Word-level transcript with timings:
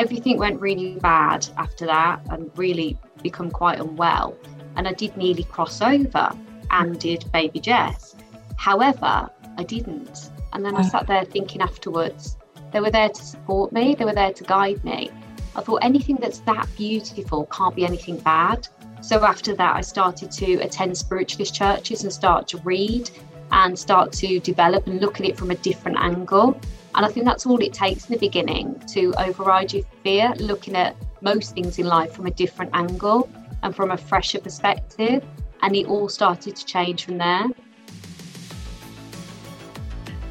everything 0.00 0.38
went 0.38 0.58
really 0.58 0.98
bad 1.00 1.46
after 1.58 1.84
that 1.84 2.22
and 2.30 2.50
really 2.56 2.98
become 3.22 3.50
quite 3.50 3.78
unwell. 3.78 4.34
And 4.76 4.88
I 4.88 4.94
did 4.94 5.14
nearly 5.14 5.44
cross 5.44 5.82
over 5.82 6.32
and 6.70 6.98
did 6.98 7.30
baby 7.32 7.60
Jess. 7.60 8.16
However, 8.56 9.28
I 9.58 9.62
didn't. 9.62 10.30
And 10.54 10.64
then 10.64 10.74
I 10.74 10.82
sat 10.82 11.06
there 11.06 11.24
thinking 11.24 11.60
afterwards, 11.60 12.38
they 12.72 12.80
were 12.80 12.90
there 12.90 13.10
to 13.10 13.22
support 13.22 13.72
me, 13.72 13.94
they 13.94 14.06
were 14.06 14.14
there 14.14 14.32
to 14.32 14.44
guide 14.44 14.82
me. 14.84 15.10
I 15.54 15.60
thought 15.60 15.80
anything 15.82 16.16
that's 16.16 16.38
that 16.40 16.66
beautiful 16.78 17.44
can't 17.46 17.76
be 17.76 17.84
anything 17.84 18.16
bad. 18.20 18.68
So 19.02 19.22
after 19.22 19.54
that, 19.54 19.76
I 19.76 19.82
started 19.82 20.30
to 20.32 20.54
attend 20.60 20.96
spiritualist 20.96 21.54
churches 21.54 22.04
and 22.04 22.12
start 22.12 22.48
to 22.48 22.58
read 22.58 23.10
and 23.52 23.78
start 23.78 24.12
to 24.12 24.40
develop 24.40 24.86
and 24.86 24.98
look 25.00 25.20
at 25.20 25.26
it 25.26 25.36
from 25.36 25.50
a 25.50 25.56
different 25.56 25.98
angle. 25.98 26.58
And 26.94 27.06
I 27.06 27.08
think 27.08 27.24
that's 27.24 27.46
all 27.46 27.60
it 27.62 27.72
takes 27.72 28.06
in 28.06 28.14
the 28.14 28.18
beginning 28.18 28.78
to 28.88 29.14
override 29.16 29.72
your 29.72 29.84
fear, 30.02 30.34
looking 30.38 30.74
at 30.74 30.96
most 31.20 31.54
things 31.54 31.78
in 31.78 31.86
life 31.86 32.12
from 32.12 32.26
a 32.26 32.32
different 32.32 32.72
angle 32.74 33.30
and 33.62 33.74
from 33.74 33.92
a 33.92 33.96
fresher 33.96 34.40
perspective. 34.40 35.24
And 35.62 35.76
it 35.76 35.86
all 35.86 36.08
started 36.08 36.56
to 36.56 36.64
change 36.64 37.04
from 37.04 37.18
there. 37.18 37.44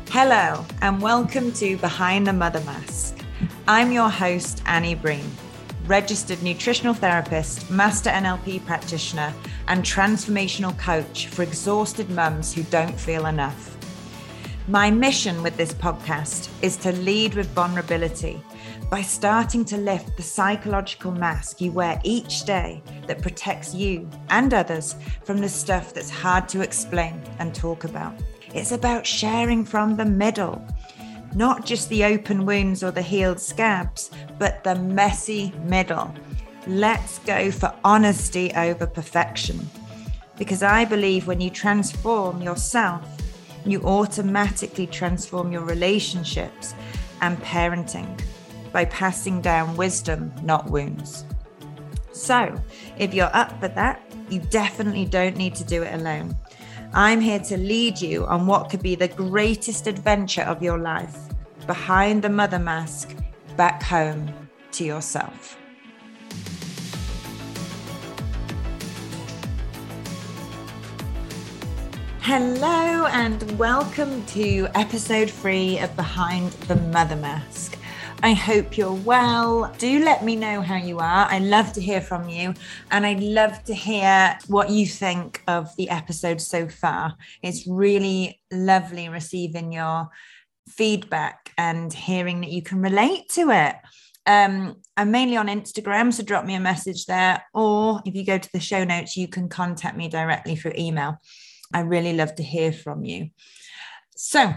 Hello, 0.09 0.65
and 0.81 1.01
welcome 1.01 1.53
to 1.53 1.77
Behind 1.77 2.27
the 2.27 2.33
Mother 2.33 2.61
Mask. 2.61 3.17
I'm 3.67 3.91
your 3.91 4.09
host, 4.09 4.61
Annie 4.65 4.95
Breen, 4.95 5.31
registered 5.85 6.43
nutritional 6.43 6.93
therapist, 6.93 7.69
master 7.71 8.09
NLP 8.09 8.65
practitioner, 8.65 9.33
and 9.69 9.83
transformational 9.83 10.77
coach 10.77 11.27
for 11.27 11.43
exhausted 11.43 12.09
mums 12.09 12.53
who 12.53 12.63
don't 12.63 12.99
feel 12.99 13.27
enough. 13.27 13.78
My 14.69 14.91
mission 14.91 15.41
with 15.41 15.57
this 15.57 15.73
podcast 15.73 16.47
is 16.61 16.77
to 16.77 16.91
lead 16.91 17.33
with 17.33 17.47
vulnerability 17.55 18.39
by 18.91 19.01
starting 19.01 19.65
to 19.65 19.77
lift 19.77 20.15
the 20.15 20.21
psychological 20.21 21.11
mask 21.11 21.59
you 21.59 21.71
wear 21.71 21.99
each 22.03 22.43
day 22.43 22.83
that 23.07 23.23
protects 23.23 23.73
you 23.73 24.07
and 24.29 24.53
others 24.53 24.95
from 25.23 25.39
the 25.39 25.49
stuff 25.49 25.91
that's 25.91 26.11
hard 26.11 26.47
to 26.49 26.61
explain 26.61 27.19
and 27.39 27.55
talk 27.55 27.83
about. 27.83 28.13
It's 28.53 28.71
about 28.71 29.07
sharing 29.07 29.65
from 29.65 29.95
the 29.95 30.05
middle, 30.05 30.63
not 31.33 31.65
just 31.65 31.89
the 31.89 32.03
open 32.03 32.45
wounds 32.45 32.83
or 32.83 32.91
the 32.91 33.01
healed 33.01 33.39
scabs, 33.39 34.11
but 34.37 34.63
the 34.63 34.75
messy 34.75 35.51
middle. 35.63 36.13
Let's 36.67 37.17
go 37.17 37.49
for 37.49 37.73
honesty 37.83 38.53
over 38.53 38.85
perfection. 38.85 39.67
Because 40.37 40.61
I 40.61 40.85
believe 40.85 41.25
when 41.25 41.41
you 41.41 41.49
transform 41.49 42.43
yourself, 42.43 43.01
you 43.65 43.81
automatically 43.83 44.87
transform 44.87 45.51
your 45.51 45.63
relationships 45.63 46.73
and 47.21 47.37
parenting 47.41 48.19
by 48.71 48.85
passing 48.85 49.41
down 49.41 49.75
wisdom, 49.75 50.31
not 50.43 50.69
wounds. 50.69 51.25
So, 52.11 52.59
if 52.97 53.13
you're 53.13 53.35
up 53.35 53.59
for 53.59 53.67
that, 53.69 54.01
you 54.29 54.39
definitely 54.39 55.05
don't 55.05 55.37
need 55.37 55.55
to 55.55 55.63
do 55.63 55.83
it 55.83 55.93
alone. 55.93 56.35
I'm 56.93 57.21
here 57.21 57.39
to 57.39 57.57
lead 57.57 58.01
you 58.01 58.25
on 58.25 58.47
what 58.47 58.69
could 58.69 58.81
be 58.81 58.95
the 58.95 59.07
greatest 59.07 59.87
adventure 59.87 60.41
of 60.41 60.63
your 60.63 60.77
life 60.77 61.17
behind 61.67 62.23
the 62.23 62.29
mother 62.29 62.57
mask, 62.57 63.15
back 63.55 63.83
home 63.83 64.33
to 64.71 64.83
yourself. 64.83 65.58
Hello, 72.31 73.07
and 73.07 73.57
welcome 73.57 74.23
to 74.27 74.67
episode 74.75 75.31
three 75.31 75.79
of 75.79 75.95
Behind 75.95 76.51
the 76.67 76.75
Mother 76.75 77.15
Mask. 77.15 77.75
I 78.21 78.33
hope 78.33 78.77
you're 78.77 78.93
well. 78.93 79.73
Do 79.79 80.05
let 80.05 80.23
me 80.23 80.35
know 80.35 80.61
how 80.61 80.75
you 80.75 80.99
are. 80.99 81.25
I 81.25 81.39
love 81.39 81.73
to 81.73 81.81
hear 81.81 82.01
from 82.01 82.29
you. 82.29 82.53
And 82.91 83.03
I'd 83.03 83.19
love 83.19 83.63
to 83.63 83.73
hear 83.73 84.37
what 84.45 84.69
you 84.69 84.85
think 84.85 85.41
of 85.47 85.75
the 85.75 85.89
episode 85.89 86.39
so 86.39 86.67
far. 86.67 87.15
It's 87.41 87.65
really 87.65 88.39
lovely 88.51 89.09
receiving 89.09 89.71
your 89.71 90.09
feedback 90.67 91.51
and 91.57 91.91
hearing 91.91 92.41
that 92.41 92.51
you 92.51 92.61
can 92.61 92.79
relate 92.79 93.29
to 93.29 93.49
it. 93.49 93.75
Um, 94.27 94.75
I'm 94.95 95.09
mainly 95.09 95.35
on 95.35 95.47
Instagram, 95.47 96.13
so 96.13 96.21
drop 96.21 96.45
me 96.45 96.53
a 96.53 96.59
message 96.59 97.07
there. 97.07 97.43
Or 97.55 98.03
if 98.05 98.13
you 98.13 98.23
go 98.23 98.37
to 98.37 98.49
the 98.53 98.59
show 98.59 98.83
notes, 98.83 99.17
you 99.17 99.27
can 99.27 99.49
contact 99.49 99.97
me 99.97 100.09
directly 100.09 100.55
through 100.55 100.73
email. 100.77 101.17
I 101.73 101.81
really 101.81 102.13
love 102.13 102.35
to 102.35 102.43
hear 102.43 102.71
from 102.71 103.03
you. 103.03 103.29
So, 104.15 104.53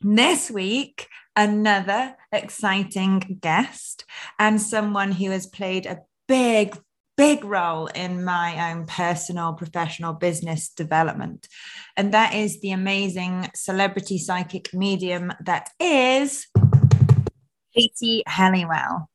this 0.00 0.50
week, 0.50 1.08
another 1.36 2.16
exciting 2.32 3.38
guest 3.40 4.04
and 4.38 4.60
someone 4.60 5.12
who 5.12 5.30
has 5.30 5.46
played 5.46 5.86
a 5.86 6.00
big, 6.28 6.78
big 7.16 7.44
role 7.44 7.86
in 7.88 8.24
my 8.24 8.72
own 8.72 8.86
personal, 8.86 9.52
professional 9.52 10.14
business 10.14 10.68
development. 10.68 11.48
And 11.96 12.12
that 12.14 12.34
is 12.34 12.60
the 12.60 12.72
amazing 12.72 13.50
celebrity 13.54 14.18
psychic 14.18 14.72
medium 14.72 15.32
that 15.44 15.70
is 15.78 16.46
Katie 17.74 18.22
Helliwell. 18.28 19.06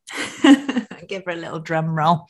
Give 1.08 1.24
her 1.24 1.32
a 1.32 1.36
little 1.36 1.60
drum 1.60 1.86
roll. 1.86 2.26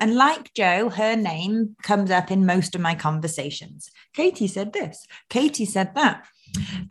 And 0.00 0.16
like 0.16 0.52
Joe, 0.54 0.88
her 0.88 1.16
name 1.16 1.76
comes 1.82 2.10
up 2.10 2.30
in 2.30 2.46
most 2.46 2.74
of 2.74 2.80
my 2.80 2.94
conversations. 2.94 3.90
Katie 4.12 4.48
said 4.48 4.72
this, 4.72 5.06
Katie 5.28 5.64
said 5.64 5.94
that. 5.94 6.26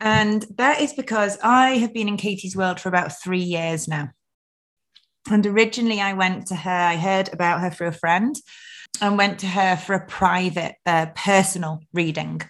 And 0.00 0.46
that 0.56 0.80
is 0.80 0.92
because 0.92 1.38
I 1.42 1.76
have 1.78 1.94
been 1.94 2.08
in 2.08 2.16
Katie's 2.16 2.56
world 2.56 2.80
for 2.80 2.88
about 2.88 3.20
three 3.22 3.42
years 3.42 3.88
now. 3.88 4.10
And 5.30 5.46
originally, 5.46 6.00
I 6.00 6.12
went 6.12 6.46
to 6.48 6.54
her, 6.54 6.70
I 6.70 6.96
heard 6.96 7.32
about 7.32 7.60
her 7.60 7.70
through 7.70 7.88
a 7.88 7.92
friend 7.92 8.36
and 9.00 9.16
went 9.16 9.38
to 9.40 9.46
her 9.46 9.76
for 9.76 9.94
a 9.94 10.06
private, 10.06 10.74
uh, 10.84 11.06
personal 11.14 11.80
reading. 11.92 12.42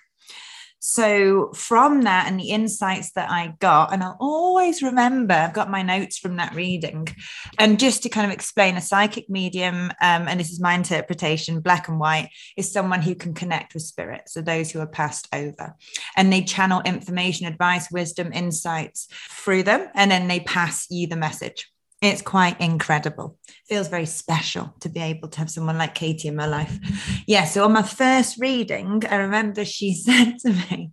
So, 0.86 1.50
from 1.54 2.02
that 2.02 2.26
and 2.28 2.38
the 2.38 2.50
insights 2.50 3.12
that 3.12 3.30
I 3.30 3.54
got, 3.58 3.90
and 3.90 4.04
I'll 4.04 4.18
always 4.20 4.82
remember, 4.82 5.32
I've 5.32 5.54
got 5.54 5.70
my 5.70 5.80
notes 5.80 6.18
from 6.18 6.36
that 6.36 6.54
reading. 6.54 7.08
And 7.58 7.80
just 7.80 8.02
to 8.02 8.10
kind 8.10 8.26
of 8.26 8.34
explain, 8.34 8.76
a 8.76 8.82
psychic 8.82 9.30
medium, 9.30 9.90
um, 10.02 10.28
and 10.28 10.38
this 10.38 10.50
is 10.50 10.60
my 10.60 10.74
interpretation, 10.74 11.60
black 11.60 11.88
and 11.88 11.98
white, 11.98 12.28
is 12.58 12.70
someone 12.70 13.00
who 13.00 13.14
can 13.14 13.32
connect 13.32 13.72
with 13.72 13.82
spirit. 13.82 14.28
So, 14.28 14.42
those 14.42 14.70
who 14.70 14.80
are 14.80 14.86
passed 14.86 15.26
over. 15.32 15.74
And 16.18 16.30
they 16.30 16.42
channel 16.42 16.82
information, 16.84 17.46
advice, 17.46 17.90
wisdom, 17.90 18.30
insights 18.34 19.08
through 19.30 19.62
them, 19.62 19.88
and 19.94 20.10
then 20.10 20.28
they 20.28 20.40
pass 20.40 20.86
you 20.90 21.06
the 21.06 21.16
message. 21.16 21.66
It's 22.04 22.20
quite 22.20 22.60
incredible. 22.60 23.38
Feels 23.66 23.88
very 23.88 24.04
special 24.04 24.74
to 24.80 24.90
be 24.90 25.00
able 25.00 25.28
to 25.28 25.38
have 25.38 25.50
someone 25.50 25.78
like 25.78 25.94
Katie 25.94 26.28
in 26.28 26.36
my 26.36 26.46
life. 26.46 26.78
Yeah. 27.26 27.44
So 27.44 27.64
on 27.64 27.72
my 27.72 27.82
first 27.82 28.38
reading, 28.38 29.02
I 29.08 29.16
remember 29.16 29.64
she 29.64 29.94
said 30.06 30.34
to 30.40 30.50
me 30.52 30.90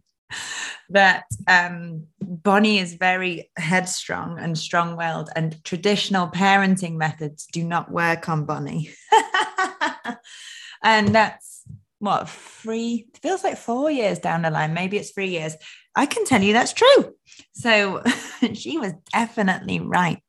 that 0.90 1.26
um, 1.48 2.08
Bonnie 2.22 2.80
is 2.80 2.94
very 2.94 3.52
headstrong 3.58 4.40
and 4.40 4.58
strong 4.58 4.96
willed, 4.96 5.30
and 5.36 5.62
traditional 5.66 6.30
parenting 6.30 6.96
methods 6.96 7.46
do 7.52 7.64
not 7.64 7.92
work 7.92 8.30
on 8.30 8.46
Bonnie. 8.46 8.92
and 10.84 11.10
that's 11.10 11.64
what 12.00 12.30
three 12.30 13.08
feels 13.22 13.44
like 13.44 13.58
four 13.58 13.92
years 13.92 14.20
down 14.20 14.44
the 14.44 14.50
line. 14.50 14.74
Maybe 14.74 14.98
it's 14.98 15.12
three 15.12 15.30
years. 15.30 15.56
I 15.94 16.06
can 16.06 16.24
tell 16.24 16.42
you 16.42 16.54
that's 16.54 16.74
true. 16.74 17.16
So 17.54 18.02
she 18.54 18.78
was 18.78 18.94
definitely 19.12 19.82
right. 19.82 20.20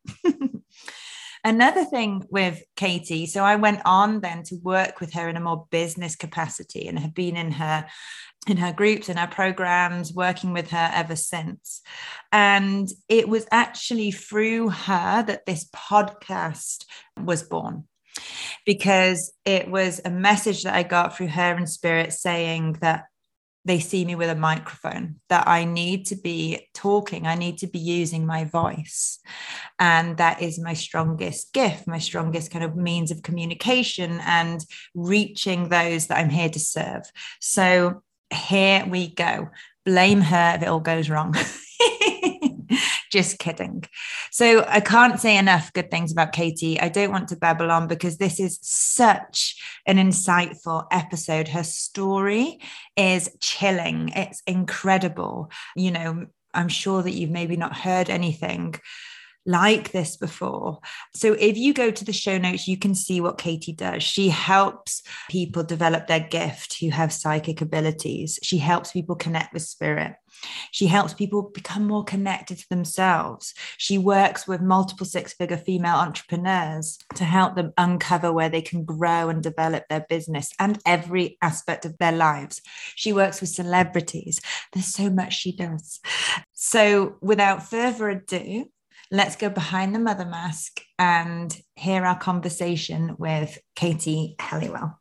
Another 1.45 1.85
thing 1.85 2.25
with 2.31 2.63
Katie, 2.77 3.27
so 3.27 3.43
I 3.43 3.57
went 3.57 3.81
on 3.85 4.21
then 4.21 4.45
to 4.45 4.57
work 4.63 5.01
with 5.01 5.15
her 5.15 5.29
in 5.29 5.37
a 5.37 5.41
more 5.41 5.67
business 5.71 6.15
capacity 6.15 6.87
and 6.87 6.99
have 6.99 7.15
been 7.15 7.37
in 7.37 7.51
her 7.53 7.87
in 8.49 8.57
her 8.57 8.73
groups 8.73 9.09
in 9.09 9.17
her 9.17 9.29
programs 9.29 10.13
working 10.13 10.53
with 10.53 10.71
her 10.71 10.91
ever 10.93 11.15
since. 11.15 11.81
And 12.33 12.89
it 13.09 13.29
was 13.29 13.47
actually 13.53 14.11
through 14.11 14.71
her 14.71 15.23
that 15.23 15.47
this 15.47 15.69
podcast 15.71 16.85
was 17.21 17.45
born 17.45 17.85
because 18.67 19.33
it 19.45 19.71
was 19.71 20.01
a 20.05 20.11
message 20.11 20.65
that 20.65 20.75
I 20.75 20.83
got 20.83 21.17
through 21.17 21.29
her 21.29 21.57
in 21.57 21.67
spirit 21.67 22.13
saying 22.13 22.79
that 22.81 23.05
they 23.65 23.79
see 23.79 24.05
me 24.05 24.15
with 24.15 24.29
a 24.29 24.35
microphone, 24.35 25.17
that 25.29 25.47
I 25.47 25.65
need 25.65 26.07
to 26.07 26.17
be 26.17 26.69
talking, 26.75 27.27
I 27.27 27.37
need 27.37 27.59
to 27.59 27.67
be 27.67 27.79
using 27.79 28.27
my 28.27 28.45
voice. 28.45 29.21
And 29.79 30.17
that 30.17 30.43
is 30.43 30.59
my 30.59 30.75
strongest 30.75 31.53
gift, 31.53 31.87
my 31.87 31.99
strongest 31.99 32.51
kind 32.51 32.65
of 32.65 32.77
means 32.77 33.11
of 33.11 33.23
communication 33.23 34.21
and 34.25 34.65
reaching 34.95 35.69
those 35.69 36.09
that 36.09 36.19
I'm 36.19 36.31
here 36.31 36.49
to 36.49 36.61
serve. 36.61 37.05
So 37.41 38.03
here 38.33 38.85
we 38.87 39.09
go. 39.09 39.51
Blame 39.85 40.21
her 40.21 40.55
if 40.57 40.63
it 40.63 40.69
all 40.69 40.81
goes 40.81 41.09
wrong. 41.09 41.35
Just 43.11 43.39
kidding. 43.39 43.85
So 44.31 44.65
I 44.69 44.81
can't 44.81 45.21
say 45.21 45.37
enough 45.37 45.73
good 45.73 45.91
things 45.91 46.13
about 46.13 46.33
Katie. 46.33 46.81
I 46.81 46.89
don't 46.89 47.13
want 47.13 47.29
to 47.29 47.37
babble 47.37 47.71
on 47.71 47.89
because 47.89 48.19
this 48.19 48.41
is 48.41 48.59
such 48.63 49.61
an 49.87 49.97
insightful 49.97 50.87
episode. 50.91 51.49
Her 51.49 51.65
story 51.65 52.61
is 52.97 53.31
chilling, 53.41 54.11
it's 54.11 54.43
incredible. 54.47 55.51
You 55.77 55.91
know, 55.91 56.27
I'm 56.55 56.69
sure 56.69 57.03
that 57.03 57.13
you've 57.13 57.31
maybe 57.31 57.57
not 57.57 57.77
heard 57.77 58.11
anything 58.11 58.75
like 59.45 59.93
this 59.93 60.17
before. 60.17 60.79
So 61.15 61.33
if 61.33 61.57
you 61.57 61.75
go 61.75 61.91
to 61.91 62.05
the 62.05 62.13
show 62.13 62.39
notes, 62.39 62.69
you 62.69 62.77
can 62.77 62.95
see 62.95 63.21
what 63.21 63.39
Katie 63.39 63.73
does. 63.73 64.03
She 64.03 64.29
helps 64.29 65.03
people 65.31 65.65
develop 65.65 66.07
their 66.07 66.21
gift 66.21 66.79
who 66.79 66.91
have 66.91 67.13
psychic 67.13 67.61
abilities. 67.61 68.39
She 68.43 68.59
helps 68.59 68.93
people 68.93 69.17
connect 69.17 69.53
with 69.53 69.63
spirit. 69.63 70.15
She 70.71 70.87
helps 70.87 71.15
people 71.15 71.43
become 71.43 71.87
more 71.87 72.05
connected 72.05 72.59
to 72.59 72.69
themselves. 72.69 73.55
She 73.77 73.99
works 73.99 74.47
with 74.47 74.61
multiple 74.61 75.07
six 75.07 75.33
figure 75.33 75.57
female 75.57 75.97
entrepreneurs 75.97 76.99
to 77.17 77.25
help 77.25 77.55
them 77.55 77.73
uncover 77.77 78.33
where 78.33 78.49
they 78.49 78.63
can 78.63 78.85
grow 78.85 79.29
and 79.29 79.43
develop 79.43 79.89
their 79.89 80.07
business 80.09 80.53
and 80.59 80.79
every 80.87 81.37
aspect 81.43 81.85
of 81.85 81.99
their 81.99 82.13
lives. 82.13 82.61
She 82.95 83.13
works 83.13 83.41
with 83.41 83.51
celebrities. 83.51 84.41
There's 84.73 84.87
so 84.87 85.11
much 85.11 85.35
she 85.35 85.55
does. 85.55 86.01
So, 86.53 87.17
without 87.21 87.69
further 87.69 88.09
ado, 88.09 88.67
let's 89.13 89.37
go 89.37 89.51
behind 89.51 89.95
the 89.95 89.99
mother 89.99 90.25
mask 90.25 90.81
and 90.99 91.55
hear 91.77 92.05
our 92.05 92.19
conversation 92.19 93.15
with 93.19 93.59
Katie 93.77 94.35
Helliwell. 94.41 94.97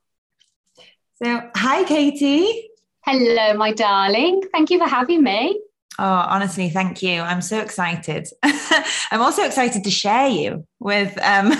So, 1.24 1.50
hi, 1.56 1.86
Katie. 1.86 2.70
Hello, 3.06 3.54
my 3.54 3.72
darling. 3.72 4.42
Thank 4.52 4.70
you 4.70 4.80
for 4.80 4.88
having 4.88 5.24
me. 5.24 5.60
Oh, 5.98 6.04
honestly, 6.04 6.70
thank 6.70 7.02
you. 7.02 7.22
I'm 7.22 7.42
so 7.42 7.60
excited. 7.60 8.28
I'm 8.44 9.22
also 9.22 9.46
excited 9.46 9.86
to 9.86 9.92
share 9.92 10.28
you 10.28 10.68
with 10.80 11.18
um, 11.22 11.54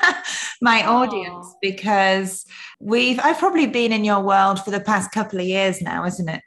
my 0.62 0.86
audience 0.86 1.52
because 1.60 2.44
we've 2.80 3.18
I've 3.20 3.38
probably 3.38 3.66
been 3.66 3.92
in 3.92 4.04
your 4.04 4.20
world 4.20 4.62
for 4.64 4.70
the 4.70 4.80
past 4.80 5.10
couple 5.10 5.40
of 5.40 5.46
years 5.46 5.80
now, 5.82 6.04
isn't 6.04 6.28
it? 6.28 6.42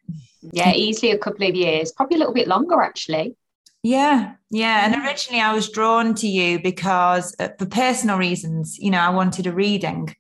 Yeah, 0.54 0.74
easily 0.74 1.12
a 1.12 1.18
couple 1.18 1.48
of 1.48 1.56
years, 1.56 1.92
probably 1.92 2.16
a 2.16 2.20
little 2.20 2.34
bit 2.34 2.48
longer 2.48 2.82
actually. 2.82 3.36
Yeah, 3.84 4.34
yeah. 4.52 4.86
And 4.86 5.04
originally 5.04 5.42
I 5.42 5.54
was 5.54 5.70
drawn 5.70 6.14
to 6.16 6.28
you 6.28 6.62
because 6.62 7.36
uh, 7.40 7.50
for 7.58 7.66
personal 7.66 8.18
reasons, 8.18 8.78
you 8.78 8.92
know, 8.92 9.00
I 9.00 9.10
wanted 9.10 9.48
a 9.48 9.52
reading. 9.52 10.16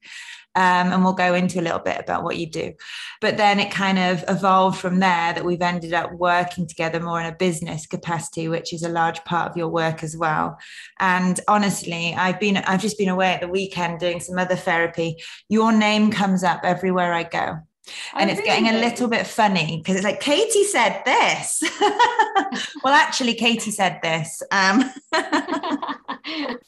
Um, 0.53 0.91
and 0.91 1.01
we'll 1.01 1.13
go 1.13 1.33
into 1.33 1.61
a 1.61 1.63
little 1.63 1.79
bit 1.79 1.97
about 1.97 2.25
what 2.25 2.35
you 2.35 2.45
do. 2.45 2.73
But 3.21 3.37
then 3.37 3.57
it 3.57 3.71
kind 3.71 3.97
of 3.97 4.25
evolved 4.27 4.79
from 4.79 4.99
there 4.99 5.31
that 5.33 5.45
we've 5.45 5.61
ended 5.61 5.93
up 5.93 6.11
working 6.11 6.67
together 6.67 6.99
more 6.99 7.21
in 7.21 7.25
a 7.27 7.33
business 7.33 7.87
capacity, 7.87 8.49
which 8.49 8.73
is 8.73 8.83
a 8.83 8.89
large 8.89 9.23
part 9.23 9.49
of 9.49 9.55
your 9.55 9.69
work 9.69 10.03
as 10.03 10.17
well. 10.17 10.57
And 10.99 11.39
honestly, 11.47 12.13
I've 12.17 12.37
been 12.41 12.57
I've 12.57 12.81
just 12.81 12.97
been 12.97 13.07
away 13.07 13.33
at 13.33 13.39
the 13.39 13.47
weekend 13.47 14.01
doing 14.01 14.19
some 14.19 14.37
other 14.37 14.57
therapy. 14.57 15.15
Your 15.47 15.71
name 15.71 16.11
comes 16.11 16.43
up 16.43 16.65
everywhere 16.65 17.13
I 17.13 17.23
go 17.23 17.59
and 18.15 18.29
oh, 18.29 18.33
it's 18.33 18.41
really? 18.41 18.61
getting 18.61 18.69
a 18.69 18.79
little 18.79 19.07
bit 19.07 19.25
funny 19.25 19.77
because 19.77 19.95
it's 19.95 20.05
like 20.05 20.19
katie 20.19 20.63
said 20.63 21.01
this 21.05 21.63
well 22.83 22.93
actually 22.93 23.33
katie 23.33 23.71
said 23.71 23.99
this 24.03 24.43
um, 24.51 24.83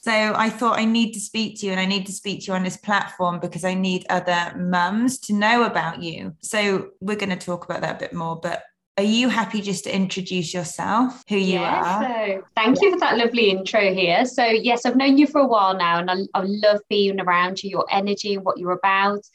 so 0.02 0.12
i 0.12 0.50
thought 0.50 0.80
i 0.80 0.86
need 0.86 1.14
to 1.14 1.20
speak 1.20 1.60
to 1.60 1.66
you 1.66 1.72
and 1.72 1.80
i 1.80 1.86
need 1.86 2.06
to 2.06 2.12
speak 2.12 2.42
to 2.42 2.48
you 2.48 2.54
on 2.54 2.64
this 2.64 2.78
platform 2.78 3.40
because 3.40 3.64
i 3.64 3.74
need 3.74 4.06
other 4.10 4.54
mums 4.58 5.20
to 5.20 5.34
know 5.34 5.64
about 5.64 6.02
you 6.02 6.36
so 6.42 6.90
we're 7.00 7.16
going 7.16 7.30
to 7.30 7.36
talk 7.36 7.66
about 7.66 7.82
that 7.82 7.98
a 7.98 8.00
bit 8.00 8.14
more 8.14 8.36
but 8.36 8.64
are 8.98 9.04
you 9.04 9.28
happy 9.28 9.60
just 9.62 9.86
to 9.86 9.96
introduce 9.96 10.54
yourself, 10.54 11.24
who 11.28 11.36
you 11.36 11.60
yeah, 11.60 11.82
are? 11.84 12.04
So 12.04 12.44
thank 12.56 12.80
you 12.80 12.92
for 12.92 13.00
that 13.00 13.18
lovely 13.18 13.50
intro 13.50 13.92
here. 13.92 14.24
So, 14.26 14.46
yes, 14.46 14.86
I've 14.86 14.96
known 14.96 15.18
you 15.18 15.26
for 15.26 15.42
a 15.42 15.48
while 15.48 15.76
now, 15.76 15.98
and 15.98 16.12
I, 16.12 16.18
I 16.36 16.44
love 16.44 16.80
being 16.90 17.20
around 17.20 17.64
you, 17.64 17.72
your 17.72 17.88
energy, 17.90 18.36
and 18.36 18.46
what 18.46 18.60
you're 18.60 18.72
about. 18.72 19.26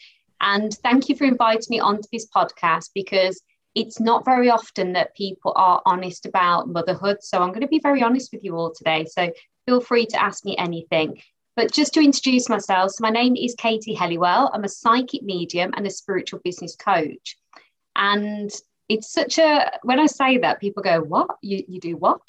And 0.41 0.73
thank 0.83 1.09
you 1.09 1.17
for 1.17 1.25
inviting 1.25 1.67
me 1.71 1.81
onto 1.81 2.09
this 2.13 2.27
podcast 2.29 2.91
because 2.95 3.43
it's 3.75 4.01
not 4.01 4.25
very 4.25 4.51
often 4.51 4.93
that 4.95 5.15
people 5.15 5.53
are 5.57 5.83
honest 5.85 6.27
about 6.27 6.69
motherhood. 6.69 7.19
So 7.23 7.39
I'm 7.39 7.51
going 7.51 7.61
to 7.61 7.69
be 7.69 7.81
very 7.81 8.03
honest 8.03 8.33
with 8.33 8.45
you 8.45 8.57
all 8.57 8.73
today. 8.73 9.05
So 9.05 9.31
feel 9.67 9.81
free 9.81 10.07
to 10.07 10.23
ask 10.23 10.45
me 10.45 10.57
anything. 10.57 11.21
But 11.57 11.73
just 11.73 11.95
to 11.95 12.01
introduce 12.01 12.49
myself, 12.49 12.93
so 12.93 13.03
my 13.03 13.11
name 13.11 13.35
is 13.35 13.55
Katie 13.59 13.97
Helliwell. 13.97 14.51
I'm 14.53 14.65
a 14.65 14.69
psychic 14.69 15.23
medium 15.23 15.73
and 15.77 15.87
a 15.87 15.91
spiritual 15.91 16.41
business 16.45 16.77
coach. 16.77 17.37
And 17.97 18.51
it's 18.89 19.13
such 19.13 19.39
a, 19.39 19.71
when 19.83 19.99
I 19.99 20.07
say 20.07 20.39
that, 20.39 20.61
people 20.61 20.83
go, 20.83 21.01
What? 21.01 21.37
You, 21.43 21.65
you 21.67 21.81
do 21.81 21.97
what? 21.97 22.21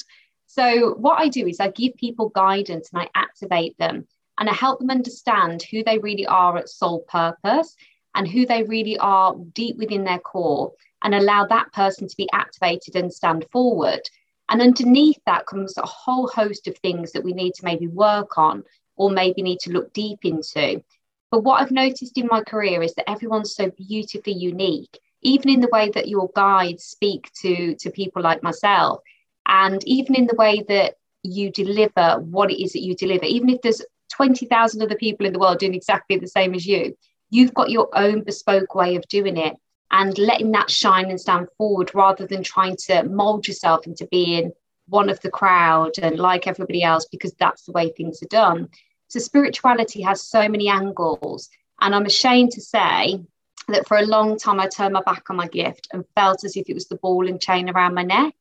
So, 0.48 0.96
what 0.96 1.20
I 1.20 1.30
do 1.30 1.46
is 1.46 1.60
I 1.60 1.70
give 1.70 1.94
people 1.96 2.30
guidance 2.30 2.90
and 2.92 3.04
I 3.04 3.10
activate 3.14 3.78
them 3.78 4.08
and 4.40 4.50
I 4.50 4.54
help 4.54 4.80
them 4.80 4.90
understand 4.90 5.62
who 5.62 5.84
they 5.84 6.00
really 6.00 6.26
are 6.26 6.58
at 6.58 6.70
soul 6.70 7.06
purpose 7.08 7.76
and 8.16 8.28
who 8.28 8.46
they 8.46 8.64
really 8.64 8.98
are 8.98 9.36
deep 9.54 9.78
within 9.78 10.04
their 10.04 10.20
core 10.20 10.74
and 11.04 11.16
allow 11.16 11.46
that 11.46 11.72
person 11.74 12.08
to 12.08 12.18
be 12.18 12.30
activated 12.34 12.96
and 12.96 13.14
stand 13.14 13.46
forward. 13.52 14.02
And 14.50 14.62
underneath 14.62 15.20
that 15.26 15.46
comes 15.46 15.78
a 15.78 15.86
whole 15.86 16.28
host 16.28 16.68
of 16.68 16.78
things 16.78 17.12
that 17.12 17.24
we 17.24 17.34
need 17.34 17.54
to 17.56 17.66
maybe 17.66 17.88
work 17.88 18.38
on 18.38 18.64
or 18.96 19.10
maybe 19.10 19.42
need 19.42 19.60
to 19.60 19.72
look 19.72 19.94
deep 19.94 20.20
into. 20.24 20.84
But 21.32 21.44
what 21.44 21.62
I've 21.62 21.72
noticed 21.72 22.18
in 22.18 22.28
my 22.28 22.42
career 22.42 22.82
is 22.82 22.96
that 22.96 23.10
everyone's 23.10 23.56
so 23.56 23.70
beautifully 23.70 24.34
unique, 24.34 25.00
even 25.22 25.50
in 25.50 25.60
the 25.60 25.70
way 25.72 25.90
that 25.92 26.08
your 26.08 26.30
guides 26.36 26.84
speak 26.84 27.30
to, 27.42 27.76
to 27.76 27.92
people 27.92 28.24
like 28.24 28.42
myself, 28.42 29.02
and 29.46 29.84
even 29.88 30.16
in 30.16 30.26
the 30.26 30.36
way 30.36 30.64
that 30.68 30.96
you 31.24 31.52
deliver 31.52 32.20
what 32.20 32.52
it 32.52 32.62
is 32.62 32.74
that 32.74 32.82
you 32.82 32.96
deliver, 32.96 33.26
even 33.26 33.50
if 33.50 33.62
there's 33.62 33.82
20,000 34.14 34.82
other 34.82 34.96
people 34.96 35.26
in 35.26 35.34
the 35.34 35.40
world 35.40 35.60
doing 35.60 35.76
exactly 35.76 36.18
the 36.18 36.28
same 36.28 36.56
as 36.56 36.66
you, 36.66 36.96
You've 37.30 37.54
got 37.54 37.70
your 37.70 37.90
own 37.94 38.24
bespoke 38.24 38.76
way 38.76 38.96
of 38.96 39.08
doing 39.08 39.38
it 39.38 39.56
and 39.92 40.18
letting 40.18 40.52
that 40.52 40.70
shine 40.70 41.10
and 41.10 41.20
stand 41.20 41.48
forward 41.58 41.92
rather 41.94 42.26
than 42.26 42.44
trying 42.44 42.78
to 42.88 43.04
mold 43.04 43.48
yourself 43.48 43.88
into 43.88 44.08
being 44.12 44.52
one 44.88 45.10
of 45.10 45.20
the 45.22 45.30
crowd 45.30 45.92
and 46.02 46.18
like 46.18 46.48
everybody 46.48 46.84
else 46.84 47.08
because 47.12 47.34
that's 47.34 47.64
the 47.64 47.72
way 47.72 47.90
things 47.90 48.22
are 48.24 48.28
done. 48.28 48.70
So, 49.08 49.20
spirituality 49.20 50.02
has 50.02 50.22
so 50.22 50.48
many 50.48 50.70
angles. 50.70 51.50
And 51.82 51.96
I'm 51.96 52.06
ashamed 52.06 52.52
to 52.52 52.62
say 52.62 53.24
that 53.68 53.88
for 53.88 53.98
a 53.98 54.06
long 54.06 54.38
time, 54.38 54.60
I 54.60 54.68
turned 54.68 54.94
my 54.94 55.02
back 55.02 55.30
on 55.30 55.36
my 55.36 55.48
gift 55.48 55.88
and 55.94 56.06
felt 56.16 56.44
as 56.44 56.58
if 56.58 56.70
it 56.70 56.74
was 56.74 56.88
the 56.88 56.98
ball 56.98 57.28
and 57.28 57.42
chain 57.42 57.70
around 57.70 57.94
my 57.94 58.04
neck. 58.04 58.36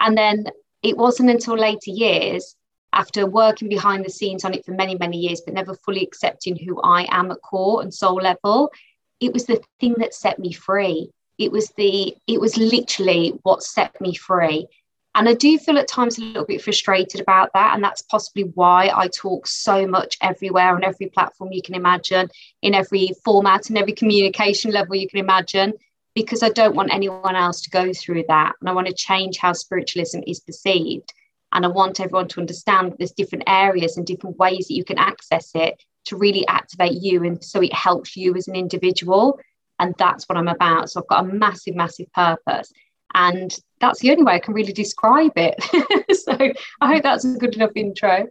And 0.00 0.16
then 0.16 0.46
it 0.82 0.96
wasn't 0.96 1.30
until 1.30 1.56
later 1.56 1.90
years 1.90 2.56
after 2.94 3.26
working 3.26 3.68
behind 3.68 4.04
the 4.04 4.10
scenes 4.10 4.44
on 4.44 4.54
it 4.54 4.64
for 4.64 4.72
many, 4.72 4.94
many 4.96 5.18
years, 5.18 5.42
but 5.44 5.54
never 5.54 5.74
fully 5.74 6.02
accepting 6.02 6.56
who 6.56 6.80
I 6.82 7.06
am 7.10 7.30
at 7.30 7.42
core 7.42 7.82
and 7.82 7.92
soul 7.92 8.16
level, 8.16 8.72
it 9.20 9.32
was 9.32 9.46
the 9.46 9.62
thing 9.80 9.94
that 9.98 10.14
set 10.14 10.38
me 10.38 10.52
free. 10.52 11.10
It 11.38 11.50
was 11.50 11.72
the, 11.76 12.16
it 12.26 12.40
was 12.40 12.56
literally 12.56 13.38
what 13.42 13.62
set 13.62 14.00
me 14.00 14.14
free. 14.14 14.68
And 15.16 15.28
I 15.28 15.34
do 15.34 15.58
feel 15.58 15.78
at 15.78 15.86
times 15.86 16.18
a 16.18 16.22
little 16.22 16.44
bit 16.44 16.62
frustrated 16.62 17.20
about 17.20 17.50
that. 17.54 17.74
And 17.74 17.84
that's 17.84 18.02
possibly 18.02 18.44
why 18.54 18.90
I 18.94 19.08
talk 19.08 19.46
so 19.46 19.86
much 19.86 20.16
everywhere 20.20 20.74
on 20.74 20.82
every 20.82 21.06
platform 21.06 21.52
you 21.52 21.62
can 21.62 21.76
imagine, 21.76 22.28
in 22.62 22.74
every 22.74 23.10
format 23.24 23.68
and 23.68 23.78
every 23.78 23.92
communication 23.92 24.72
level 24.72 24.96
you 24.96 25.08
can 25.08 25.20
imagine, 25.20 25.72
because 26.14 26.42
I 26.42 26.48
don't 26.48 26.74
want 26.74 26.92
anyone 26.92 27.36
else 27.36 27.60
to 27.62 27.70
go 27.70 27.92
through 27.92 28.24
that. 28.28 28.54
And 28.60 28.68
I 28.68 28.72
want 28.72 28.88
to 28.88 28.92
change 28.92 29.38
how 29.38 29.52
spiritualism 29.52 30.20
is 30.26 30.40
perceived. 30.40 31.12
And 31.54 31.64
I 31.64 31.68
want 31.68 32.00
everyone 32.00 32.28
to 32.28 32.40
understand 32.40 32.92
that 32.92 32.98
there's 32.98 33.12
different 33.12 33.44
areas 33.46 33.96
and 33.96 34.06
different 34.06 34.36
ways 34.38 34.66
that 34.68 34.74
you 34.74 34.84
can 34.84 34.98
access 34.98 35.50
it 35.54 35.82
to 36.06 36.16
really 36.16 36.46
activate 36.48 37.00
you. 37.00 37.24
And 37.24 37.42
so 37.42 37.62
it 37.62 37.72
helps 37.72 38.16
you 38.16 38.34
as 38.34 38.48
an 38.48 38.56
individual. 38.56 39.38
And 39.78 39.94
that's 39.98 40.28
what 40.28 40.36
I'm 40.36 40.48
about. 40.48 40.90
So 40.90 41.00
I've 41.00 41.08
got 41.08 41.24
a 41.24 41.28
massive, 41.28 41.74
massive 41.74 42.12
purpose. 42.12 42.72
And 43.14 43.56
that's 43.80 44.00
the 44.00 44.10
only 44.10 44.24
way 44.24 44.34
I 44.34 44.40
can 44.40 44.54
really 44.54 44.72
describe 44.72 45.32
it. 45.36 45.62
so 46.16 46.36
I 46.80 46.92
hope 46.92 47.02
that's 47.04 47.24
a 47.24 47.38
good 47.38 47.54
enough 47.54 47.70
intro. 47.76 48.26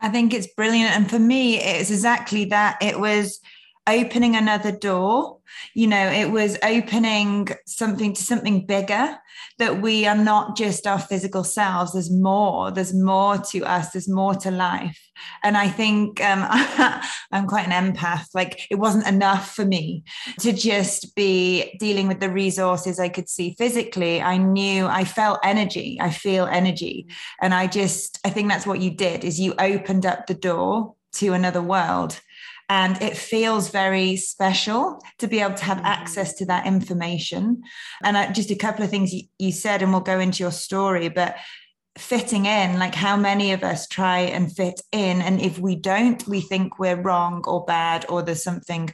I 0.00 0.08
think 0.08 0.32
it's 0.32 0.48
brilliant. 0.54 0.96
And 0.96 1.10
for 1.10 1.18
me, 1.18 1.58
it's 1.58 1.90
exactly 1.90 2.46
that. 2.46 2.78
It 2.80 2.98
was 2.98 3.40
opening 3.88 4.36
another 4.36 4.72
door. 4.72 5.38
You 5.74 5.88
know 5.88 6.08
it 6.10 6.30
was 6.30 6.56
opening 6.62 7.48
something 7.66 8.14
to 8.14 8.22
something 8.22 8.66
bigger 8.66 9.18
that 9.58 9.82
we 9.82 10.06
are 10.06 10.16
not 10.16 10.56
just 10.56 10.86
our 10.86 10.98
physical 10.98 11.42
selves. 11.44 11.92
There's 11.92 12.10
more. 12.10 12.70
There's 12.70 12.94
more 12.94 13.38
to 13.38 13.64
us. 13.64 13.90
There's 13.90 14.08
more 14.08 14.34
to 14.36 14.50
life. 14.50 14.98
And 15.42 15.56
i 15.56 15.68
think 15.68 16.20
um, 16.22 16.46
i'm 17.32 17.46
quite 17.46 17.66
an 17.66 17.94
empath. 17.94 18.26
Like 18.34 18.60
it 18.70 18.76
wasn't 18.76 19.06
enough 19.06 19.54
for 19.54 19.64
me 19.64 20.04
to 20.40 20.52
just 20.52 21.14
be 21.14 21.76
dealing 21.78 22.06
with 22.08 22.20
the 22.20 22.30
resources 22.30 23.00
i 23.00 23.08
could 23.08 23.28
see 23.28 23.54
physically. 23.58 24.22
I 24.22 24.36
knew 24.36 24.86
i 24.86 25.04
felt 25.04 25.40
energy. 25.42 25.98
I 26.00 26.10
feel 26.10 26.46
energy. 26.46 27.06
And 27.40 27.54
i 27.54 27.66
just 27.66 28.20
i 28.24 28.30
think 28.30 28.48
that's 28.48 28.66
what 28.66 28.80
you 28.80 28.90
did 28.90 29.24
is 29.24 29.40
you 29.40 29.54
opened 29.58 30.06
up 30.06 30.26
the 30.26 30.34
door 30.34 30.94
to 31.12 31.32
another 31.32 31.62
world 31.62 32.20
and 32.70 33.02
it 33.02 33.16
feels 33.16 33.68
very 33.68 34.14
special 34.16 35.02
to 35.18 35.26
be 35.26 35.40
able 35.40 35.56
to 35.56 35.64
have 35.64 35.78
mm-hmm. 35.78 35.86
access 35.86 36.34
to 36.34 36.46
that 36.46 36.66
information. 36.66 37.62
And 38.04 38.16
uh, 38.16 38.32
just 38.32 38.52
a 38.52 38.54
couple 38.54 38.84
of 38.84 38.90
things 38.90 39.12
you, 39.12 39.24
you 39.38 39.50
said, 39.50 39.82
and 39.82 39.90
we'll 39.90 40.00
go 40.00 40.20
into 40.20 40.44
your 40.44 40.52
story, 40.52 41.08
but 41.08 41.36
fitting 41.98 42.46
in 42.46 42.78
like 42.78 42.94
how 42.94 43.16
many 43.16 43.52
of 43.52 43.64
us 43.64 43.88
try 43.88 44.20
and 44.20 44.54
fit 44.54 44.80
in 44.92 45.20
and 45.20 45.40
if 45.40 45.58
we 45.58 45.74
don't 45.74 46.26
we 46.28 46.40
think 46.40 46.78
we're 46.78 46.94
wrong 47.02 47.44
or 47.48 47.64
bad 47.64 48.06
or 48.08 48.22
there's 48.22 48.44
something 48.44 48.88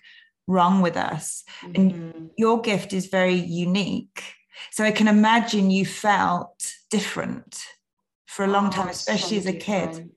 wrong 0.47 0.81
with 0.81 0.97
us 0.97 1.45
mm-hmm. 1.61 1.75
and 1.75 2.31
your 2.39 2.59
gift 2.63 2.95
is 2.95 3.07
very 3.07 3.35
unique 3.35 4.25
so 4.73 4.83
i 4.83 4.91
can 4.91 5.09
imagine 5.09 5.71
you 5.71 5.85
felt 5.85 6.73
different 6.91 7.67
for 8.37 8.45
a 8.45 8.49
long 8.49 8.69
time, 8.71 8.89
oh, 8.89 8.91
especially 8.91 9.41
so 9.41 9.49
as 9.49 9.55
a 9.55 9.59
kid. 9.59 10.11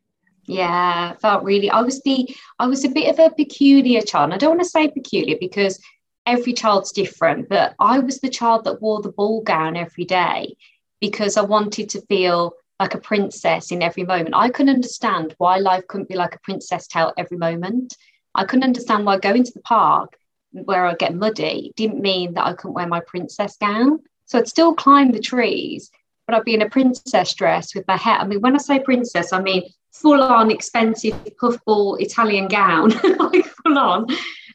Yeah, 0.50 1.14
felt 1.18 1.44
really. 1.44 1.70
I 1.70 1.82
was 1.82 2.02
the. 2.02 2.36
I 2.58 2.66
was 2.66 2.84
a 2.84 2.90
bit 2.90 3.08
of 3.08 3.20
a 3.20 3.36
peculiar 3.36 4.02
child. 4.02 4.34
I 4.34 4.38
don't 4.38 4.58
want 4.58 4.64
to 4.64 4.68
say 4.70 4.88
peculiar 4.90 5.38
because 5.40 5.80
every 6.26 6.54
child's 6.54 6.92
different, 6.92 7.50
but 7.50 7.76
I 7.80 8.00
was 8.00 8.20
the 8.20 8.32
child 8.32 8.64
that 8.64 8.82
wore 8.82 9.00
the 9.04 9.12
ball 9.12 9.44
gown 9.44 9.78
every 9.78 10.06
day 10.06 10.56
because 11.00 11.38
I 11.38 11.44
wanted 11.44 11.88
to 11.90 12.02
feel 12.08 12.54
like 12.80 12.96
a 12.96 13.00
princess 13.00 13.72
in 13.72 13.84
every 13.84 14.04
moment. 14.04 14.34
I 14.34 14.50
couldn't 14.50 14.74
understand 14.74 15.36
why 15.38 15.58
life 15.58 15.86
couldn't 15.88 16.10
be 16.10 16.16
like 16.16 16.34
a 16.34 16.40
princess 16.40 16.88
tale 16.88 17.14
every 17.16 17.38
moment. 17.38 17.96
I 18.34 18.44
couldn't 18.46 18.64
understand 18.64 19.06
why 19.06 19.20
going 19.20 19.44
to 19.44 19.54
the 19.54 19.62
park 19.62 20.18
where 20.52 20.88
I 20.88 20.96
get 20.96 21.14
muddy 21.14 21.74
didn't 21.76 22.02
mean 22.02 22.34
that 22.34 22.48
I 22.48 22.54
couldn't 22.54 22.74
wear 22.74 22.88
my 22.88 23.02
princess 23.02 23.56
gown. 23.58 24.00
So 24.26 24.40
I'd 24.40 24.48
still 24.48 24.74
climb 24.74 25.12
the 25.12 25.20
trees, 25.20 25.92
but 26.26 26.36
I'd 26.36 26.44
be 26.44 26.56
in 26.56 26.64
a 26.64 26.70
princess 26.70 27.36
dress 27.36 27.76
with 27.76 27.88
my 27.88 27.98
hair. 27.98 28.18
I 28.18 28.26
mean, 28.26 28.42
when 28.42 28.56
I 28.56 28.58
say 28.58 28.80
princess, 28.80 29.32
I 29.32 29.42
mean 29.44 29.64
full 30.02 30.22
on 30.22 30.52
expensive 30.52 31.16
puffball 31.40 31.96
Italian 31.96 32.48
gown, 32.48 32.90
like 33.20 33.46
full 33.46 33.78
on, 33.78 34.08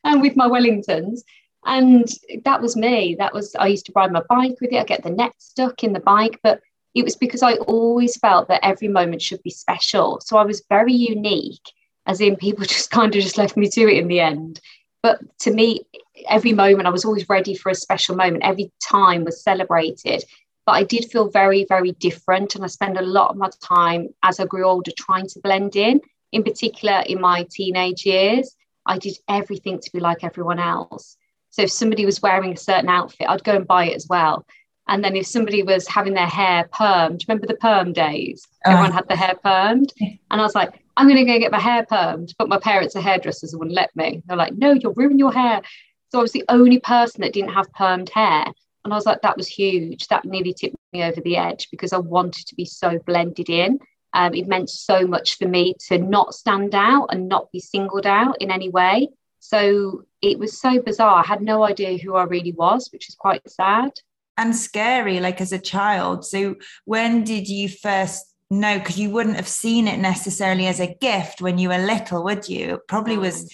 and 0.05 0.17
um, 0.17 0.21
with 0.21 0.37
my 0.37 0.49
Wellingtons. 0.49 1.21
And 1.67 2.07
that 2.45 2.61
was 2.61 2.77
me. 2.77 3.17
That 3.19 3.33
was, 3.33 3.55
I 3.55 3.69
used 3.69 3.87
to 3.87 3.93
ride 3.97 4.13
my 4.13 4.23
bike 4.29 4.57
with 4.61 4.73
it. 4.73 4.81
I 4.81 4.85
get 4.85 5.03
the 5.03 5.11
net 5.11 5.33
stuck 5.39 5.83
in 5.83 5.95
the 5.95 6.01
bike, 6.01 6.39
but 6.43 6.61
it 6.95 7.05
was 7.05 7.17
because 7.17 7.43
I 7.43 7.55
always 7.55 8.17
felt 8.17 8.49
that 8.49 8.65
every 8.65 8.89
moment 8.89 9.23
should 9.23 9.43
be 9.43 9.51
special. 9.51 10.21
So 10.21 10.37
I 10.37 10.45
was 10.45 10.65
very 10.69 10.93
unique, 10.93 11.73
as 12.07 12.21
in 12.21 12.37
people 12.37 12.65
just 12.67 12.91
kind 12.91 13.15
of 13.15 13.23
just 13.23 13.39
left 13.39 13.57
me 13.57 13.69
to 13.71 13.83
it 13.83 13.99
in 13.99 14.09
the 14.09 14.21
end. 14.21 14.61
But 15.03 15.21
to 15.41 15.53
me, 15.53 15.81
every 16.29 16.53
moment 16.53 16.87
I 16.87 16.91
was 16.91 17.05
always 17.05 17.29
ready 17.29 17.55
for 17.55 17.71
a 17.71 17.75
special 17.75 18.17
moment. 18.17 18.45
Every 18.45 18.73
time 18.83 19.25
was 19.25 19.43
celebrated. 19.43 20.25
But 20.67 20.73
I 20.73 20.83
did 20.85 21.11
feel 21.11 21.29
very, 21.29 21.67
very 21.69 21.93
different. 21.93 22.55
And 22.55 22.65
I 22.65 22.69
spent 22.69 22.99
a 22.99 23.03
lot 23.03 23.31
of 23.31 23.37
my 23.37 23.51
time 23.63 24.09
as 24.23 24.41
I 24.41 24.47
grew 24.47 24.65
older 24.65 24.93
trying 24.97 25.27
to 25.29 25.41
blend 25.41 25.77
in, 25.77 26.01
in 26.33 26.43
particular 26.43 27.03
in 27.07 27.21
my 27.21 27.47
teenage 27.51 28.07
years. 28.07 28.55
I 28.87 28.99
did 28.99 29.17
everything 29.29 29.81
to 29.81 29.91
be 29.93 30.01
like 30.01 30.25
everyone 30.25 30.59
else. 30.59 31.17
So 31.51 31.63
if 31.63 31.71
somebody 31.71 32.05
was 32.05 32.21
wearing 32.21 32.53
a 32.53 32.57
certain 32.57 32.89
outfit, 32.89 33.29
I'd 33.29 33.45
go 33.45 33.57
and 33.57 33.67
buy 33.67 33.87
it 33.87 33.95
as 33.95 34.07
well. 34.09 34.45
And 34.89 35.03
then 35.03 35.17
if 35.17 35.27
somebody 35.27 35.63
was 35.63 35.89
having 35.89 36.15
their 36.15 36.27
hair 36.27 36.69
permed, 36.73 37.27
remember 37.27 37.47
the 37.47 37.55
perm 37.55 37.93
days? 37.93 38.47
Uh, 38.67 38.71
Everyone 38.71 38.93
had 38.93 39.09
their 39.09 39.17
hair 39.17 39.35
permed. 39.43 39.91
And 40.31 40.41
I 40.41 40.45
was 40.45 40.55
like, 40.55 40.83
I'm 40.97 41.09
going 41.09 41.25
to 41.25 41.33
go 41.33 41.39
get 41.39 41.53
my 41.53 41.61
hair 41.61 41.87
permed. 41.91 42.35
But 42.39 42.49
my 42.49 42.59
parents 42.59 42.95
are 42.95 43.01
hairdressers 43.01 43.53
and 43.53 43.61
wouldn't 43.61 43.77
let 43.77 43.95
me. 43.97 44.23
They're 44.27 44.37
like, 44.37 44.55
no, 44.55 44.73
you'll 44.73 44.95
ruin 44.95 45.19
your 45.19 45.33
hair. 45.33 45.63
So 46.11 46.19
I 46.19 46.23
was 46.23 46.33
the 46.33 46.45
only 46.49 46.81
person 46.81 47.23
that 47.23 47.33
didn't 47.33 47.55
have 47.55 47.73
permed 47.73 48.11
hair. 48.11 48.47
And 48.85 48.93
I 48.93 48.97
was 48.97 49.07
like, 49.07 49.23
that 49.23 49.37
was 49.37 49.49
huge. 49.49 50.09
That 50.09 50.25
nearly 50.25 50.53
tipped 50.53 50.77
me 50.93 51.03
over 51.03 51.21
the 51.21 51.37
edge 51.37 51.69
because 51.71 51.93
I 51.93 51.99
wanted 51.99 52.47
to 52.47 52.55
be 52.55 52.67
so 52.67 52.99
blended 53.07 53.49
in. 53.49 53.79
Um, 54.13 54.35
it 54.35 54.47
meant 54.47 54.71
so 54.71 55.07
much 55.07 55.39
for 55.39 55.49
me 55.49 55.75
to 55.89 55.99
not 55.99 56.35
stand 56.35 56.75
out 56.75 57.09
and 57.11 57.29
not 57.29 57.51
be 57.51 57.61
singled 57.61 58.07
out 58.07 58.41
in 58.41 58.51
any 58.51 58.69
way. 58.69 59.09
So 59.41 60.05
it 60.23 60.39
was 60.39 60.59
so 60.59 60.81
bizarre. 60.81 61.23
I 61.23 61.27
had 61.27 61.43
no 61.43 61.65
idea 61.65 61.99
who 61.99 62.15
I 62.15 62.25
really 62.25 62.53
was, 62.53 62.89
which 62.93 63.09
is 63.09 63.15
quite 63.15 63.43
sad. 63.51 63.91
And 64.37 64.55
scary, 64.55 65.21
like 65.21 65.41
as 65.41 65.53
a 65.53 65.59
child. 65.59 66.25
So 66.25 66.57
when 66.85 67.25
did 67.25 67.49
you 67.49 67.69
first 67.69 68.25
know? 68.51 68.79
Because 68.79 68.99
you 68.99 69.11
wouldn't 69.11 69.37
have 69.37 69.49
seen 69.49 69.89
it 69.89 69.99
necessarily 69.99 70.67
as 70.67 70.81
a 70.81 70.95
gift 71.01 71.41
when 71.43 71.59
you 71.59 71.69
were 71.69 71.79
little, 71.79 72.25
would 72.25 72.49
you? 72.49 72.75
It 72.75 72.89
probably 72.89 73.19
was 73.19 73.53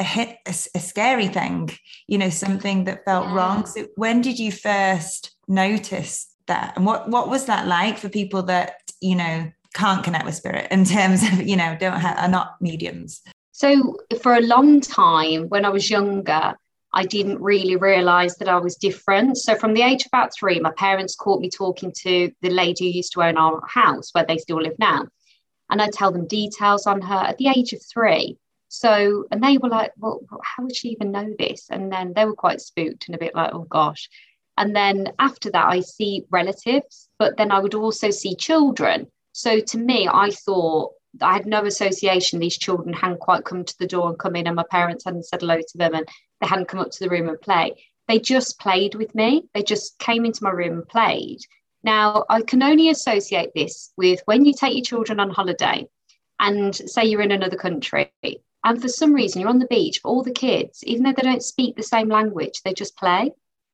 a 0.00 0.04
hit 0.04 0.38
a, 0.46 0.50
a 0.50 0.80
scary 0.80 1.28
thing, 1.28 1.70
you 2.08 2.18
know, 2.18 2.30
something 2.30 2.84
that 2.84 3.04
felt 3.04 3.26
yeah. 3.26 3.34
wrong. 3.34 3.66
So 3.66 3.86
when 3.96 4.22
did 4.22 4.38
you 4.38 4.50
first 4.50 5.36
notice 5.46 6.34
that? 6.46 6.72
And 6.76 6.86
what 6.86 7.08
what 7.08 7.28
was 7.28 7.44
that 7.44 7.68
like 7.68 7.98
for 7.98 8.08
people 8.08 8.42
that, 8.44 8.82
you 9.00 9.14
know, 9.14 9.52
can't 9.74 10.02
connect 10.02 10.24
with 10.24 10.34
spirit 10.34 10.66
in 10.70 10.84
terms 10.84 11.22
of, 11.22 11.42
you 11.42 11.56
know, 11.56 11.76
don't 11.78 12.00
have 12.00 12.18
are 12.18 12.28
not 12.28 12.60
mediums? 12.60 13.20
So 13.52 13.98
for 14.22 14.34
a 14.34 14.40
long 14.40 14.80
time, 14.80 15.48
when 15.50 15.64
I 15.66 15.68
was 15.68 15.90
younger, 15.90 16.54
I 16.92 17.04
didn't 17.04 17.40
really 17.40 17.76
realize 17.76 18.36
that 18.36 18.48
I 18.48 18.56
was 18.56 18.74
different. 18.74 19.36
So 19.36 19.54
from 19.54 19.74
the 19.74 19.82
age 19.82 20.02
of 20.02 20.06
about 20.08 20.34
three, 20.34 20.58
my 20.58 20.72
parents 20.72 21.14
caught 21.14 21.40
me 21.40 21.50
talking 21.50 21.92
to 21.98 22.32
the 22.40 22.50
lady 22.50 22.90
who 22.90 22.96
used 22.96 23.12
to 23.12 23.22
own 23.22 23.36
our 23.36 23.62
house 23.68 24.10
where 24.12 24.24
they 24.26 24.38
still 24.38 24.60
live 24.60 24.78
now. 24.78 25.06
And 25.70 25.80
I 25.80 25.88
tell 25.92 26.10
them 26.10 26.26
details 26.26 26.86
on 26.86 27.00
her 27.02 27.14
at 27.14 27.38
the 27.38 27.46
age 27.48 27.72
of 27.72 27.80
three. 27.92 28.38
So, 28.72 29.26
and 29.32 29.42
they 29.42 29.58
were 29.58 29.68
like, 29.68 29.92
well, 29.98 30.20
how 30.44 30.62
would 30.62 30.76
she 30.76 30.90
even 30.90 31.10
know 31.10 31.34
this? 31.36 31.66
And 31.70 31.92
then 31.92 32.12
they 32.14 32.24
were 32.24 32.36
quite 32.36 32.60
spooked 32.60 33.08
and 33.08 33.16
a 33.16 33.18
bit 33.18 33.34
like, 33.34 33.52
oh 33.52 33.66
gosh. 33.68 34.08
And 34.56 34.76
then 34.76 35.12
after 35.18 35.50
that, 35.50 35.66
I 35.66 35.80
see 35.80 36.24
relatives, 36.30 37.08
but 37.18 37.36
then 37.36 37.50
I 37.50 37.58
would 37.58 37.74
also 37.74 38.10
see 38.10 38.36
children. 38.36 39.08
So 39.32 39.58
to 39.58 39.78
me, 39.78 40.08
I 40.10 40.30
thought 40.30 40.92
I 41.20 41.32
had 41.32 41.46
no 41.46 41.64
association. 41.64 42.38
These 42.38 42.58
children 42.58 42.92
hadn't 42.92 43.18
quite 43.18 43.44
come 43.44 43.64
to 43.64 43.78
the 43.80 43.88
door 43.88 44.08
and 44.08 44.18
come 44.18 44.36
in, 44.36 44.46
and 44.46 44.54
my 44.54 44.64
parents 44.70 45.04
hadn't 45.04 45.26
said 45.26 45.40
hello 45.40 45.58
to 45.58 45.78
them, 45.78 45.94
and 45.94 46.08
they 46.40 46.46
hadn't 46.46 46.68
come 46.68 46.78
up 46.78 46.92
to 46.92 47.00
the 47.00 47.10
room 47.10 47.28
and 47.28 47.40
play. 47.40 47.74
They 48.06 48.20
just 48.20 48.60
played 48.60 48.94
with 48.94 49.16
me. 49.16 49.48
They 49.52 49.64
just 49.64 49.98
came 49.98 50.24
into 50.24 50.44
my 50.44 50.50
room 50.50 50.74
and 50.74 50.88
played. 50.88 51.40
Now, 51.82 52.24
I 52.28 52.42
can 52.42 52.62
only 52.62 52.88
associate 52.88 53.50
this 53.52 53.92
with 53.96 54.20
when 54.26 54.44
you 54.44 54.54
take 54.54 54.74
your 54.74 54.84
children 54.84 55.18
on 55.18 55.30
holiday 55.30 55.88
and 56.38 56.74
say 56.74 57.06
you're 57.06 57.22
in 57.22 57.32
another 57.32 57.56
country, 57.56 58.12
and 58.64 58.80
for 58.80 58.88
some 58.88 59.12
reason 59.12 59.40
you're 59.40 59.50
on 59.50 59.58
the 59.58 59.66
beach, 59.66 60.00
but 60.02 60.10
all 60.10 60.22
the 60.22 60.32
kids, 60.32 60.84
even 60.84 61.04
though 61.04 61.12
they 61.12 61.22
don't 61.22 61.42
speak 61.42 61.76
the 61.76 61.82
same 61.82 62.08
language, 62.08 62.60
they 62.64 62.74
just 62.74 62.96
play. 62.96 63.32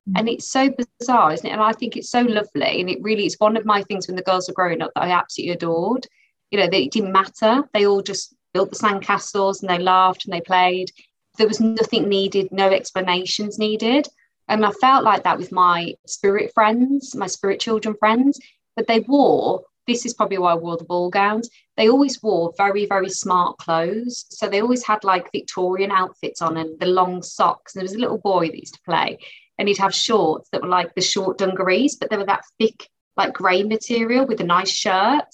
Mm. 0.09 0.13
And 0.15 0.29
it's 0.29 0.49
so 0.49 0.69
bizarre, 0.99 1.33
isn't 1.33 1.45
it? 1.45 1.51
And 1.51 1.61
I 1.61 1.73
think 1.73 1.97
it's 1.97 2.09
so 2.09 2.21
lovely. 2.21 2.79
And 2.79 2.89
it 2.89 3.01
really 3.01 3.25
is 3.25 3.35
one 3.37 3.57
of 3.57 3.65
my 3.65 3.83
things 3.83 4.07
when 4.07 4.15
the 4.15 4.21
girls 4.21 4.49
are 4.49 4.53
growing 4.53 4.81
up 4.81 4.91
that 4.95 5.03
I 5.03 5.11
absolutely 5.11 5.53
adored 5.53 6.07
you 6.51 6.59
know, 6.59 6.67
they, 6.67 6.83
it 6.83 6.91
didn't 6.91 7.11
matter. 7.11 7.63
They 7.73 7.85
all 7.85 8.01
just 8.01 8.35
built 8.53 8.69
the 8.69 8.77
sandcastles 8.77 9.61
and 9.61 9.69
they 9.69 9.79
laughed 9.79 10.25
and 10.25 10.33
they 10.33 10.41
played. 10.41 10.91
There 11.37 11.47
was 11.47 11.59
nothing 11.59 12.07
needed, 12.07 12.51
no 12.51 12.69
explanations 12.69 13.59
needed. 13.59 14.07
And 14.47 14.65
I 14.65 14.71
felt 14.71 15.03
like 15.03 15.23
that 15.23 15.37
with 15.37 15.51
my 15.51 15.95
spirit 16.05 16.51
friends, 16.53 17.13
my 17.15 17.27
spirit 17.27 17.59
children 17.59 17.95
friends, 17.99 18.39
but 18.75 18.87
they 18.87 19.01
wore, 19.01 19.63
this 19.87 20.05
is 20.05 20.13
probably 20.13 20.37
why 20.37 20.51
I 20.51 20.55
wore 20.55 20.77
the 20.77 20.83
ball 20.83 21.09
gowns. 21.09 21.49
They 21.77 21.89
always 21.89 22.21
wore 22.21 22.53
very, 22.57 22.85
very 22.85 23.09
smart 23.09 23.57
clothes. 23.57 24.25
So 24.29 24.47
they 24.47 24.61
always 24.61 24.85
had 24.85 25.03
like 25.03 25.31
Victorian 25.31 25.91
outfits 25.91 26.41
on 26.41 26.57
and 26.57 26.79
the 26.79 26.87
long 26.87 27.23
socks. 27.23 27.73
And 27.73 27.79
there 27.79 27.85
was 27.85 27.95
a 27.95 27.99
little 27.99 28.17
boy 28.17 28.47
that 28.47 28.59
used 28.59 28.75
to 28.75 28.81
play 28.81 29.19
and 29.57 29.67
he'd 29.67 29.77
have 29.77 29.93
shorts 29.93 30.49
that 30.51 30.61
were 30.61 30.67
like 30.67 30.93
the 30.95 31.01
short 31.01 31.37
dungarees, 31.37 31.95
but 31.95 32.09
they 32.09 32.17
were 32.17 32.25
that 32.25 32.45
thick, 32.59 32.89
like 33.15 33.33
grey 33.33 33.63
material 33.63 34.25
with 34.25 34.39
a 34.39 34.43
nice 34.43 34.69
shirt. 34.69 35.25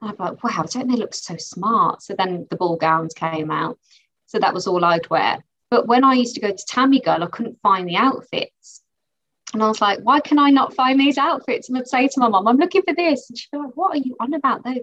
And 0.00 0.10
I'm 0.10 0.16
like, 0.18 0.42
wow, 0.44 0.64
don't 0.68 0.88
they 0.88 0.96
look 0.96 1.14
so 1.14 1.36
smart? 1.36 2.02
So 2.02 2.14
then 2.16 2.46
the 2.50 2.56
ball 2.56 2.76
gowns 2.76 3.14
came 3.14 3.50
out. 3.50 3.78
So 4.26 4.38
that 4.38 4.54
was 4.54 4.66
all 4.66 4.84
I'd 4.84 5.10
wear. 5.10 5.44
But 5.70 5.86
when 5.86 6.04
I 6.04 6.14
used 6.14 6.34
to 6.36 6.40
go 6.40 6.50
to 6.50 6.66
Tammy 6.68 7.00
Girl, 7.00 7.22
I 7.22 7.26
couldn't 7.26 7.60
find 7.62 7.88
the 7.88 7.96
outfits. 7.96 8.82
And 9.54 9.62
I 9.62 9.68
was 9.68 9.80
like, 9.80 10.00
why 10.00 10.20
can 10.20 10.38
I 10.38 10.50
not 10.50 10.74
find 10.74 11.00
these 11.00 11.16
outfits? 11.16 11.68
And 11.68 11.78
I'd 11.78 11.88
say 11.88 12.08
to 12.08 12.20
my 12.20 12.28
mom, 12.28 12.46
I'm 12.46 12.58
looking 12.58 12.82
for 12.82 12.94
this. 12.94 13.30
And 13.30 13.38
she'd 13.38 13.50
be 13.52 13.58
like, 13.58 13.74
what 13.76 13.94
are 13.94 14.02
you 14.04 14.16
on 14.20 14.34
about? 14.34 14.64
They, 14.64 14.82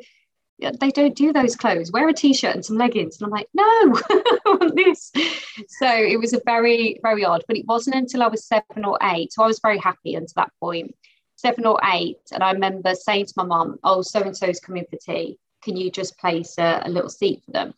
they 0.80 0.90
don't 0.92 1.16
do 1.16 1.34
those 1.34 1.56
clothes. 1.56 1.92
Wear 1.92 2.08
a 2.08 2.14
t-shirt 2.14 2.56
and 2.56 2.66
some 2.66 2.78
leggings. 2.78 3.20
And 3.20 3.26
I'm 3.26 3.32
like, 3.32 3.48
no, 3.54 3.64
I 4.10 4.40
want 4.46 4.76
this. 4.76 5.12
So 5.68 5.88
it 5.88 6.20
was 6.20 6.34
a 6.34 6.42
very, 6.46 7.00
very 7.04 7.24
odd. 7.24 7.44
But 7.48 7.58
it 7.58 7.66
wasn't 7.68 7.98
until 7.98 8.24
I 8.24 8.28
was 8.28 8.46
seven 8.46 8.86
or 8.86 8.98
eight. 9.04 9.34
So 9.34 9.44
I 9.44 9.48
was 9.48 9.60
very 9.62 9.78
happy 9.78 10.16
until 10.16 10.34
that 10.38 10.52
point 10.60 10.96
seven 11.42 11.66
or 11.66 11.80
eight, 11.94 12.22
and 12.32 12.44
I 12.44 12.52
remember 12.52 12.94
saying 12.94 13.26
to 13.26 13.34
my 13.38 13.44
mum, 13.44 13.80
"Oh, 13.84 14.02
so 14.02 14.22
and 14.22 14.38
so's 14.38 14.60
coming 14.60 14.86
for 14.90 14.98
tea. 14.98 15.40
Can 15.64 15.76
you 15.76 15.92
just 15.92 16.18
place 16.18 16.56
a, 16.58 16.82
a 16.86 16.90
little 16.90 17.10
seat 17.10 17.42
for 17.46 17.52
them?" 17.52 17.74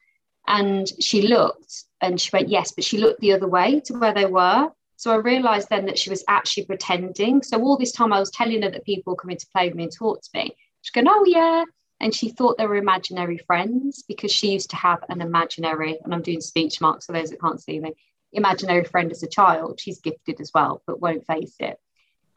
And 0.48 0.92
she 1.02 1.28
looked, 1.28 1.86
and 2.02 2.20
she 2.20 2.30
went, 2.34 2.50
"Yes," 2.50 2.74
but 2.74 2.84
she 2.84 2.98
looked 2.98 3.22
the 3.22 3.34
other 3.34 3.48
way 3.48 3.80
to 3.86 3.94
where 3.94 4.14
they 4.14 4.26
were. 4.26 4.70
So 5.04 5.12
I 5.12 5.16
realised 5.16 5.68
then 5.70 5.88
that 5.88 6.00
she 6.00 6.10
was 6.10 6.24
actually 6.30 6.66
pretending. 6.66 7.44
So 7.44 7.62
all 7.62 7.76
this 7.76 7.92
time 7.92 8.14
I 8.14 8.22
was 8.22 8.32
telling 8.32 8.62
her 8.62 8.72
that 8.72 8.86
people 8.86 9.18
come 9.18 9.32
in 9.32 9.38
to 9.38 9.48
play 9.48 9.68
with 9.68 9.76
me 9.76 9.84
and 9.84 9.92
talk 9.92 10.22
to 10.22 10.30
me. 10.34 10.56
She's 10.82 10.92
going, 10.92 11.10
"Oh 11.10 11.26
yeah." 11.28 11.66
And 12.00 12.16
she 12.16 12.30
thought 12.30 12.58
they 12.58 12.66
were 12.66 12.78
imaginary 12.78 13.38
friends 13.38 14.04
because 14.08 14.32
she 14.32 14.54
used 14.54 14.70
to 14.70 14.78
have 14.78 15.04
an 15.10 15.20
imaginary, 15.20 16.00
and 16.02 16.14
I'm 16.14 16.22
doing 16.22 16.40
speech 16.40 16.80
marks 16.80 17.06
for 17.06 17.12
those 17.12 17.32
that 17.32 17.42
can't 17.42 17.62
see 17.62 17.82
me, 17.82 17.92
imaginary 18.32 18.86
friend 18.86 19.12
as 19.12 19.24
a 19.24 19.28
child. 19.28 19.82
She's 19.82 20.00
gifted 20.00 20.40
as 20.40 20.52
well, 20.56 20.82
but 20.88 21.02
won't 21.02 21.28
face 21.28 21.58
it. 21.60 21.78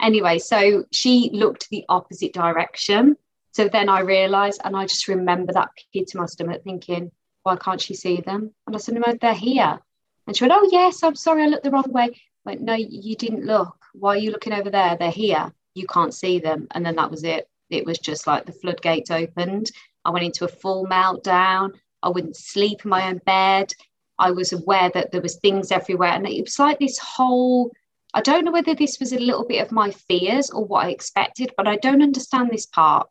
Anyway, 0.00 0.40
so 0.40 0.87
she 0.90 1.30
looked 1.32 1.70
the 1.70 1.85
opposite 1.88 2.35
direction. 2.35 3.16
So 3.52 3.68
then 3.68 3.88
I 3.88 4.00
realized, 4.00 4.61
and 4.64 4.76
I 4.76 4.87
just 4.87 5.06
remember 5.06 5.52
that 5.52 5.70
pit 5.92 6.08
to 6.08 6.18
my 6.18 6.26
stomach 6.26 6.64
thinking, 6.64 7.12
why 7.44 7.54
can't 7.54 7.80
she 7.80 7.94
see 7.94 8.23
them? 8.23 8.52
And 8.66 8.75
I 8.75 8.80
said, 8.80 8.96
no, 8.96 9.14
they're 9.20 9.35
here. 9.35 9.78
And 10.26 10.37
she 10.37 10.42
went, 10.42 10.54
oh, 10.56 10.68
yes, 10.73 11.04
I'm 11.04 11.14
sorry, 11.14 11.44
I 11.44 11.46
looked 11.46 11.62
the 11.62 11.70
wrong 11.70 11.92
way. 11.92 12.11
Went, 12.47 12.62
no, 12.62 12.75
you 12.75 13.17
didn't 13.17 13.45
look. 13.45 13.76
Why 13.93 14.15
are 14.15 14.19
you 14.19 14.31
looking 14.31 14.55
over 14.55 14.71
there? 14.71 14.97
They're 14.97 15.11
here. 15.11 15.53
You 15.75 15.87
can't 15.87 16.15
see 16.15 16.38
them. 16.38 16.69
And 16.71 16.87
then 16.87 16.97
that 16.97 17.11
was 17.11 17.25
it. 17.25 17.49
It 17.69 17.85
was 17.85 17.99
just 17.99 18.26
like 18.26 18.47
the 18.47 18.53
floodgates 18.53 19.11
opened. 19.11 19.71
I 20.05 20.11
went 20.11 20.25
into 20.25 20.45
a 20.45 20.49
full 20.49 20.87
meltdown. 20.87 21.73
I 22.03 22.09
wouldn't 22.09 22.37
sleep 22.37 22.85
in 22.85 22.91
my 22.91 23.09
own 23.09 23.21
bed. 23.26 23.73
I 24.19 24.31
was 24.31 24.53
aware 24.53 24.91
that 24.95 25.12
there 25.12 25.21
was 25.21 25.37
things 25.37 25.71
everywhere. 25.71 26.12
And 26.12 26.26
it 26.26 26.43
was 26.43 26.59
like 26.59 26.79
this 26.79 26.99
whole 26.99 27.73
I 28.17 28.23
don't 28.23 28.47
know 28.47 28.53
whether 28.53 28.75
this 28.75 28.99
was 28.99 29.12
a 29.12 29.19
little 29.19 29.45
bit 29.45 29.62
of 29.62 29.73
my 29.73 29.91
fears 29.91 30.49
or 30.49 30.65
what 30.65 30.87
I 30.87 30.91
expected, 30.91 31.53
but 31.55 31.69
I 31.69 31.76
don't 31.76 32.00
understand 32.00 32.49
this 32.50 32.65
part. 32.65 33.09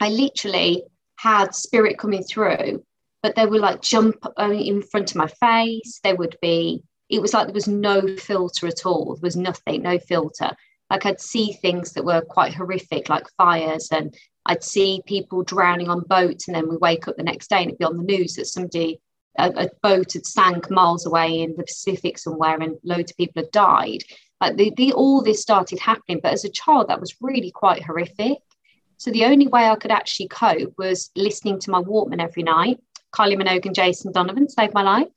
I 0.00 0.08
literally 0.08 0.84
had 1.16 1.54
spirit 1.54 1.98
coming 1.98 2.22
through, 2.22 2.82
but 3.22 3.34
they 3.34 3.44
would 3.44 3.60
like 3.60 3.82
jump 3.82 4.16
uh, 4.38 4.50
in 4.50 4.80
front 4.80 5.10
of 5.10 5.16
my 5.16 5.26
face. 5.26 6.00
They 6.02 6.14
would 6.14 6.38
be, 6.40 6.82
it 7.08 7.22
was 7.22 7.32
like 7.32 7.46
there 7.46 7.54
was 7.54 7.68
no 7.68 8.16
filter 8.16 8.66
at 8.66 8.84
all. 8.84 9.14
There 9.14 9.26
was 9.26 9.36
nothing, 9.36 9.82
no 9.82 9.98
filter. 9.98 10.50
Like 10.90 11.06
I'd 11.06 11.20
see 11.20 11.52
things 11.52 11.92
that 11.92 12.04
were 12.04 12.20
quite 12.20 12.54
horrific, 12.54 13.08
like 13.08 13.28
fires, 13.36 13.88
and 13.92 14.14
I'd 14.46 14.64
see 14.64 15.02
people 15.06 15.42
drowning 15.42 15.90
on 15.90 16.00
boats. 16.00 16.48
And 16.48 16.54
then 16.54 16.68
we 16.68 16.76
wake 16.76 17.08
up 17.08 17.16
the 17.16 17.22
next 17.22 17.48
day 17.48 17.58
and 17.58 17.66
it'd 17.66 17.78
be 17.78 17.84
on 17.84 17.98
the 17.98 18.02
news 18.02 18.34
that 18.34 18.46
somebody, 18.46 19.00
a, 19.38 19.50
a 19.50 19.70
boat 19.82 20.14
had 20.14 20.26
sank 20.26 20.70
miles 20.70 21.06
away 21.06 21.42
in 21.42 21.54
the 21.56 21.64
Pacific 21.64 22.18
somewhere 22.18 22.58
and 22.60 22.78
loads 22.82 23.10
of 23.10 23.16
people 23.16 23.42
had 23.42 23.50
died. 23.50 24.02
Like 24.40 24.56
the, 24.56 24.72
the, 24.76 24.92
all 24.92 25.22
this 25.22 25.42
started 25.42 25.78
happening. 25.78 26.20
But 26.22 26.32
as 26.32 26.44
a 26.44 26.50
child, 26.50 26.88
that 26.88 27.00
was 27.00 27.16
really 27.20 27.50
quite 27.50 27.82
horrific. 27.82 28.38
So 28.96 29.10
the 29.10 29.26
only 29.26 29.46
way 29.46 29.68
I 29.68 29.76
could 29.76 29.90
actually 29.92 30.28
cope 30.28 30.74
was 30.78 31.10
listening 31.14 31.60
to 31.60 31.70
my 31.70 31.80
Walkman 31.80 32.22
every 32.22 32.42
night. 32.42 32.80
Kylie 33.14 33.40
Minogue 33.40 33.66
and 33.66 33.74
Jason 33.74 34.12
Donovan 34.12 34.48
saved 34.48 34.74
my 34.74 34.82
life. 34.82 35.08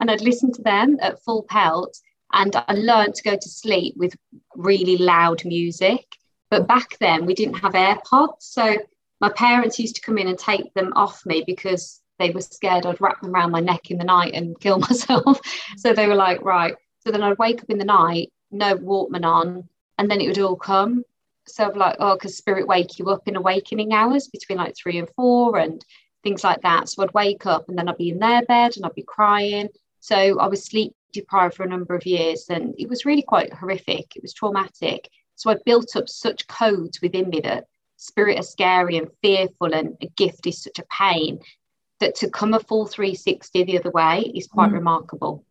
And 0.00 0.10
I'd 0.10 0.20
listen 0.20 0.52
to 0.52 0.62
them 0.62 0.98
at 1.00 1.22
full 1.22 1.42
pelt. 1.42 1.98
And 2.32 2.54
I 2.54 2.74
learned 2.74 3.14
to 3.14 3.22
go 3.22 3.36
to 3.36 3.48
sleep 3.48 3.94
with 3.96 4.14
really 4.54 4.96
loud 4.96 5.44
music. 5.44 6.04
But 6.50 6.68
back 6.68 6.98
then, 6.98 7.26
we 7.26 7.34
didn't 7.34 7.58
have 7.60 7.72
AirPods. 7.72 8.40
So 8.40 8.76
my 9.20 9.30
parents 9.30 9.78
used 9.78 9.96
to 9.96 10.02
come 10.02 10.18
in 10.18 10.28
and 10.28 10.38
take 10.38 10.72
them 10.74 10.92
off 10.94 11.24
me 11.24 11.42
because 11.46 12.00
they 12.18 12.30
were 12.30 12.40
scared 12.40 12.84
I'd 12.84 13.00
wrap 13.00 13.20
them 13.20 13.34
around 13.34 13.52
my 13.52 13.60
neck 13.60 13.90
in 13.90 13.98
the 13.98 14.04
night 14.04 14.34
and 14.34 14.58
kill 14.60 14.78
myself. 14.88 15.40
so 15.76 15.92
they 15.92 16.06
were 16.06 16.14
like, 16.14 16.42
right. 16.42 16.74
So 17.00 17.12
then 17.12 17.22
I'd 17.22 17.38
wake 17.38 17.62
up 17.62 17.70
in 17.70 17.78
the 17.78 17.84
night 17.84 18.30
no 18.50 18.76
Walkman 18.76 19.24
on, 19.24 19.68
and 19.98 20.10
then 20.10 20.20
it 20.20 20.28
would 20.28 20.38
all 20.38 20.56
come. 20.56 21.04
So 21.46 21.64
I'm 21.64 21.78
like, 21.78 21.96
oh, 21.98 22.14
because 22.14 22.36
spirit 22.36 22.66
wake 22.66 22.98
you 22.98 23.08
up 23.08 23.26
in 23.26 23.36
awakening 23.36 23.92
hours 23.92 24.28
between 24.28 24.58
like 24.58 24.76
three 24.76 24.98
and 24.98 25.08
four 25.16 25.58
and 25.58 25.84
things 26.22 26.44
like 26.44 26.60
that. 26.62 26.88
So 26.88 27.02
I'd 27.02 27.14
wake 27.14 27.46
up 27.46 27.68
and 27.68 27.78
then 27.78 27.88
I'd 27.88 27.96
be 27.96 28.10
in 28.10 28.18
their 28.18 28.42
bed 28.42 28.76
and 28.76 28.84
I'd 28.84 28.94
be 28.94 29.04
crying. 29.06 29.68
So 30.00 30.38
I 30.38 30.46
was 30.46 30.64
sleep 30.64 30.94
deprived 31.12 31.54
for 31.54 31.64
a 31.64 31.68
number 31.68 31.94
of 31.94 32.06
years 32.06 32.46
and 32.50 32.74
it 32.78 32.88
was 32.88 33.04
really 33.04 33.22
quite 33.22 33.52
horrific. 33.52 34.14
It 34.16 34.22
was 34.22 34.32
traumatic. 34.32 35.08
So 35.34 35.50
I 35.50 35.56
built 35.64 35.96
up 35.96 36.08
such 36.08 36.46
codes 36.48 37.00
within 37.00 37.30
me 37.30 37.40
that 37.40 37.66
spirit 37.96 38.38
is 38.38 38.50
scary 38.50 38.96
and 38.96 39.08
fearful 39.22 39.74
and 39.74 39.96
a 40.00 40.06
gift 40.16 40.46
is 40.46 40.62
such 40.62 40.78
a 40.78 40.84
pain 40.90 41.40
that 42.00 42.14
to 42.16 42.30
come 42.30 42.54
a 42.54 42.60
full 42.60 42.86
360 42.86 43.64
the 43.64 43.78
other 43.78 43.90
way 43.90 44.30
is 44.34 44.46
quite 44.46 44.70
mm. 44.70 44.74
remarkable. 44.74 45.44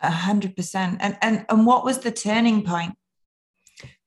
A 0.00 0.10
hundred 0.10 0.54
percent. 0.54 0.98
And 1.00 1.16
and 1.22 1.44
and 1.48 1.66
what 1.66 1.84
was 1.84 1.98
the 1.98 2.12
turning 2.12 2.62
point? 2.62 2.94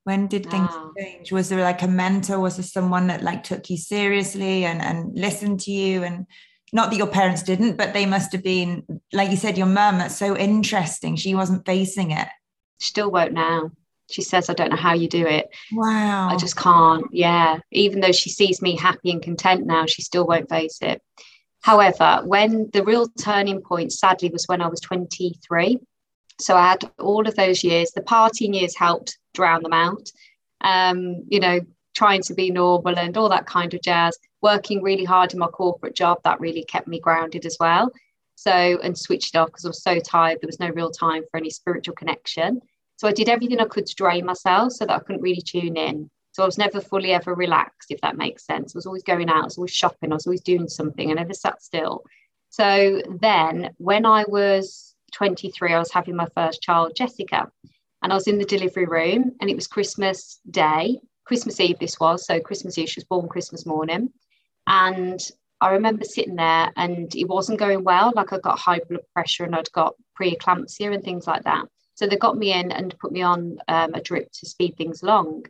When 0.04 0.28
did 0.28 0.50
things 0.50 0.70
ah. 0.72 0.90
change? 0.98 1.32
Was 1.32 1.50
there 1.50 1.62
like 1.62 1.82
a 1.82 1.88
mentor? 1.88 2.40
Was 2.40 2.58
there 2.58 2.64
someone 2.64 3.08
that 3.08 3.24
like 3.24 3.44
took 3.44 3.70
you 3.70 3.78
seriously 3.78 4.64
and 4.64 4.82
and 4.82 5.14
listened 5.14 5.60
to 5.62 5.72
you? 5.72 6.04
And 6.04 6.28
not 6.74 6.90
that 6.90 6.98
your 6.98 7.08
parents 7.08 7.44
didn't, 7.44 7.78
but 7.78 7.94
they 7.94 8.06
must 8.06 8.32
have 8.32 8.44
been, 8.44 9.02
like 9.12 9.30
you 9.30 9.38
said, 9.38 9.58
your 9.58 9.68
mum. 9.68 9.98
That's 9.98 10.18
so 10.18 10.38
interesting. 10.38 11.16
She 11.16 11.36
wasn't 11.36 11.66
facing 11.66 12.12
it. 12.12 12.28
Still 12.80 13.12
won't 13.12 13.34
now. 13.34 13.72
She 14.10 14.22
says, 14.22 14.50
I 14.50 14.54
don't 14.54 14.70
know 14.70 14.78
how 14.78 14.94
you 14.94 15.08
do 15.08 15.26
it. 15.26 15.50
Wow. 15.72 16.30
I 16.30 16.36
just 16.36 16.56
can't. 16.56 17.06
Yeah. 17.12 17.60
Even 17.72 18.02
though 18.02 18.12
she 18.12 18.30
sees 18.30 18.62
me 18.62 18.76
happy 18.76 19.12
and 19.12 19.22
content 19.22 19.66
now, 19.66 19.86
she 19.86 20.02
still 20.02 20.26
won't 20.26 20.50
face 20.50 20.80
it. 20.82 21.02
However, 21.62 22.22
when 22.26 22.70
the 22.74 22.84
real 22.84 23.08
turning 23.20 23.62
point, 23.62 23.94
sadly, 23.94 24.30
was 24.30 24.48
when 24.48 24.62
I 24.62 24.68
was 24.68 24.80
23. 24.82 25.80
So 26.40 26.56
I 26.56 26.70
had 26.70 26.90
all 27.00 27.28
of 27.28 27.36
those 27.36 27.64
years. 27.64 27.92
The 27.92 28.02
partying 28.02 28.56
years 28.60 28.76
helped 28.76 29.18
drown 29.34 29.64
them 29.64 29.74
out. 29.74 30.10
Um, 30.62 31.24
you 31.28 31.40
know, 31.40 31.60
trying 31.94 32.22
to 32.24 32.34
be 32.34 32.50
normal 32.50 32.98
and 32.98 33.16
all 33.18 33.30
that 33.30 33.46
kind 33.46 33.74
of 33.74 33.82
jazz. 33.82 34.18
Working 34.42 34.82
really 34.82 35.04
hard 35.04 35.34
in 35.34 35.40
my 35.40 35.48
corporate 35.48 35.96
job, 35.96 36.20
that 36.24 36.40
really 36.40 36.64
kept 36.64 36.88
me 36.88 37.00
grounded 37.00 37.46
as 37.46 37.58
well. 37.60 37.92
So, 38.36 38.52
and 38.52 38.98
switched 38.98 39.36
off 39.36 39.48
because 39.48 39.66
I 39.66 39.70
was 39.70 39.84
so 39.84 40.00
tired. 40.00 40.40
There 40.42 40.48
was 40.48 40.60
no 40.60 40.70
real 40.70 40.90
time 40.90 41.24
for 41.30 41.38
any 41.38 41.50
spiritual 41.50 41.96
connection. 41.96 42.62
So 42.98 43.08
I 43.08 43.12
did 43.12 43.30
everything 43.30 43.60
I 43.60 43.66
could 43.66 43.86
to 43.86 43.96
drain 43.96 44.26
myself 44.26 44.74
so 44.74 44.86
that 44.86 44.96
I 44.96 45.00
couldn't 45.00 45.22
really 45.22 45.42
tune 45.42 45.78
in. 45.78 46.10
So 46.34 46.44
I 46.44 46.46
was 46.46 46.58
never 46.58 46.80
fully 46.80 47.12
ever 47.12 47.34
relaxed, 47.34 47.92
if 47.92 48.00
that 48.02 48.18
makes 48.18 48.46
sense. 48.46 48.74
I 48.74 48.78
was 48.78 48.86
always 48.86 49.04
going 49.04 49.30
out, 49.30 49.42
I 49.42 49.46
was 49.46 49.58
always 49.58 49.72
shopping, 49.72 50.12
I 50.12 50.16
was 50.16 50.26
always 50.26 50.42
doing 50.42 50.68
something, 50.70 51.12
I 51.12 51.14
never 51.14 51.34
sat 51.34 51.62
still. 51.62 52.04
So 52.50 53.02
then 53.20 53.72
when 53.78 54.06
I 54.06 54.26
was 54.28 54.96
23, 55.14 55.74
I 55.74 55.80
was 55.80 55.92
having 55.92 56.16
my 56.16 56.28
first 56.36 56.62
child, 56.62 56.96
Jessica, 56.96 57.52
and 58.02 58.12
I 58.12 58.16
was 58.16 58.28
in 58.28 58.38
the 58.38 58.46
delivery 58.46 58.86
room 58.86 59.34
and 59.42 59.50
it 59.50 59.56
was 59.56 59.68
Christmas 59.68 60.40
Day, 60.50 61.00
Christmas 61.26 61.60
Eve, 61.60 61.80
this 61.80 62.00
was. 62.00 62.26
So 62.26 62.40
Christmas 62.40 62.78
Eve, 62.78 62.90
she 62.90 63.00
was 63.00 63.06
born 63.06 63.28
Christmas 63.28 63.66
morning. 63.66 64.12
And 64.68 65.20
I 65.62 65.72
remember 65.72 66.04
sitting 66.04 66.36
there 66.36 66.72
and 66.76 67.14
it 67.16 67.28
wasn't 67.28 67.60
going 67.60 67.84
well. 67.84 68.12
Like 68.16 68.34
I 68.34 68.40
got 68.40 68.60
high 68.60 68.82
blood 68.90 69.04
pressure 69.14 69.44
and 69.44 69.56
I'd 69.56 69.72
got 69.72 69.96
preeclampsia 70.20 70.94
and 70.94 71.04
things 71.04 71.28
like 71.28 71.44
that. 71.44 71.66
So 71.94 72.08
they 72.08 72.18
got 72.18 72.38
me 72.38 72.52
in 72.52 72.72
and 72.72 72.98
put 73.00 73.12
me 73.12 73.22
on 73.22 73.60
um, 73.68 73.94
a 73.94 74.02
drip 74.02 74.32
to 74.32 74.46
speed 74.48 74.76
things 74.76 75.04
along. 75.04 75.46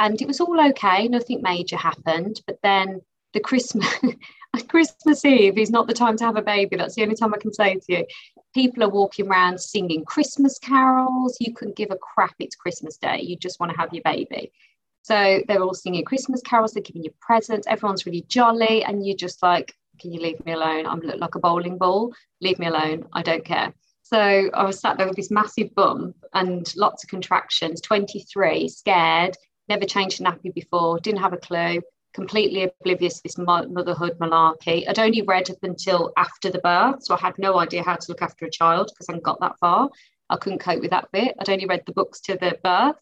And 0.00 0.20
it 0.20 0.26
was 0.26 0.40
all 0.40 0.60
okay. 0.70 1.06
Nothing 1.06 1.40
major 1.40 1.76
happened. 1.76 2.40
But 2.46 2.58
then 2.62 3.00
the 3.32 3.40
christmas 3.40 3.88
christmas 4.68 5.24
eve 5.24 5.58
is 5.58 5.68
not 5.68 5.88
the 5.88 5.94
time 5.94 6.16
to 6.16 6.24
have 6.24 6.36
a 6.36 6.42
baby. 6.42 6.76
That's 6.76 6.94
the 6.94 7.02
only 7.02 7.16
time 7.16 7.34
i 7.34 7.38
can 7.38 7.52
say 7.52 7.74
to 7.74 7.80
you. 7.88 8.06
People 8.54 8.84
are 8.84 8.88
walking 8.88 9.28
around 9.28 9.60
singing 9.60 10.04
christmas 10.04 10.58
carols. 10.58 11.36
You 11.40 11.52
couldn't 11.52 11.76
give 11.76 11.90
a 11.90 11.96
crap. 11.96 12.34
It's 12.40 12.56
christmas 12.56 12.96
day. 12.96 13.20
You 13.20 13.36
just 13.36 13.60
want 13.60 13.72
to 13.72 13.78
have 13.78 13.92
your 13.92 14.02
baby 14.04 14.50
so 15.04 15.40
they're 15.46 15.62
all 15.62 15.74
singing 15.74 16.04
christmas 16.04 16.42
carols 16.42 16.72
they're 16.72 16.82
giving 16.82 17.04
you 17.04 17.10
presents 17.20 17.66
everyone's 17.68 18.06
really 18.06 18.24
jolly 18.28 18.82
and 18.82 19.06
you're 19.06 19.16
just 19.16 19.42
like 19.42 19.74
can 20.00 20.12
you 20.12 20.20
leave 20.20 20.44
me 20.44 20.52
alone 20.52 20.86
i'm 20.86 21.00
look 21.00 21.20
like 21.20 21.36
a 21.36 21.38
bowling 21.38 21.78
ball 21.78 22.12
leave 22.40 22.58
me 22.58 22.66
alone 22.66 23.06
i 23.12 23.22
don't 23.22 23.44
care 23.44 23.72
so 24.04 24.18
I 24.52 24.64
was 24.64 24.80
sat 24.80 24.98
there 24.98 25.06
with 25.06 25.16
this 25.16 25.30
massive 25.30 25.74
bump 25.74 26.14
and 26.34 26.70
lots 26.76 27.02
of 27.02 27.10
contractions, 27.10 27.80
23, 27.80 28.68
scared, 28.68 29.34
never 29.66 29.86
changed 29.86 30.20
a 30.20 30.24
nappy 30.24 30.52
before, 30.52 31.00
didn't 31.00 31.22
have 31.22 31.32
a 31.32 31.38
clue, 31.38 31.80
completely 32.12 32.64
oblivious 32.64 33.14
to 33.14 33.22
this 33.24 33.38
motherhood 33.38 34.18
malarkey. 34.18 34.86
I'd 34.86 34.98
only 34.98 35.22
read 35.22 35.50
up 35.50 35.56
until 35.62 36.12
after 36.18 36.50
the 36.50 36.58
birth, 36.58 37.02
so 37.02 37.14
I 37.14 37.18
had 37.18 37.38
no 37.38 37.58
idea 37.58 37.82
how 37.82 37.96
to 37.96 38.08
look 38.10 38.20
after 38.20 38.44
a 38.44 38.50
child 38.50 38.90
because 38.92 39.08
I 39.08 39.12
hadn't 39.12 39.24
got 39.24 39.40
that 39.40 39.58
far. 39.58 39.88
I 40.28 40.36
couldn't 40.36 40.58
cope 40.60 40.80
with 40.80 40.90
that 40.90 41.08
bit. 41.10 41.34
I'd 41.38 41.48
only 41.50 41.66
read 41.66 41.84
the 41.86 41.92
books 41.92 42.20
to 42.22 42.34
the 42.34 42.58
birth. 42.62 42.96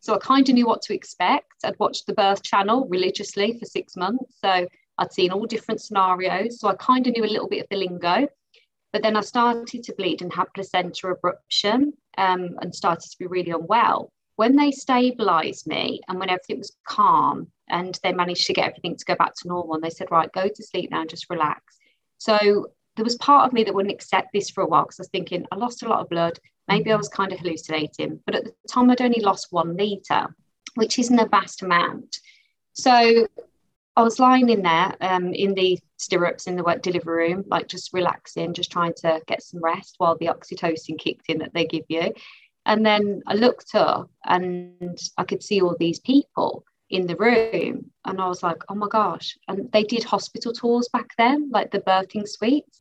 So 0.00 0.14
I 0.14 0.18
kind 0.18 0.48
of 0.48 0.54
knew 0.54 0.66
what 0.66 0.82
to 0.82 0.94
expect. 0.94 1.52
I'd 1.64 1.78
watched 1.78 2.06
the 2.06 2.14
birth 2.14 2.42
channel 2.42 2.86
religiously 2.88 3.58
for 3.58 3.66
six 3.66 3.96
months. 3.96 4.36
So 4.42 4.66
I'd 4.98 5.12
seen 5.12 5.30
all 5.30 5.46
different 5.46 5.80
scenarios. 5.80 6.60
So 6.60 6.68
I 6.68 6.74
kind 6.74 7.06
of 7.06 7.14
knew 7.14 7.24
a 7.24 7.26
little 7.26 7.48
bit 7.48 7.62
of 7.62 7.68
the 7.70 7.76
lingo. 7.76 8.28
But 8.92 9.02
then 9.02 9.16
I 9.16 9.20
started 9.20 9.84
to 9.84 9.94
bleed 9.94 10.22
and 10.22 10.32
had 10.32 10.46
placenta 10.54 11.14
abruption 11.14 11.92
um, 12.18 12.56
and 12.60 12.74
started 12.74 13.08
to 13.10 13.18
be 13.18 13.26
really 13.26 13.50
unwell 13.50 14.12
when 14.40 14.56
they 14.56 14.70
stabilized 14.70 15.66
me 15.66 16.00
and 16.08 16.18
when 16.18 16.30
everything 16.30 16.56
was 16.56 16.74
calm 16.88 17.46
and 17.68 18.00
they 18.02 18.10
managed 18.10 18.46
to 18.46 18.54
get 18.54 18.68
everything 18.68 18.96
to 18.96 19.04
go 19.04 19.14
back 19.14 19.34
to 19.34 19.46
normal 19.46 19.74
and 19.74 19.84
they 19.84 19.90
said 19.90 20.10
right 20.10 20.32
go 20.32 20.48
to 20.48 20.62
sleep 20.62 20.90
now 20.90 21.02
and 21.02 21.10
just 21.10 21.28
relax 21.28 21.62
so 22.16 22.66
there 22.96 23.04
was 23.04 23.16
part 23.16 23.46
of 23.46 23.52
me 23.52 23.64
that 23.64 23.74
wouldn't 23.74 23.92
accept 23.92 24.28
this 24.32 24.48
for 24.48 24.62
a 24.62 24.66
while 24.66 24.84
because 24.84 24.98
i 24.98 25.02
was 25.02 25.10
thinking 25.10 25.44
i 25.52 25.56
lost 25.56 25.82
a 25.82 25.88
lot 25.90 26.00
of 26.00 26.08
blood 26.08 26.38
maybe 26.70 26.92
i 26.92 26.96
was 26.96 27.08
kind 27.08 27.32
of 27.32 27.38
hallucinating 27.40 28.20
but 28.24 28.34
at 28.34 28.44
the 28.44 28.52
time 28.68 28.90
i'd 28.90 29.02
only 29.02 29.20
lost 29.20 29.48
one 29.50 29.76
litre 29.76 30.26
which 30.76 30.98
isn't 30.98 31.18
a 31.18 31.28
vast 31.28 31.62
amount 31.62 32.18
so 32.72 33.26
I 33.96 34.02
was 34.02 34.18
lying 34.18 34.48
in 34.48 34.62
there 34.62 34.94
um, 35.00 35.34
in 35.34 35.52
the 35.52 35.78
stirrups 35.98 36.46
in 36.46 36.56
the 36.56 36.62
work 36.62 36.80
delivery 36.80 37.34
room, 37.34 37.44
like 37.48 37.68
just 37.68 37.92
relaxing, 37.92 38.54
just 38.54 38.70
trying 38.70 38.94
to 38.98 39.20
get 39.26 39.42
some 39.42 39.60
rest 39.62 39.96
while 39.98 40.16
the 40.16 40.28
oxytocin 40.28 40.98
kicked 40.98 41.28
in 41.28 41.38
that 41.38 41.52
they 41.52 41.66
give 41.66 41.84
you. 41.88 42.12
And 42.66 42.86
then 42.86 43.22
I 43.26 43.34
looked 43.34 43.74
up 43.74 44.10
and 44.24 44.98
I 45.18 45.24
could 45.24 45.42
see 45.42 45.60
all 45.60 45.76
these 45.78 45.98
people 46.00 46.64
in 46.88 47.06
the 47.06 47.16
room. 47.16 47.90
And 48.04 48.20
I 48.20 48.28
was 48.28 48.42
like, 48.42 48.62
oh 48.68 48.74
my 48.74 48.88
gosh. 48.88 49.36
And 49.48 49.70
they 49.72 49.82
did 49.82 50.04
hospital 50.04 50.52
tours 50.52 50.88
back 50.92 51.10
then, 51.18 51.50
like 51.50 51.70
the 51.70 51.80
birthing 51.80 52.28
suites. 52.28 52.80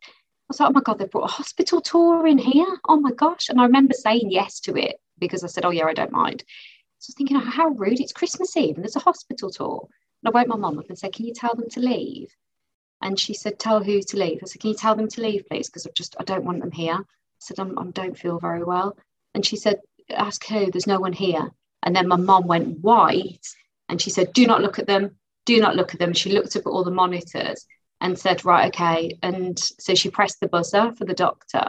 I 0.50 0.54
was 0.54 0.60
like, 0.60 0.70
oh 0.70 0.74
my 0.74 0.82
God, 0.82 0.98
they've 0.98 1.10
brought 1.10 1.30
a 1.30 1.34
hospital 1.34 1.80
tour 1.80 2.26
in 2.26 2.40
here. 2.40 2.80
Oh 2.88 3.00
my 3.00 3.12
gosh. 3.12 3.50
And 3.50 3.62
I 3.62 3.66
remember 3.66 3.94
saying 3.94 4.32
yes 4.32 4.60
to 4.62 4.76
it 4.76 5.00
because 5.20 5.44
I 5.44 5.48
said, 5.48 5.64
oh 5.64 5.70
yeah, 5.70 5.86
I 5.86 5.94
don't 5.94 6.12
mind. 6.12 6.44
So 6.98 7.08
I 7.08 7.10
was 7.10 7.16
thinking, 7.16 7.38
how 7.38 7.68
rude. 7.70 8.00
It's 8.00 8.12
Christmas 8.12 8.58
Eve 8.58 8.76
and 8.76 8.84
there's 8.84 8.96
a 8.96 9.00
hospital 9.00 9.52
tour. 9.52 9.88
And 10.24 10.34
I 10.34 10.38
woke 10.38 10.48
my 10.48 10.56
mum 10.56 10.80
up 10.80 10.90
and 10.90 10.98
said, 10.98 11.14
can 11.14 11.28
you 11.28 11.34
tell 11.36 11.54
them 11.54 11.70
to 11.70 11.80
leave? 11.80 12.36
And 13.00 13.20
she 13.20 13.36
said, 13.36 13.60
tell 13.60 13.84
who 13.84 14.02
to 14.02 14.18
leave? 14.18 14.40
I 14.42 14.48
said, 14.48 14.60
can 14.60 14.72
you 14.72 14.76
tell 14.76 14.96
them 14.96 15.08
to 15.08 15.22
leave, 15.22 15.46
please? 15.48 15.70
Because 15.70 15.86
I 15.86 15.92
just, 15.94 16.16
I 16.20 16.24
don't 16.24 16.46
want 16.46 16.62
them 16.62 16.72
here. 16.72 16.96
I 16.96 17.06
said, 17.38 17.60
I'm, 17.60 17.78
I 17.78 17.84
don't 17.92 18.18
feel 18.18 18.40
very 18.40 18.64
well. 18.64 18.98
And 19.36 19.46
she 19.46 19.56
said, 19.56 19.80
Ask 20.10 20.46
who? 20.48 20.72
There's 20.72 20.88
no 20.88 21.00
one 21.00 21.14
here. 21.14 21.52
And 21.84 21.96
then 21.96 22.08
my 22.08 22.16
mom 22.16 22.48
went 22.48 22.80
white 22.80 23.48
and 23.88 24.02
she 24.02 24.10
said, 24.10 24.34
Do 24.34 24.48
not 24.48 24.62
look 24.62 24.80
at 24.80 24.88
them. 24.88 25.16
Do 25.46 25.60
not 25.60 25.76
look 25.76 25.94
at 25.94 26.00
them. 26.00 26.14
She 26.14 26.32
looked 26.32 26.56
up 26.56 26.66
at 26.66 26.70
all 26.70 26.84
the 26.84 26.92
monitors 26.92 27.66
and 28.02 28.18
said, 28.18 28.46
Right, 28.46 28.68
okay. 28.74 29.18
And 29.22 29.58
so 29.58 29.96
she 29.96 30.10
pressed 30.10 30.40
the 30.40 30.48
buzzer 30.48 30.94
for 30.94 31.06
the 31.06 31.14
doctor 31.14 31.68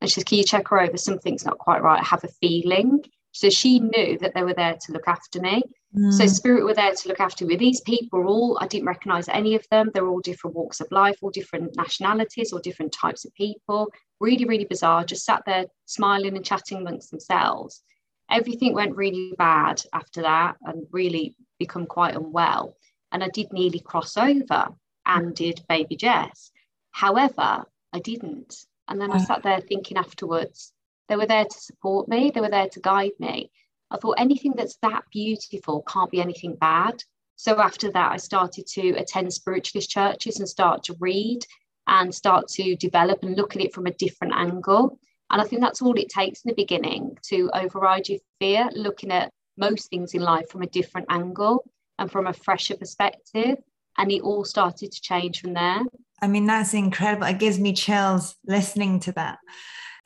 and 0.00 0.10
she 0.10 0.20
said, 0.20 0.26
Can 0.26 0.38
you 0.38 0.44
check 0.44 0.68
her 0.68 0.80
over? 0.80 0.96
Something's 0.96 1.44
not 1.44 1.58
quite 1.58 1.82
right. 1.82 2.00
I 2.00 2.04
have 2.04 2.24
a 2.24 2.28
feeling. 2.40 3.02
So 3.32 3.48
she 3.48 3.78
knew 3.78 4.18
that 4.18 4.34
they 4.34 4.42
were 4.42 4.54
there 4.54 4.76
to 4.86 4.92
look 4.92 5.06
after 5.06 5.40
me. 5.40 5.62
Mm. 5.96 6.12
So 6.12 6.26
spirit 6.26 6.64
were 6.64 6.74
there 6.74 6.94
to 6.94 7.08
look 7.08 7.20
after 7.20 7.46
me. 7.46 7.56
These 7.56 7.80
people 7.82 8.18
were 8.18 8.26
all, 8.26 8.58
I 8.60 8.66
didn't 8.66 8.86
recognize 8.86 9.28
any 9.28 9.54
of 9.54 9.64
them. 9.70 9.90
They're 9.92 10.08
all 10.08 10.20
different 10.20 10.56
walks 10.56 10.80
of 10.80 10.90
life, 10.90 11.16
all 11.22 11.30
different 11.30 11.76
nationalities, 11.76 12.52
or 12.52 12.60
different 12.60 12.92
types 12.92 13.24
of 13.24 13.34
people. 13.34 13.92
Really, 14.18 14.44
really 14.46 14.64
bizarre. 14.64 15.04
Just 15.04 15.24
sat 15.24 15.42
there 15.46 15.66
smiling 15.86 16.36
and 16.36 16.44
chatting 16.44 16.78
amongst 16.78 17.10
themselves. 17.10 17.82
Everything 18.30 18.74
went 18.74 18.96
really 18.96 19.32
bad 19.38 19.82
after 19.92 20.22
that 20.22 20.56
and 20.62 20.86
really 20.92 21.34
become 21.58 21.86
quite 21.86 22.16
unwell. 22.16 22.76
And 23.12 23.22
I 23.24 23.28
did 23.28 23.52
nearly 23.52 23.80
cross 23.80 24.16
over 24.16 24.68
and 25.10 25.34
did 25.34 25.60
baby 25.68 25.96
Jess. 25.96 26.52
However, 26.92 27.64
I 27.92 27.98
didn't. 27.98 28.54
And 28.88 29.00
then 29.00 29.10
I 29.12 29.18
sat 29.18 29.42
there 29.42 29.60
thinking 29.60 29.96
afterwards, 29.96 30.72
they 31.08 31.16
were 31.16 31.26
there 31.26 31.44
to 31.44 31.60
support 31.60 32.08
me, 32.08 32.30
they 32.30 32.40
were 32.40 32.48
there 32.48 32.68
to 32.68 32.80
guide 32.80 33.12
me. 33.18 33.50
I 33.90 33.96
thought 33.96 34.20
anything 34.20 34.54
that's 34.56 34.76
that 34.82 35.04
beautiful 35.12 35.82
can't 35.82 36.10
be 36.10 36.20
anything 36.20 36.54
bad. 36.54 37.02
So 37.36 37.60
after 37.60 37.90
that, 37.90 38.12
I 38.12 38.16
started 38.18 38.66
to 38.68 38.90
attend 38.90 39.32
spiritualist 39.32 39.90
churches 39.90 40.38
and 40.38 40.48
start 40.48 40.84
to 40.84 40.96
read 41.00 41.40
and 41.86 42.14
start 42.14 42.48
to 42.48 42.76
develop 42.76 43.22
and 43.22 43.36
look 43.36 43.56
at 43.56 43.62
it 43.62 43.74
from 43.74 43.86
a 43.86 43.94
different 43.94 44.34
angle. 44.36 44.98
And 45.30 45.40
I 45.40 45.44
think 45.44 45.62
that's 45.62 45.82
all 45.82 45.98
it 45.98 46.08
takes 46.08 46.42
in 46.44 46.50
the 46.50 46.54
beginning 46.54 47.18
to 47.30 47.50
override 47.54 48.08
your 48.08 48.18
fear, 48.40 48.68
looking 48.74 49.10
at 49.10 49.32
most 49.56 49.90
things 49.90 50.14
in 50.14 50.22
life 50.22 50.48
from 50.50 50.62
a 50.62 50.66
different 50.66 51.06
angle 51.10 51.64
and 51.98 52.10
from 52.10 52.26
a 52.26 52.32
fresher 52.32 52.76
perspective. 52.76 53.58
And 54.00 54.10
it 54.10 54.22
all 54.22 54.46
started 54.46 54.92
to 54.92 55.00
change 55.00 55.42
from 55.42 55.52
there. 55.52 55.82
I 56.22 56.26
mean, 56.26 56.46
that's 56.46 56.72
incredible. 56.72 57.26
It 57.26 57.38
gives 57.38 57.58
me 57.58 57.74
chills 57.74 58.34
listening 58.46 59.00
to 59.00 59.12
that. 59.12 59.38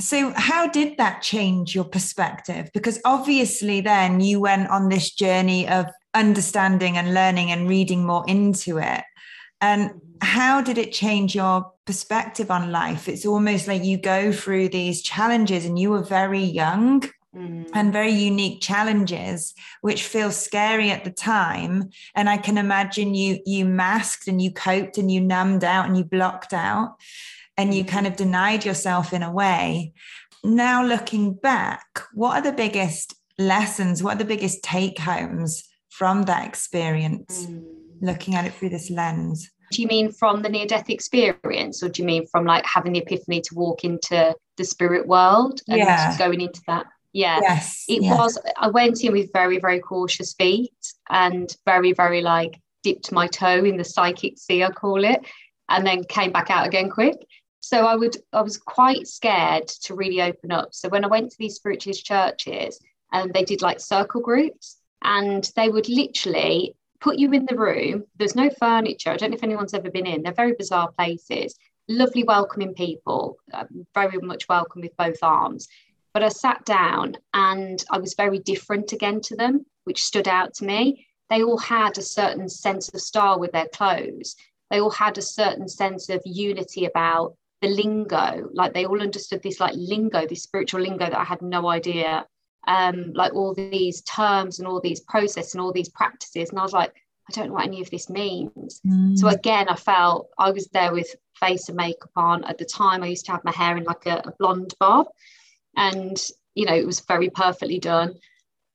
So, 0.01 0.33
how 0.35 0.67
did 0.67 0.97
that 0.97 1.23
change 1.23 1.77
your 1.77 1.85
perspective? 1.85 2.71
Because 2.75 3.01
obviously, 3.05 3.81
then 3.81 4.21
you 4.21 4.41
went 4.41 4.69
on 4.69 4.89
this 4.89 5.13
journey 5.13 5.69
of 5.69 5.87
understanding 6.13 6.97
and 6.97 7.15
learning 7.15 7.53
and 7.53 7.69
reading 7.69 8.05
more 8.05 8.25
into 8.27 8.79
it. 8.79 9.05
And 9.61 9.93
how 10.21 10.61
did 10.61 10.79
it 10.79 10.93
change 10.93 11.37
your 11.37 11.71
perspective 11.85 12.51
on 12.51 12.73
life? 12.73 13.09
It's 13.09 13.25
almost 13.25 13.69
like 13.69 13.85
you 13.85 13.97
go 13.97 14.33
through 14.33 14.71
these 14.71 15.03
challenges 15.03 15.65
and 15.65 15.79
you 15.79 15.91
were 15.91 16.03
very 16.03 16.43
young 16.43 17.05
mm. 17.35 17.69
and 17.75 17.93
very 17.93 18.13
unique 18.13 18.61
challenges, 18.61 19.55
which 19.81 20.05
feel 20.05 20.31
scary 20.31 20.91
at 20.91 21.05
the 21.05 21.11
time. 21.11 21.91
And 22.15 22.29
I 22.29 22.37
can 22.37 22.59
imagine 22.59 23.15
you 23.15 23.41
you 23.47 23.65
masked 23.65 24.29
and 24.29 24.41
you 24.41 24.53
coped 24.53 24.99
and 24.99 25.11
you 25.11 25.21
numbed 25.21 25.65
out 25.65 25.87
and 25.87 25.97
you 25.97 26.05
blocked 26.05 26.53
out 26.53 26.97
and 27.57 27.75
you 27.75 27.85
kind 27.85 28.07
of 28.07 28.17
denied 28.17 28.65
yourself 28.65 29.13
in 29.13 29.23
a 29.23 29.33
way. 29.33 29.93
Now, 30.43 30.85
looking 30.85 31.35
back, 31.35 32.03
what 32.13 32.37
are 32.37 32.43
the 32.43 32.57
biggest 32.57 33.15
lessons? 33.39 34.03
What 34.03 34.17
are 34.17 34.19
the 34.19 34.25
biggest 34.25 34.63
take 34.63 34.99
homes 34.99 35.65
from 35.91 36.25
that 36.25 36.47
experience, 36.47 37.47
mm. 37.47 37.65
looking 38.01 38.35
at 38.35 38.45
it 38.45 38.53
through 38.55 38.71
this 38.71 38.91
lens? 38.91 39.51
Do 39.71 39.83
you 39.83 39.89
mean 39.89 40.13
from 40.13 40.43
the 40.43 40.49
near 40.49 40.67
death 40.67 40.91
experience, 40.91 41.83
or 41.83 41.89
do 41.89 42.03
you 42.03 42.07
mean 42.07 42.27
from 42.27 42.45
like 42.45 42.65
having 42.67 42.93
the 42.93 43.01
epiphany 43.01 43.41
to 43.41 43.55
walk 43.55 43.85
into 43.85 44.35
the 44.57 44.65
spirit 44.65 45.07
world 45.07 45.61
and 45.69 45.79
yeah. 45.79 46.17
going 46.19 46.41
into 46.41 46.61
that? 46.67 46.87
Yeah. 47.15 47.41
Yes. 47.41 47.85
It 47.89 48.03
was, 48.03 48.39
I 48.59 48.69
went 48.69 49.03
in 49.03 49.13
with 49.13 49.33
very, 49.33 49.59
very 49.59 49.81
cautious 49.81 50.35
feet 50.35 50.75
and 51.09 51.49
very, 51.65 51.95
very 51.95 52.21
like 52.21 52.61
dipped 52.83 53.13
my 53.13 53.27
toe 53.29 53.65
in 53.65 53.79
the 53.79 53.85
psychic 53.85 54.37
sea, 54.37 54.63
I 54.63 54.71
call 54.71 55.05
it, 55.05 55.21
and 55.71 55.87
then 55.87 56.05
came 56.05 56.33
back 56.33 56.51
out 56.51 56.67
again 56.67 56.91
quick 56.91 57.17
so 57.65 57.87
I 57.87 57.97
would 57.97 58.19
I 58.35 58.43
was 58.43 58.59
quite 58.59 59.07
scared 59.09 59.69
to 59.85 59.95
really 59.95 60.21
open 60.21 60.53
up. 60.53 60.75
So 60.75 60.91
when 60.91 61.03
I 61.03 61.09
went 61.09 61.31
to 61.31 61.39
these 61.39 61.55
spiritualist 61.55 62.05
churches 62.05 62.79
and 63.11 63.33
they 63.33 63.43
did 63.43 63.63
like 63.63 63.81
circle 63.81 64.21
groups 64.21 64.77
and 65.03 65.51
they 65.57 65.71
would 65.71 65.89
literally 65.89 66.77
put 67.01 67.19
you 67.19 67.33
in 67.33 67.47
the 67.47 67.57
room. 67.57 68.05
There's 68.17 68.37
no 68.37 68.51
furniture. 68.51 69.11
I 69.11 69.17
don't 69.17 69.31
know 69.31 69.37
if 69.37 69.43
anyone's 69.43 69.75
ever 69.75 69.91
been 69.91 70.07
in. 70.07 70.23
They're 70.23 70.33
very 70.33 70.53
bizarre 70.53 70.91
places. 70.93 71.55
Lovely, 71.89 72.23
welcoming 72.25 72.75
people. 72.75 73.37
Um, 73.53 73.87
very 73.95 74.19
much 74.19 74.47
welcome 74.49 74.83
with 74.83 74.97
both 74.97 75.19
arms. 75.23 75.69
But 76.15 76.23
I 76.23 76.29
sat 76.29 76.65
down 76.65 77.17
and 77.35 77.85
I 77.91 77.99
was 77.99 78.15
very 78.15 78.39
different 78.39 78.93
again 78.93 79.21
to 79.23 79.37
them, 79.37 79.67
which 79.85 80.03
stood 80.03 80.29
out 80.29 80.55
to 80.55 80.65
me. 80.65 81.07
They 81.29 81.43
all 81.43 81.59
had 81.59 81.99
a 81.99 82.03
certain 82.03 82.49
sense 82.49 82.89
of 82.89 83.01
style 83.01 83.39
with 83.39 83.53
their 83.53 83.69
clothes. 83.69 84.37
They 84.71 84.81
all 84.81 84.91
had 84.91 85.19
a 85.19 85.23
certain 85.23 85.69
sense 85.69 86.09
of 86.09 86.23
unity 86.25 86.87
about 86.87 87.37
the 87.65 87.71
lingo 87.71 88.51
like 88.53 88.75
they 88.75 88.85
all 88.85 89.01
understood 89.01 89.43
this 89.43 89.59
like 89.59 89.73
lingo 89.77 90.27
this 90.27 90.43
spiritual 90.43 90.81
lingo 90.81 91.07
that 91.07 91.19
i 91.19 91.25
had 91.25 91.41
no 91.41 91.69
idea 91.69 92.27
um 92.67 93.13
like 93.15 93.33
all 93.33 93.55
these 93.55 94.03
terms 94.03 94.59
and 94.59 94.69
all 94.69 94.81
these 94.81 95.01
processes 95.01 95.55
and 95.55 95.63
all 95.63 95.73
these 95.73 95.89
practices 95.89 96.51
and 96.51 96.59
i 96.59 96.63
was 96.63 96.75
like 96.75 96.93
i 97.29 97.33
don't 97.33 97.49
know 97.49 97.55
what 97.55 97.67
any 97.67 97.81
of 97.81 97.89
this 97.91 98.11
means 98.11 98.83
mm. 98.87 99.17
so 99.17 99.29
again 99.29 99.69
i 99.69 99.77
felt 99.77 100.29
i 100.39 100.51
was 100.51 100.67
there 100.69 100.93
with 100.93 101.15
face 101.41 101.69
and 101.69 101.77
makeup 101.77 102.11
on 102.17 102.45
at 102.45 102.59
the 102.59 102.65
time 102.65 103.03
i 103.03 103.07
used 103.07 103.25
to 103.25 103.33
have 103.33 103.45
my 103.45 103.53
hair 103.53 103.77
in 103.77 103.85
like 103.85 104.05
a, 104.05 104.23
a 104.27 104.33
blonde 104.39 104.75
bob 104.79 105.07
and 105.77 106.19
you 106.55 106.67
know 106.67 106.75
it 106.75 106.87
was 106.87 107.01
very 107.01 107.31
perfectly 107.31 107.79
done 107.79 108.15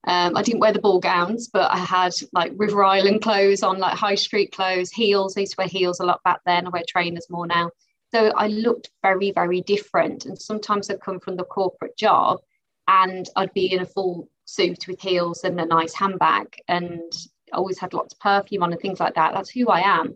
um, 0.07 0.37
I 0.37 0.43
didn't 0.43 0.61
wear 0.61 0.71
the 0.71 0.79
ball 0.79 0.99
gowns, 0.99 1.49
but 1.49 1.69
I 1.71 1.77
had 1.77 2.13
like 2.31 2.53
River 2.55 2.83
Island 2.83 3.21
clothes 3.21 3.63
on, 3.63 3.79
like 3.79 3.97
high 3.97 4.15
street 4.15 4.51
clothes, 4.51 4.91
heels. 4.91 5.35
I 5.35 5.41
used 5.41 5.53
to 5.53 5.57
wear 5.59 5.67
heels 5.67 5.99
a 5.99 6.05
lot 6.05 6.23
back 6.23 6.39
then. 6.45 6.65
I 6.65 6.69
wear 6.69 6.83
trainers 6.87 7.27
more 7.29 7.45
now. 7.45 7.69
So 8.11 8.29
I 8.29 8.47
looked 8.47 8.89
very, 9.03 9.31
very 9.31 9.61
different. 9.61 10.25
And 10.25 10.39
sometimes 10.39 10.89
I'd 10.89 11.01
come 11.01 11.19
from 11.19 11.35
the 11.35 11.43
corporate 11.43 11.97
job 11.97 12.39
and 12.87 13.29
I'd 13.35 13.53
be 13.53 13.71
in 13.71 13.81
a 13.81 13.85
full 13.85 14.29
suit 14.45 14.87
with 14.87 15.01
heels 15.01 15.43
and 15.43 15.59
a 15.59 15.65
nice 15.65 15.93
handbag 15.93 16.55
and 16.67 17.13
always 17.51 17.77
had 17.77 17.93
lots 17.93 18.13
of 18.13 18.19
perfume 18.19 18.63
on 18.63 18.71
and 18.71 18.81
things 18.81 18.99
like 18.99 19.15
that. 19.15 19.33
That's 19.33 19.49
who 19.49 19.67
I 19.67 19.81
am. 19.81 20.15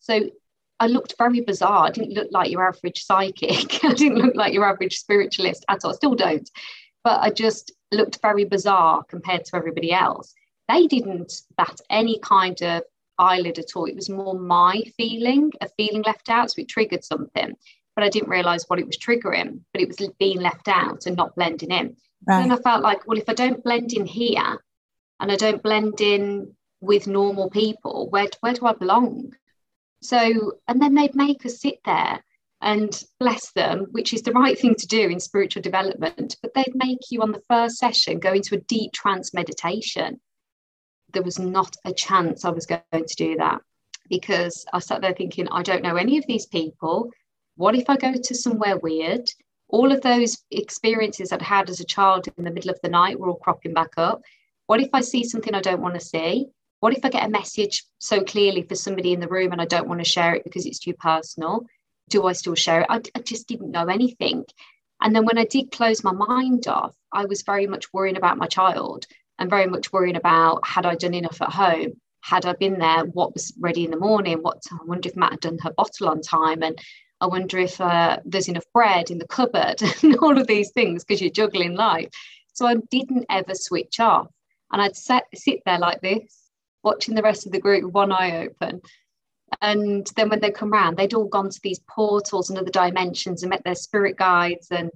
So 0.00 0.20
I 0.80 0.86
looked 0.88 1.14
very 1.18 1.40
bizarre. 1.40 1.86
I 1.86 1.90
didn't 1.90 2.14
look 2.14 2.28
like 2.30 2.50
your 2.50 2.66
average 2.66 3.04
psychic. 3.04 3.84
I 3.84 3.94
didn't 3.94 4.18
look 4.18 4.34
like 4.34 4.52
your 4.52 4.64
average 4.64 4.98
spiritualist 4.98 5.64
at 5.68 5.84
all. 5.84 5.92
I 5.92 5.94
still 5.94 6.14
don't. 6.14 6.48
But 7.04 7.20
I 7.20 7.30
just 7.30 7.72
looked 7.92 8.20
very 8.22 8.44
bizarre 8.44 9.04
compared 9.04 9.44
to 9.46 9.56
everybody 9.56 9.92
else. 9.92 10.34
They 10.68 10.86
didn't 10.86 11.42
bat 11.56 11.80
any 11.90 12.18
kind 12.18 12.60
of 12.62 12.82
eyelid 13.18 13.58
at 13.58 13.76
all. 13.76 13.84
It 13.84 13.94
was 13.94 14.08
more 14.08 14.38
my 14.38 14.82
feeling, 14.96 15.52
a 15.60 15.68
feeling 15.76 16.02
left 16.02 16.28
out. 16.28 16.50
So 16.50 16.62
it 16.62 16.68
triggered 16.68 17.04
something, 17.04 17.54
but 17.94 18.04
I 18.04 18.08
didn't 18.08 18.30
realize 18.30 18.64
what 18.66 18.78
it 18.78 18.86
was 18.86 18.98
triggering, 18.98 19.60
but 19.72 19.82
it 19.82 19.88
was 19.88 20.10
being 20.18 20.40
left 20.40 20.68
out 20.68 21.06
and 21.06 21.16
not 21.16 21.36
blending 21.36 21.70
in. 21.70 21.96
Right. 22.26 22.42
And 22.42 22.52
I 22.52 22.56
felt 22.56 22.82
like, 22.82 23.06
well, 23.06 23.18
if 23.18 23.28
I 23.28 23.34
don't 23.34 23.62
blend 23.62 23.92
in 23.92 24.06
here 24.06 24.64
and 25.20 25.30
I 25.30 25.36
don't 25.36 25.62
blend 25.62 26.00
in 26.00 26.54
with 26.80 27.06
normal 27.06 27.50
people, 27.50 28.08
where, 28.10 28.26
where 28.40 28.54
do 28.54 28.66
I 28.66 28.72
belong? 28.72 29.34
So, 30.04 30.52
and 30.68 30.80
then 30.80 30.94
they'd 30.94 31.14
make 31.14 31.44
us 31.46 31.60
sit 31.60 31.78
there 31.84 32.22
and 32.60 33.02
bless 33.18 33.52
them, 33.52 33.86
which 33.90 34.14
is 34.14 34.22
the 34.22 34.32
right 34.32 34.58
thing 34.58 34.74
to 34.76 34.86
do 34.86 35.08
in 35.08 35.20
spiritual 35.20 35.62
development. 35.62 36.36
But 36.42 36.54
they'd 36.54 36.74
make 36.74 37.10
you 37.10 37.22
on 37.22 37.32
the 37.32 37.42
first 37.48 37.76
session 37.76 38.20
go 38.20 38.32
into 38.32 38.54
a 38.54 38.60
deep 38.60 38.92
trance 38.92 39.34
meditation 39.34 40.20
there 41.14 41.22
was 41.22 41.38
not 41.38 41.74
a 41.86 41.92
chance 41.92 42.44
I 42.44 42.50
was 42.50 42.66
going 42.66 42.82
to 42.92 43.16
do 43.16 43.36
that 43.36 43.62
because 44.10 44.66
I 44.72 44.80
sat 44.80 45.00
there 45.00 45.14
thinking, 45.14 45.48
I 45.48 45.62
don't 45.62 45.82
know 45.82 45.96
any 45.96 46.18
of 46.18 46.26
these 46.26 46.46
people. 46.46 47.10
What 47.56 47.74
if 47.74 47.88
I 47.88 47.96
go 47.96 48.12
to 48.12 48.34
somewhere 48.34 48.76
weird? 48.76 49.30
All 49.68 49.92
of 49.92 50.02
those 50.02 50.36
experiences 50.50 51.32
I'd 51.32 51.40
had 51.40 51.70
as 51.70 51.80
a 51.80 51.86
child 51.86 52.28
in 52.36 52.44
the 52.44 52.50
middle 52.50 52.70
of 52.70 52.78
the 52.82 52.90
night 52.90 53.18
were 53.18 53.28
all 53.28 53.36
cropping 53.36 53.72
back 53.72 53.92
up. 53.96 54.20
What 54.66 54.80
if 54.80 54.90
I 54.92 55.00
see 55.00 55.24
something 55.24 55.54
I 55.54 55.60
don't 55.60 55.80
want 55.80 55.94
to 55.94 56.00
see? 56.00 56.48
What 56.84 56.94
if 56.94 57.02
I 57.02 57.08
get 57.08 57.24
a 57.24 57.30
message 57.30 57.82
so 57.98 58.22
clearly 58.22 58.60
for 58.60 58.74
somebody 58.74 59.14
in 59.14 59.20
the 59.20 59.26
room 59.26 59.52
and 59.52 59.60
I 59.62 59.64
don't 59.64 59.88
want 59.88 60.04
to 60.04 60.10
share 60.10 60.34
it 60.34 60.44
because 60.44 60.66
it's 60.66 60.78
too 60.78 60.92
personal? 60.92 61.64
Do 62.10 62.26
I 62.26 62.34
still 62.34 62.54
share 62.54 62.82
it? 62.82 62.86
I, 62.90 63.00
I 63.14 63.20
just 63.20 63.48
didn't 63.48 63.70
know 63.70 63.86
anything. 63.86 64.44
And 65.00 65.16
then 65.16 65.24
when 65.24 65.38
I 65.38 65.46
did 65.46 65.72
close 65.72 66.04
my 66.04 66.12
mind 66.12 66.68
off, 66.68 66.94
I 67.10 67.24
was 67.24 67.40
very 67.40 67.66
much 67.66 67.90
worrying 67.94 68.18
about 68.18 68.36
my 68.36 68.46
child 68.48 69.06
and 69.38 69.48
very 69.48 69.66
much 69.66 69.94
worrying 69.94 70.16
about 70.16 70.66
had 70.66 70.84
I 70.84 70.94
done 70.94 71.14
enough 71.14 71.40
at 71.40 71.54
home? 71.54 71.94
Had 72.22 72.44
I 72.44 72.52
been 72.52 72.78
there? 72.78 73.06
What 73.06 73.32
was 73.32 73.54
ready 73.58 73.86
in 73.86 73.90
the 73.90 73.96
morning? 73.96 74.42
What 74.42 74.60
I 74.70 74.76
wonder 74.84 75.08
if 75.08 75.16
Matt 75.16 75.30
had 75.30 75.40
done 75.40 75.58
her 75.62 75.72
bottle 75.72 76.10
on 76.10 76.20
time, 76.20 76.62
and 76.62 76.78
I 77.18 77.28
wonder 77.28 77.58
if 77.60 77.80
uh, 77.80 78.18
there's 78.26 78.50
enough 78.50 78.70
bread 78.74 79.10
in 79.10 79.16
the 79.16 79.26
cupboard, 79.26 79.80
and 80.02 80.18
all 80.18 80.36
of 80.36 80.46
these 80.46 80.70
things 80.72 81.02
because 81.02 81.22
you're 81.22 81.30
juggling 81.30 81.76
life. 81.76 82.10
So 82.52 82.66
I 82.66 82.74
didn't 82.90 83.24
ever 83.30 83.54
switch 83.54 84.00
off, 84.00 84.28
and 84.70 84.82
I'd 84.82 84.96
sit 84.96 85.22
sit 85.34 85.60
there 85.64 85.78
like 85.78 86.02
this, 86.02 86.43
watching 86.84 87.14
the 87.14 87.22
rest 87.22 87.46
of 87.46 87.52
the 87.52 87.60
group 87.60 87.84
with 87.84 87.94
one 87.94 88.12
eye 88.12 88.46
open. 88.46 88.82
And 89.60 90.06
then 90.16 90.28
when 90.28 90.40
they 90.40 90.50
come 90.50 90.70
round, 90.70 90.96
they'd 90.96 91.14
all 91.14 91.26
gone 91.26 91.50
to 91.50 91.60
these 91.62 91.80
portals 91.88 92.50
and 92.50 92.58
other 92.58 92.70
dimensions 92.70 93.42
and 93.42 93.50
met 93.50 93.64
their 93.64 93.74
spirit 93.74 94.16
guides, 94.16 94.68
and 94.70 94.90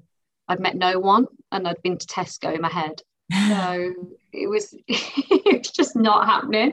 I'd 0.48 0.60
met 0.60 0.76
no 0.76 0.98
one, 0.98 1.26
and 1.52 1.66
I'd 1.66 1.82
been 1.82 1.98
to 1.98 2.06
Tesco 2.06 2.54
in 2.54 2.60
my 2.60 2.70
head. 2.70 3.02
So 3.48 3.94
it 4.32 4.48
was 4.48 4.74
it's 4.88 5.70
just 5.70 5.94
not 5.96 6.26
happening. 6.26 6.72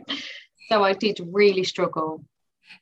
So 0.70 0.84
I 0.84 0.94
did 0.94 1.20
really 1.32 1.64
struggle. 1.64 2.24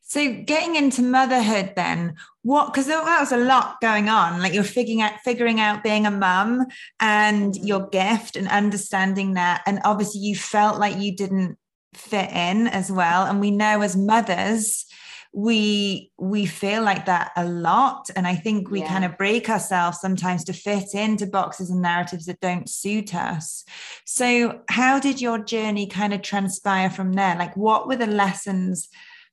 So 0.01 0.43
getting 0.43 0.75
into 0.75 1.01
motherhood 1.01 1.73
then, 1.75 2.15
what 2.43 2.67
because 2.67 2.87
that 2.87 3.03
was 3.03 3.31
a 3.31 3.37
lot 3.37 3.81
going 3.81 4.09
on. 4.09 4.39
Like 4.41 4.53
you're 4.53 4.63
figuring 4.63 5.01
out 5.01 5.19
figuring 5.21 5.59
out 5.59 5.83
being 5.83 6.05
a 6.05 6.11
mum 6.11 6.65
and 6.99 7.55
your 7.55 7.87
gift 7.89 8.35
and 8.35 8.47
understanding 8.47 9.33
that. 9.33 9.63
And 9.65 9.79
obviously 9.83 10.21
you 10.21 10.35
felt 10.35 10.79
like 10.79 10.97
you 10.97 11.15
didn't 11.15 11.57
fit 11.97 12.31
in 12.31 12.67
as 12.67 12.91
well. 12.91 13.25
And 13.25 13.39
we 13.39 13.51
know 13.51 13.81
as 13.81 13.95
mothers, 13.95 14.85
we 15.33 16.11
we 16.19 16.45
feel 16.45 16.83
like 16.83 17.07
that 17.07 17.31
a 17.35 17.43
lot. 17.43 18.09
And 18.15 18.27
i 18.27 18.35
think 18.35 18.69
we 18.69 18.81
yeah. 18.81 18.87
kind 18.87 19.03
of 19.03 19.17
break 19.17 19.49
ourselves 19.49 19.99
sometimes 19.99 20.43
to 20.45 20.53
fit 20.53 20.93
into 20.93 21.25
boxes 21.25 21.71
and 21.71 21.81
narratives 21.81 22.27
that 22.27 22.39
don't 22.39 22.69
suit 22.69 23.15
us. 23.15 23.65
So 24.05 24.61
how 24.69 24.99
did 24.99 25.19
your 25.19 25.39
journey 25.39 25.87
kind 25.87 26.13
of 26.13 26.21
transpire 26.21 26.89
from 26.89 27.13
there? 27.13 27.35
Like 27.35 27.57
what 27.57 27.87
were 27.87 27.95
the 27.95 28.07
lessons 28.07 28.89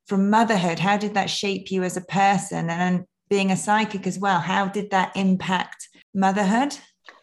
from 0.06 0.30
motherhood? 0.30 0.78
How 0.78 0.96
did 0.96 1.14
that 1.14 1.28
shape 1.28 1.70
you 1.70 1.82
as 1.84 1.98
a 1.98 2.02
person 2.02 2.70
and 2.70 3.04
being 3.28 3.50
a 3.52 3.56
psychic 3.56 4.06
as 4.06 4.18
well? 4.18 4.40
How 4.40 4.66
did 4.66 4.90
that 4.90 5.14
impact 5.14 5.88
motherhood? 6.14 6.76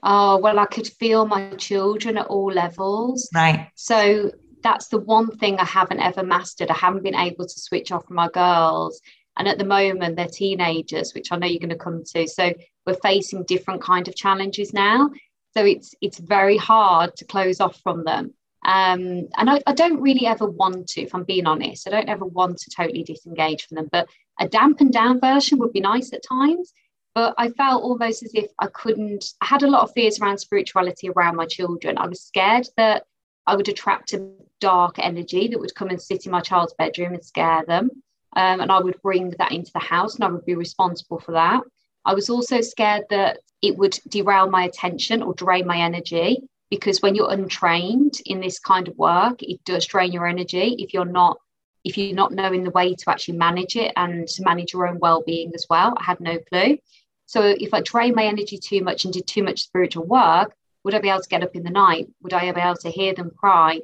Oh 0.03 0.37
well 0.37 0.59
i 0.59 0.65
could 0.65 0.87
feel 0.87 1.25
my 1.25 1.49
children 1.55 2.19
at 2.19 2.27
all 2.27 2.51
levels. 2.51 3.27
Right. 3.33 3.71
So 3.73 4.31
that's 4.67 4.89
the 4.89 4.99
one 4.99 5.29
thing 5.37 5.57
I 5.59 5.63
haven't 5.63 6.01
ever 6.01 6.23
mastered. 6.23 6.69
I 6.69 6.73
haven't 6.73 7.03
been 7.03 7.15
able 7.15 7.45
to 7.45 7.59
switch 7.59 7.89
off 7.93 8.05
from 8.05 8.17
my 8.17 8.27
girls. 8.27 8.99
And 9.37 9.47
at 9.47 9.57
the 9.57 9.63
moment, 9.63 10.17
they're 10.17 10.27
teenagers, 10.27 11.13
which 11.13 11.31
I 11.31 11.37
know 11.37 11.47
you're 11.47 11.65
going 11.67 11.69
to 11.69 11.85
come 11.87 12.03
to. 12.13 12.27
So 12.27 12.53
we're 12.85 12.95
facing 12.95 13.45
different 13.45 13.81
kind 13.81 14.09
of 14.09 14.15
challenges 14.15 14.73
now. 14.73 15.09
So 15.55 15.63
it's 15.63 15.95
it's 16.01 16.19
very 16.19 16.57
hard 16.57 17.15
to 17.15 17.25
close 17.25 17.61
off 17.61 17.79
from 17.81 18.03
them. 18.03 18.33
Um, 18.65 19.29
and 19.37 19.49
I, 19.49 19.61
I 19.65 19.73
don't 19.73 20.01
really 20.01 20.25
ever 20.25 20.45
want 20.45 20.87
to, 20.89 21.01
if 21.01 21.15
I'm 21.15 21.23
being 21.23 21.47
honest, 21.47 21.87
I 21.87 21.91
don't 21.91 22.09
ever 22.09 22.25
want 22.25 22.57
to 22.57 22.69
totally 22.69 23.03
disengage 23.03 23.65
from 23.65 23.75
them. 23.75 23.87
But 23.89 24.09
a 24.37 24.49
dampened 24.49 24.91
down 24.91 25.21
version 25.21 25.59
would 25.59 25.71
be 25.71 25.79
nice 25.79 26.11
at 26.11 26.27
times. 26.27 26.73
But 27.15 27.35
I 27.37 27.49
felt 27.49 27.83
almost 27.83 28.21
as 28.21 28.31
if 28.33 28.51
I 28.59 28.67
couldn't, 28.67 29.23
I 29.41 29.45
had 29.45 29.63
a 29.63 29.69
lot 29.69 29.83
of 29.83 29.93
fears 29.93 30.19
around 30.19 30.39
spirituality 30.39 31.09
around 31.09 31.37
my 31.37 31.45
children. 31.45 31.97
I 31.97 32.07
was 32.07 32.21
scared 32.21 32.67
that 32.75 33.05
I 33.47 33.55
would 33.55 33.69
attract 33.69 34.13
a 34.13 34.29
dark 34.59 34.99
energy 34.99 35.47
that 35.47 35.59
would 35.59 35.73
come 35.73 35.89
and 35.89 36.01
sit 36.01 36.25
in 36.25 36.31
my 36.31 36.41
child's 36.41 36.75
bedroom 36.77 37.13
and 37.13 37.23
scare 37.23 37.63
them. 37.65 37.89
Um, 38.35 38.59
and 38.59 38.71
I 38.71 38.79
would 38.79 39.01
bring 39.01 39.33
that 39.39 39.53
into 39.53 39.71
the 39.73 39.79
house 39.79 40.15
and 40.15 40.23
I 40.23 40.29
would 40.29 40.45
be 40.45 40.55
responsible 40.55 41.19
for 41.19 41.31
that. 41.31 41.63
I 42.05 42.13
was 42.13 42.29
also 42.29 42.61
scared 42.61 43.05
that 43.09 43.39
it 43.61 43.77
would 43.77 43.97
derail 44.09 44.49
my 44.49 44.65
attention 44.65 45.23
or 45.23 45.33
drain 45.33 45.65
my 45.65 45.77
energy 45.77 46.41
because 46.69 47.01
when 47.01 47.15
you're 47.15 47.31
untrained 47.31 48.15
in 48.25 48.41
this 48.41 48.59
kind 48.59 48.87
of 48.87 48.97
work, 48.97 49.41
it 49.41 49.63
does 49.63 49.85
drain 49.85 50.11
your 50.11 50.27
energy 50.27 50.75
if 50.79 50.93
you're 50.93 51.05
not 51.05 51.37
if 51.83 51.97
you're 51.97 52.13
not 52.13 52.33
knowing 52.33 52.65
the 52.65 52.71
way 52.71 52.93
to 52.93 53.09
actually 53.09 53.37
manage 53.37 53.77
it 53.77 53.93
and 53.95 54.27
to 54.27 54.43
manage 54.43 54.73
your 54.73 54.89
own 54.89 54.99
well-being 54.99 55.53
as 55.55 55.65
well. 55.69 55.93
I 55.97 56.03
had 56.03 56.19
no 56.19 56.37
clue. 56.37 56.79
So 57.27 57.41
if 57.41 57.73
I 57.73 57.79
drained 57.81 58.15
my 58.15 58.25
energy 58.25 58.57
too 58.57 58.83
much 58.83 59.05
and 59.05 59.13
did 59.13 59.25
too 59.25 59.41
much 59.41 59.61
spiritual 59.61 60.03
work, 60.03 60.53
would 60.87 60.95
I 60.95 60.99
be 60.99 61.09
able 61.09 61.21
to 61.21 61.27
get 61.27 61.43
up 61.43 61.53
in 61.53 61.63
the 61.63 61.69
night? 61.69 62.07
Would 62.21 62.31
I 62.31 62.49
be 62.49 62.61
able 62.61 62.77
to 62.77 62.89
hear 62.89 63.13
them 63.13 63.29
cry? 63.37 63.81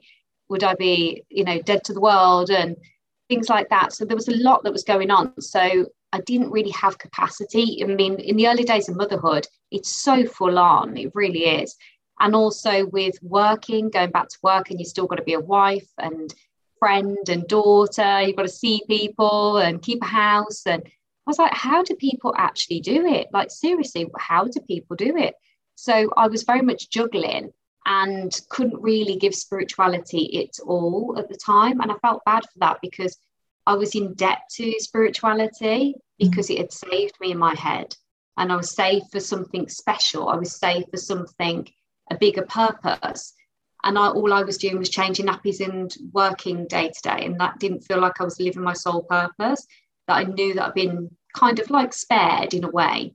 Would 0.47 0.63
I 0.63 0.73
be, 0.73 1.25
you 1.27 1.43
know, 1.43 1.61
dead 1.61 1.83
to 1.83 1.93
the 1.93 1.99
world 1.99 2.49
and 2.49 2.77
things 3.27 3.49
like 3.49 3.67
that? 3.71 3.91
So 3.91 4.05
there 4.05 4.15
was 4.15 4.29
a 4.29 4.37
lot 4.37 4.63
that 4.63 4.71
was 4.71 4.85
going 4.85 5.11
on. 5.11 5.33
So 5.41 5.87
I 6.13 6.21
didn't 6.21 6.51
really 6.51 6.69
have 6.69 6.97
capacity. 6.99 7.83
I 7.83 7.87
mean, 7.87 8.21
in 8.21 8.37
the 8.37 8.47
early 8.47 8.63
days 8.63 8.87
of 8.87 8.95
motherhood, 8.95 9.45
it's 9.69 9.93
so 9.93 10.25
full 10.25 10.57
on. 10.57 10.95
It 10.95 11.11
really 11.13 11.43
is. 11.43 11.75
And 12.21 12.35
also 12.35 12.85
with 12.85 13.15
working, 13.21 13.89
going 13.89 14.11
back 14.11 14.29
to 14.29 14.37
work, 14.41 14.69
and 14.69 14.79
you 14.79 14.85
still 14.85 15.07
got 15.07 15.17
to 15.17 15.23
be 15.23 15.33
a 15.33 15.41
wife 15.41 15.89
and 15.97 16.33
friend 16.79 17.27
and 17.27 17.45
daughter. 17.49 18.21
You've 18.21 18.37
got 18.37 18.43
to 18.43 18.47
see 18.47 18.81
people 18.87 19.57
and 19.57 19.81
keep 19.81 20.01
a 20.01 20.05
house. 20.05 20.65
And 20.65 20.83
I 20.85 20.89
was 21.27 21.37
like, 21.37 21.53
how 21.53 21.83
do 21.83 21.95
people 21.95 22.33
actually 22.37 22.79
do 22.79 23.05
it? 23.07 23.27
Like, 23.33 23.51
seriously, 23.51 24.09
how 24.17 24.45
do 24.45 24.61
people 24.61 24.95
do 24.95 25.17
it? 25.17 25.35
So 25.75 26.09
I 26.15 26.27
was 26.27 26.43
very 26.43 26.61
much 26.61 26.89
juggling 26.89 27.51
and 27.85 28.39
couldn't 28.49 28.81
really 28.81 29.17
give 29.17 29.35
spirituality 29.35 30.25
its 30.25 30.59
all 30.59 31.15
at 31.17 31.27
the 31.29 31.35
time. 31.35 31.81
And 31.81 31.91
I 31.91 31.95
felt 32.01 32.23
bad 32.25 32.43
for 32.43 32.59
that 32.59 32.79
because 32.81 33.17
I 33.65 33.75
was 33.75 33.95
in 33.95 34.13
debt 34.13 34.41
to 34.55 34.73
spirituality 34.79 35.95
mm. 35.95 35.95
because 36.17 36.49
it 36.49 36.57
had 36.57 36.71
saved 36.71 37.15
me 37.19 37.31
in 37.31 37.37
my 37.37 37.55
head. 37.55 37.95
And 38.37 38.51
I 38.51 38.55
was 38.55 38.71
saved 38.71 39.11
for 39.11 39.19
something 39.19 39.67
special. 39.67 40.29
I 40.29 40.37
was 40.37 40.55
saved 40.55 40.89
for 40.91 40.97
something, 40.97 41.67
a 42.09 42.17
bigger 42.17 42.43
purpose. 42.43 43.33
And 43.83 43.97
I, 43.97 44.07
all 44.07 44.33
I 44.33 44.43
was 44.43 44.57
doing 44.57 44.79
was 44.79 44.89
changing 44.89 45.27
nappies 45.27 45.59
and 45.59 45.93
working 46.13 46.65
day 46.67 46.89
to 46.89 47.01
day. 47.01 47.25
And 47.25 47.39
that 47.39 47.59
didn't 47.59 47.81
feel 47.81 47.99
like 47.99 48.21
I 48.21 48.23
was 48.23 48.39
living 48.39 48.63
my 48.63 48.73
sole 48.73 49.03
purpose, 49.03 49.67
that 50.07 50.15
I 50.15 50.23
knew 50.23 50.53
that 50.53 50.67
I'd 50.67 50.73
been 50.73 51.15
kind 51.35 51.59
of 51.59 51.69
like 51.69 51.93
spared 51.93 52.53
in 52.53 52.63
a 52.63 52.69
way 52.69 53.13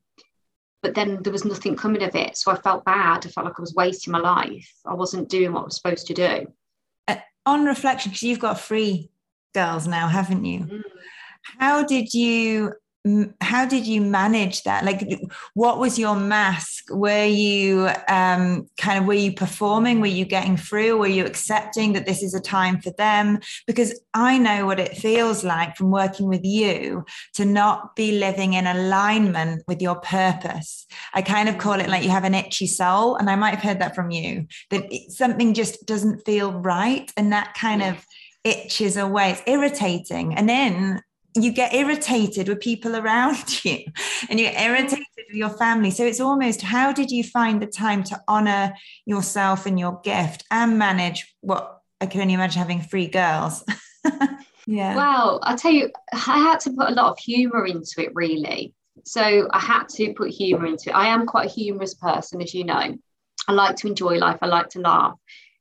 but 0.83 0.95
then 0.95 1.23
there 1.23 1.33
was 1.33 1.45
nothing 1.45 1.77
coming 1.77 2.03
of 2.03 2.15
it. 2.15 2.37
So 2.37 2.53
I 2.53 2.57
felt 2.57 2.85
bad. 2.85 3.27
I 3.27 3.29
felt 3.29 3.47
like 3.47 3.59
I 3.59 3.63
was 3.63 3.75
wasting 3.75 4.13
my 4.13 4.21
life. 4.21 4.73
I 4.87 4.95
wasn't 4.95 5.29
doing 5.29 5.53
what 5.53 5.63
I 5.63 5.65
was 5.65 5.77
supposed 5.77 6.07
to 6.07 6.15
do. 6.15 6.47
Uh, 7.07 7.17
on 7.47 7.65
reflection, 7.65 8.11
because 8.11 8.23
you've 8.23 8.39
got 8.39 8.61
three 8.61 9.11
girls 9.55 9.87
now, 9.87 10.09
haven't 10.09 10.45
you? 10.45 10.61
Mm. 10.61 10.83
How 11.59 11.85
did 11.85 12.15
you 12.15 12.75
how 13.41 13.67
did 13.67 13.87
you 13.87 14.01
manage 14.01 14.63
that? 14.65 14.85
Like 14.85 15.03
what 15.55 15.79
was 15.79 15.99
your 15.99 16.17
mask? 16.17 16.85
Were 16.91 17.25
you 17.25 17.91
um, 18.09 18.69
kind 18.79 18.99
of 18.99 19.07
were 19.07 19.15
you 19.15 19.33
performing? 19.33 20.01
Were 20.01 20.07
you 20.07 20.25
getting 20.25 20.57
through? 20.57 20.99
Were 20.99 21.07
you 21.07 21.25
accepting 21.25 21.93
that 21.93 22.07
this 22.07 22.23
is 22.23 22.35
a 22.35 22.41
time 22.41 22.81
for 22.81 22.91
them? 22.93 23.41
Because 23.67 23.99
i 24.15 24.39
know 24.39 24.67
what 24.67 24.81
it 24.81 24.97
feels 24.97 25.45
like 25.45 25.77
from 25.77 25.91
working 25.91 26.27
with 26.27 26.45
you 26.45 27.05
to 27.35 27.45
not 27.45 27.95
be 27.95 28.19
living 28.19 28.55
in 28.55 28.67
alignment 28.67 29.63
with 29.69 29.81
your 29.81 29.97
purpose. 29.97 30.87
I 31.15 31.23
kind 31.23 31.49
of 31.49 31.59
call 31.59 31.81
it 31.81 31.89
like 31.89 32.03
you 32.03 32.11
have 32.11 32.25
an 32.25 32.35
itchy 32.35 32.67
soul 32.67 33.17
and 33.17 33.31
i 33.31 33.37
might 33.37 33.55
have 33.55 33.63
heard 33.63 33.81
that 33.81 33.95
from 33.95 34.11
you 34.11 34.47
that 34.71 34.85
it, 34.93 35.13
something 35.13 35.55
just 35.55 35.87
doesn't 35.87 36.25
feel 36.25 36.53
right 36.53 37.11
and 37.17 37.33
that 37.33 37.55
kind 37.55 37.83
of 37.83 38.05
itches 38.45 38.97
away. 38.97 39.33
It's 39.33 39.43
irritating. 39.47 40.35
And 40.35 40.49
then 40.49 41.03
you 41.45 41.53
get 41.53 41.75
irritated 41.75 42.49
with 42.49 42.61
people 42.61 42.97
around 42.97 43.37
you 43.65 43.85
and 44.29 44.39
you're 44.39 44.53
irritated 44.53 45.07
with 45.17 45.37
your 45.37 45.51
family. 45.51 45.91
So 45.91 46.05
it's 46.05 46.21
almost 46.21 46.63
how 46.63 46.93
did 46.93 47.11
you 47.11 47.23
find 47.25 47.61
the 47.61 47.67
time 47.67 48.03
to 48.05 48.21
honor 48.29 48.75
yourself 49.07 49.67
and 49.67 49.79
your 49.79 50.01
gift 50.03 50.45
and 50.51 50.79
manage 50.79 51.35
what 51.41 51.81
I 52.01 52.07
can 52.07 52.21
only 52.21 52.35
imagine 52.35 52.59
having 52.59 52.81
three 52.81 53.09
girls? 53.09 53.65
yeah. 54.67 54.97
Well, 54.97 55.41
I'll 55.43 55.59
tell 55.59 55.73
you, 55.73 55.91
I 56.13 56.39
had 56.39 56.61
to 56.61 56.71
put 56.71 56.89
a 56.89 56.95
lot 56.95 57.13
of 57.13 57.19
humor 57.19 57.67
into 57.67 57.95
it, 57.99 58.13
really. 58.15 58.75
So 59.05 59.49
I 59.51 59.59
had 59.59 59.89
to 59.91 60.13
put 60.15 60.31
humor 60.31 60.67
into 60.67 60.91
it. 60.91 60.97
I 60.97 61.09
am 61.09 61.27
quite 61.27 61.47
a 61.47 61.53
humorous 61.53 61.95
person, 61.95 62.43
as 62.43 62.55
you 62.55 62.65
know. 62.65 62.97
I 63.47 63.53
like 63.53 63.77
to 63.77 63.89
enjoy 63.89 64.19
life, 64.19 64.39
I 64.43 64.47
like 64.47 64.69
to 64.71 64.81
laugh. 64.81 65.15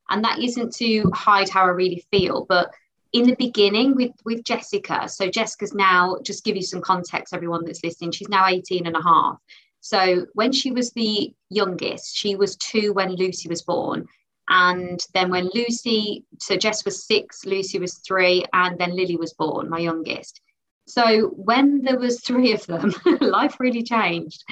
And 0.09 0.23
that 0.23 0.39
isn't 0.39 0.73
to 0.75 1.11
hide 1.13 1.49
how 1.49 1.63
I 1.63 1.69
really 1.69 2.05
feel, 2.11 2.45
but 2.47 2.71
in 3.13 3.25
the 3.25 3.35
beginning 3.35 3.95
with 3.95 4.11
with 4.25 4.43
Jessica, 4.43 5.07
so 5.07 5.29
Jessica's 5.29 5.73
now 5.73 6.17
just 6.23 6.43
give 6.43 6.55
you 6.55 6.61
some 6.61 6.81
context, 6.81 7.33
everyone 7.33 7.65
that's 7.65 7.83
listening, 7.83 8.11
she's 8.11 8.29
now 8.29 8.47
18 8.47 8.87
and 8.87 8.95
a 8.95 9.01
half. 9.01 9.37
So 9.81 10.25
when 10.33 10.51
she 10.51 10.71
was 10.71 10.91
the 10.91 11.33
youngest, 11.49 12.15
she 12.15 12.35
was 12.35 12.57
two 12.57 12.93
when 12.93 13.15
Lucy 13.15 13.47
was 13.47 13.61
born. 13.61 14.07
And 14.49 14.99
then 15.13 15.29
when 15.29 15.49
Lucy, 15.53 16.25
so 16.39 16.55
Jess 16.57 16.85
was 16.85 17.05
six, 17.05 17.45
Lucy 17.45 17.79
was 17.79 17.95
three, 17.95 18.45
and 18.53 18.77
then 18.77 18.95
Lily 18.95 19.17
was 19.17 19.33
born, 19.33 19.69
my 19.69 19.79
youngest. 19.79 20.41
So 20.87 21.27
when 21.29 21.83
there 21.83 21.99
was 21.99 22.21
three 22.21 22.53
of 22.53 22.65
them, 22.65 22.93
life 23.21 23.59
really 23.59 23.83
changed 23.83 24.43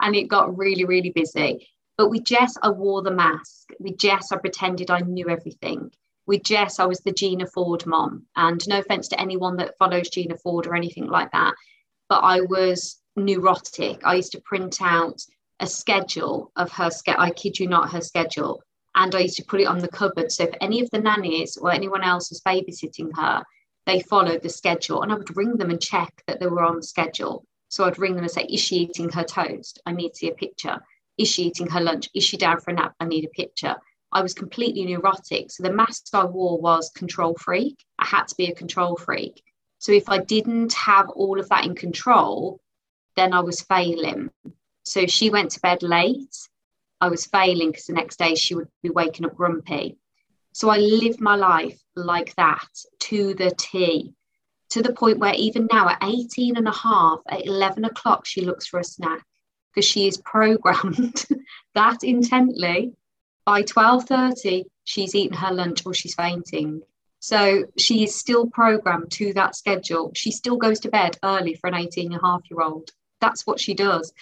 and 0.00 0.16
it 0.16 0.24
got 0.24 0.56
really, 0.56 0.84
really 0.84 1.10
busy. 1.10 1.68
But 1.96 2.10
with 2.10 2.24
Jess, 2.24 2.56
I 2.62 2.70
wore 2.70 3.02
the 3.02 3.12
mask. 3.12 3.68
With 3.78 3.96
Jess, 3.96 4.32
I 4.32 4.36
pretended 4.36 4.90
I 4.90 5.00
knew 5.00 5.28
everything 5.28 5.92
with 6.26 6.42
Jess, 6.42 6.78
I 6.78 6.86
was 6.86 7.00
the 7.00 7.12
Gina 7.12 7.46
Ford 7.46 7.84
mom. 7.86 8.26
And 8.36 8.66
no 8.68 8.78
offense 8.78 9.08
to 9.08 9.20
anyone 9.20 9.56
that 9.56 9.76
follows 9.78 10.08
Gina 10.08 10.36
Ford 10.36 10.66
or 10.66 10.74
anything 10.74 11.08
like 11.08 11.30
that, 11.32 11.54
but 12.08 12.20
I 12.20 12.40
was 12.40 13.00
neurotic. 13.16 14.00
I 14.04 14.14
used 14.16 14.32
to 14.32 14.40
print 14.40 14.80
out 14.80 15.20
a 15.60 15.66
schedule 15.66 16.50
of 16.56 16.70
her 16.72 16.90
schedule. 16.90 17.22
I 17.22 17.30
kid 17.30 17.58
you 17.58 17.68
not, 17.68 17.90
her 17.92 18.00
schedule. 18.00 18.62
And 18.94 19.14
I 19.14 19.20
used 19.20 19.36
to 19.36 19.44
put 19.44 19.60
it 19.60 19.66
on 19.66 19.78
the 19.78 19.88
cupboard. 19.88 20.30
So 20.30 20.44
if 20.44 20.54
any 20.60 20.80
of 20.80 20.90
the 20.90 21.00
nannies 21.00 21.56
or 21.56 21.72
anyone 21.72 22.02
else 22.02 22.30
was 22.30 22.40
babysitting 22.40 23.16
her, 23.16 23.42
they 23.86 24.00
followed 24.00 24.42
the 24.42 24.48
schedule. 24.48 25.02
And 25.02 25.12
I 25.12 25.16
would 25.16 25.36
ring 25.36 25.56
them 25.56 25.70
and 25.70 25.80
check 25.80 26.22
that 26.26 26.40
they 26.40 26.46
were 26.46 26.62
on 26.62 26.82
schedule. 26.82 27.44
So 27.68 27.84
I'd 27.84 27.98
ring 27.98 28.14
them 28.14 28.24
and 28.24 28.30
say, 28.30 28.44
Is 28.44 28.60
she 28.60 28.76
eating 28.76 29.10
her 29.10 29.24
toast? 29.24 29.80
I 29.84 29.92
need 29.92 30.10
to 30.10 30.16
see 30.16 30.30
a 30.30 30.34
picture. 30.34 30.78
Is 31.18 31.28
she 31.28 31.44
eating 31.44 31.68
her 31.68 31.80
lunch? 31.80 32.08
Is 32.14 32.24
she 32.24 32.36
down 32.36 32.60
for 32.60 32.70
a 32.70 32.74
nap? 32.74 32.94
I 33.00 33.04
need 33.04 33.24
a 33.24 33.28
picture. 33.28 33.76
I 34.14 34.22
was 34.22 34.32
completely 34.32 34.84
neurotic. 34.84 35.50
So 35.50 35.64
the 35.64 35.72
mask 35.72 36.06
I 36.14 36.24
wore 36.24 36.58
was 36.58 36.90
control 36.90 37.34
freak. 37.34 37.84
I 37.98 38.06
had 38.06 38.28
to 38.28 38.36
be 38.36 38.46
a 38.46 38.54
control 38.54 38.96
freak. 38.96 39.42
So 39.80 39.92
if 39.92 40.08
I 40.08 40.18
didn't 40.18 40.72
have 40.74 41.10
all 41.10 41.40
of 41.40 41.48
that 41.48 41.64
in 41.64 41.74
control, 41.74 42.60
then 43.16 43.32
I 43.32 43.40
was 43.40 43.60
failing. 43.60 44.30
So 44.84 45.06
she 45.06 45.30
went 45.30 45.50
to 45.52 45.60
bed 45.60 45.82
late, 45.82 46.36
I 47.00 47.08
was 47.08 47.26
failing 47.26 47.70
because 47.70 47.86
the 47.86 47.92
next 47.92 48.18
day 48.18 48.34
she 48.34 48.54
would 48.54 48.68
be 48.82 48.90
waking 48.90 49.26
up 49.26 49.34
grumpy. 49.34 49.98
So 50.52 50.68
I 50.68 50.78
lived 50.78 51.20
my 51.20 51.34
life 51.34 51.78
like 51.96 52.34
that 52.36 52.68
to 53.00 53.34
the 53.34 53.52
T, 53.58 54.14
to 54.70 54.82
the 54.82 54.92
point 54.92 55.18
where 55.18 55.34
even 55.34 55.68
now 55.72 55.88
at 55.88 56.02
18 56.02 56.56
and 56.56 56.68
a 56.68 56.72
half, 56.72 57.18
at 57.28 57.44
11 57.46 57.84
o'clock, 57.84 58.24
she 58.24 58.42
looks 58.42 58.66
for 58.66 58.78
a 58.78 58.84
snack 58.84 59.24
because 59.74 59.84
she 59.84 60.06
is 60.06 60.18
programmed 60.18 61.26
that 61.74 62.04
intently 62.04 62.94
by 63.44 63.62
12.30 63.62 64.64
she's 64.84 65.14
eaten 65.14 65.36
her 65.36 65.52
lunch 65.52 65.84
or 65.86 65.94
she's 65.94 66.14
fainting 66.14 66.82
So 67.20 67.64
she 67.78 68.04
is 68.04 68.14
still 68.14 68.46
programmed 68.50 69.10
to 69.12 69.32
that 69.32 69.56
schedule. 69.56 70.12
She 70.14 70.30
still 70.30 70.58
goes 70.58 70.80
to 70.80 70.90
bed 70.90 71.16
early 71.22 71.54
for 71.54 71.68
an 71.68 71.74
18 71.74 72.12
and 72.12 72.20
a 72.20 72.26
half 72.26 72.42
year 72.50 72.60
old. 72.60 72.90
That's 73.22 73.46
what 73.46 73.58
she 73.58 73.72
does. 73.72 74.12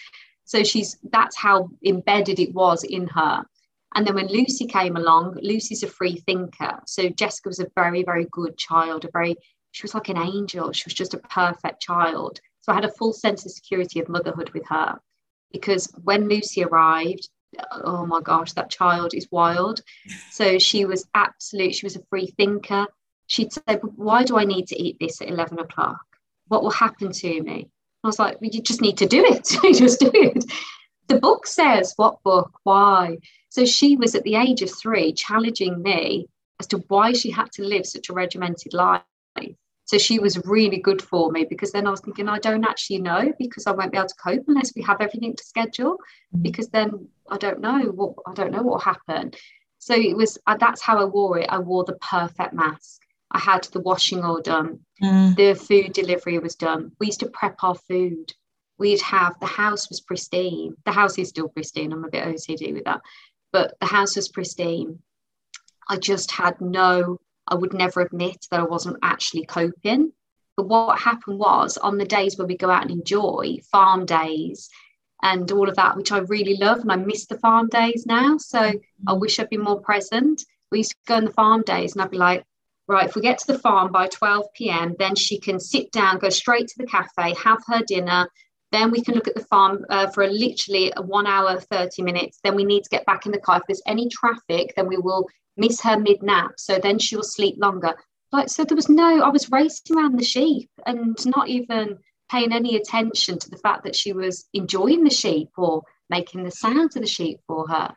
So 0.45 0.63
she's 0.63 0.99
that's 1.11 1.37
how 1.37 1.71
embedded 1.85 2.39
it 2.39 2.55
was 2.55 2.85
in 2.85 3.09
her. 3.09 3.45
And 3.95 4.07
then 4.07 4.15
when 4.15 4.29
Lucy 4.29 4.67
came 4.67 4.97
along, 4.97 5.39
Lucy's 5.43 5.83
a 5.83 5.89
free 5.89 6.17
thinker. 6.17 6.81
So 6.87 7.09
Jessica 7.09 7.49
was 7.49 7.59
a 7.59 7.73
very, 7.75 8.05
very 8.05 8.27
good 8.31 8.57
child, 8.57 9.05
a 9.05 9.11
very, 9.11 9.35
she 9.73 9.83
was 9.83 9.95
like 9.95 10.09
an 10.09 10.19
angel. 10.19 10.71
She 10.73 10.85
was 10.87 10.95
just 10.95 11.15
a 11.15 11.19
perfect 11.19 11.83
child. 11.83 12.41
So 12.61 12.71
I 12.71 12.77
had 12.77 12.85
a 12.85 12.93
full 12.93 13.13
sense 13.13 13.45
of 13.45 13.51
security 13.51 13.99
of 13.99 14.09
motherhood 14.09 14.51
with 14.51 14.67
her 14.69 15.01
because 15.53 15.93
when 16.05 16.29
Lucy 16.29 16.63
arrived, 16.63 17.29
oh 17.71 18.07
my 18.07 18.21
gosh, 18.21 18.53
that 18.53 18.71
child 18.71 19.15
is 19.15 19.29
wild. 19.31 19.83
So 20.31 20.59
she 20.59 20.85
was 20.93 21.09
absolute, 21.15 21.75
she 21.75 21.87
was 21.87 21.97
a 21.97 22.05
free 22.11 22.27
thinker. 22.27 22.87
She'd 23.27 23.53
say, 23.53 23.79
Why 23.97 24.25
do 24.25 24.39
I 24.39 24.45
need 24.45 24.69
to 24.69 24.81
eat 24.81 24.99
this 25.01 25.21
at 25.21 25.29
11 25.29 25.59
o'clock? 25.59 26.01
What 26.49 26.63
will 26.63 26.71
happen 26.71 27.13
to 27.13 27.43
me? 27.43 27.71
I 28.05 28.07
was 28.07 28.19
like, 28.19 28.41
well, 28.41 28.51
You 28.53 28.63
just 28.63 28.81
need 28.81 28.99
to 28.99 29.07
do 29.07 29.25
it. 29.25 29.49
You 29.63 29.75
just 29.75 30.01
do 30.01 30.11
it. 30.13 30.45
The 31.09 31.19
book 31.19 31.47
says, 31.47 31.95
What 31.97 32.23
book? 32.23 32.53
Why? 32.63 33.19
So 33.49 33.65
she 33.65 33.97
was 33.97 34.15
at 34.15 34.23
the 34.25 34.37
age 34.37 34.63
of 34.63 34.71
three 34.71 35.13
challenging 35.13 35.83
me 35.83 36.29
as 36.59 36.67
to 36.69 36.79
why 36.89 37.13
she 37.13 37.31
had 37.31 37.53
to 37.53 37.65
live 37.65 37.87
such 37.87 38.09
a 38.09 38.13
regimented 38.15 38.73
life. 38.73 39.03
So 39.93 39.99
she 39.99 40.19
was 40.19 40.39
really 40.47 40.79
good 40.79 41.03
for 41.03 41.31
me 41.31 41.45
because 41.45 41.71
then 41.71 41.87
I 41.87 41.91
was 41.91 42.01
thinking, 42.01 42.27
I 42.27 42.39
don't 42.39 42.65
actually 42.65 43.01
know 43.01 43.31
because 43.39 43.67
I 43.67 43.73
won't 43.73 43.93
be 43.93 43.99
able 43.99 44.09
to 44.09 44.15
cope 44.15 44.45
unless 44.49 44.73
we 44.75 44.81
have 44.85 45.03
everything 45.03 45.37
to 45.37 45.45
schedule. 45.45 45.99
Mm-hmm. 46.35 46.41
Because 46.41 46.69
then 46.69 47.09
I 47.29 47.37
don't 47.37 47.61
know 47.61 47.79
what 47.91 48.15
I 48.27 48.33
don't 48.33 48.53
know 48.53 48.63
what 48.63 48.73
will 48.73 48.79
happen. 48.79 49.33
So 49.81 49.95
it 49.95 50.17
was 50.17 50.39
uh, 50.47 50.57
that's 50.57 50.81
how 50.81 50.99
I 50.99 51.05
wore 51.05 51.41
it. 51.41 51.51
I 51.51 51.59
wore 51.59 51.85
the 51.85 51.99
perfect 52.01 52.55
mask. 52.55 53.03
I 53.33 53.39
had 53.39 53.65
the 53.65 53.81
washing 53.81 54.25
all 54.25 54.41
done. 54.41 54.81
Mm. 55.03 55.37
The 55.37 55.53
food 55.53 55.93
delivery 55.93 56.39
was 56.39 56.55
done. 56.55 56.93
We 56.99 57.09
used 57.09 57.21
to 57.21 57.29
prep 57.29 57.63
our 57.63 57.75
food. 57.75 58.33
We'd 58.79 59.03
have 59.03 59.39
the 59.41 59.47
house 59.47 59.91
was 59.91 60.01
pristine. 60.01 60.75
The 60.87 60.93
house 60.93 61.19
is 61.19 61.29
still 61.29 61.49
pristine. 61.49 61.93
I'm 61.93 62.07
a 62.07 62.09
bit 62.09 62.25
OCD 62.25 62.73
with 62.73 62.85
that, 62.85 63.03
but 63.53 63.75
the 63.79 63.87
house 63.89 64.17
was 64.17 64.31
pristine. 64.31 65.01
I 65.87 65.99
just 65.99 66.31
had 66.31 66.63
no 66.63 67.19
I 67.49 67.55
would 67.55 67.73
never 67.73 68.01
admit 68.01 68.47
that 68.51 68.61
I 68.61 68.65
wasn't 68.65 68.99
actually 69.03 69.45
coping. 69.45 70.13
But 70.57 70.69
what 70.69 70.99
happened 70.99 71.39
was 71.39 71.79
on 71.79 71.99
the 71.99 72.05
days 72.05 72.37
where 72.37 72.47
we 72.47 72.57
go 72.57 72.71
out 72.71 72.83
and 72.83 72.91
enjoy 72.91 73.59
farm 73.71 74.05
days 74.05 74.69
and 75.23 75.51
all 75.53 75.69
of 75.69 75.77
that, 75.77 75.97
which 75.97 76.13
I 76.13 76.19
really 76.19 76.57
love, 76.57 76.81
and 76.81 76.91
I 76.91 76.97
miss 76.97 77.27
the 77.27 77.39
farm 77.39 77.69
days 77.69 78.05
now. 78.07 78.37
So 78.39 78.59
mm-hmm. 78.59 79.09
I 79.09 79.13
wish 79.15 79.39
I'd 79.39 79.49
been 79.49 79.63
more 79.63 79.81
present. 79.81 80.45
We 80.71 80.79
used 80.79 80.91
to 80.91 80.97
go 81.07 81.15
on 81.17 81.25
the 81.25 81.33
farm 81.33 81.63
days, 81.63 81.93
and 81.93 82.03
I'd 82.03 82.11
be 82.11 82.19
like, 82.19 82.45
right, 82.89 83.09
if 83.09 83.15
we 83.15 83.23
get 83.23 83.39
to 83.39 83.53
the 83.53 83.59
farm 83.59 83.93
by 83.93 84.09
12 84.09 84.47
p.m., 84.55 84.97
then 84.99 85.15
she 85.15 85.39
can 85.39 85.61
sit 85.61 85.93
down, 85.93 86.19
go 86.19 86.29
straight 86.29 86.69
to 86.69 86.79
the 86.79 86.87
cafe, 86.87 87.35
have 87.43 87.63
her 87.69 87.83
dinner. 87.87 88.29
Then 88.73 88.91
we 88.91 89.03
can 89.03 89.15
look 89.15 89.29
at 89.29 89.35
the 89.35 89.45
farm 89.45 89.85
uh, 89.91 90.09
for 90.09 90.25
a, 90.25 90.29
literally 90.29 90.93
a 90.97 91.03
one 91.03 91.27
hour, 91.27 91.61
30 91.61 92.03
minutes. 92.03 92.41
Then 92.43 92.57
we 92.57 92.65
need 92.65 92.83
to 92.85 92.91
get 92.91 93.07
back 93.07 93.27
in 93.27 93.33
the 93.33 93.39
car. 93.39 93.59
If 93.59 93.65
there's 93.69 93.83
any 93.87 94.09
traffic, 94.09 94.73
then 94.77 94.89
we 94.89 94.97
will 94.97 95.27
miss 95.57 95.81
her 95.81 95.99
mid 95.99 96.23
nap. 96.23 96.53
So 96.59 96.79
then 96.79 96.99
she 96.99 97.17
will 97.17 97.23
sleep 97.23 97.57
longer. 97.59 97.95
Like, 98.33 98.49
so 98.49 98.65
there 98.65 98.77
was 98.77 98.89
no, 98.89 99.23
I 99.23 99.29
was 99.29 99.51
racing 99.51 99.97
around 99.97 100.19
the 100.19 100.25
sheep 100.25 100.71
and 100.87 101.17
not 101.27 101.49
even 101.49 101.99
paying 102.31 102.53
any 102.53 102.77
attention 102.77 103.39
to 103.39 103.51
the 103.51 103.59
fact 103.59 103.85
that 103.85 103.95
she 103.95 104.13
was 104.13 104.47
enjoying 104.55 105.05
the 105.05 105.11
sheep 105.11 105.51
or 105.57 105.83
making 106.09 106.45
the 106.45 106.51
sounds 106.51 106.97
of 106.97 107.03
the 107.03 107.09
sheep 107.09 107.41
for 107.47 107.69
her. 107.69 107.95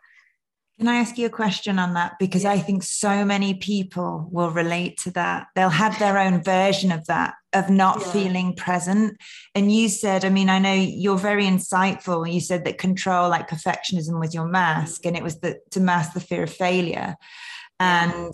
Can 0.78 0.90
I 0.90 0.98
ask 0.98 1.18
you 1.18 1.26
a 1.26 1.30
question 1.30 1.80
on 1.80 1.94
that? 1.94 2.20
Because 2.20 2.44
I 2.44 2.60
think 2.60 2.84
so 2.84 3.24
many 3.24 3.54
people 3.54 4.28
will 4.30 4.50
relate 4.50 4.98
to 5.00 5.12
that. 5.12 5.48
They'll 5.56 5.70
have 5.70 5.98
their 6.00 6.18
own 6.18 6.44
version 6.44 6.92
of 6.92 7.06
that, 7.06 7.36
of 7.54 7.70
not 7.70 8.02
yeah. 8.02 8.12
feeling 8.12 8.56
present. 8.56 9.18
And 9.54 9.72
you 9.72 9.88
said, 9.88 10.26
I 10.26 10.30
mean, 10.30 10.50
I 10.50 10.60
know 10.60 10.74
you're 10.74 11.18
very 11.18 11.46
insightful. 11.46 12.32
You 12.32 12.42
said 12.42 12.66
that 12.66 12.78
control, 12.78 13.30
like 13.30 13.50
perfectionism, 13.50 14.20
was 14.20 14.34
your 14.34 14.48
mask, 14.48 15.06
and 15.06 15.16
it 15.16 15.24
was 15.24 15.40
the, 15.40 15.60
to 15.72 15.80
mask 15.80 16.14
the 16.14 16.20
fear 16.20 16.44
of 16.44 16.54
failure. 16.54 17.16
And 17.80 18.34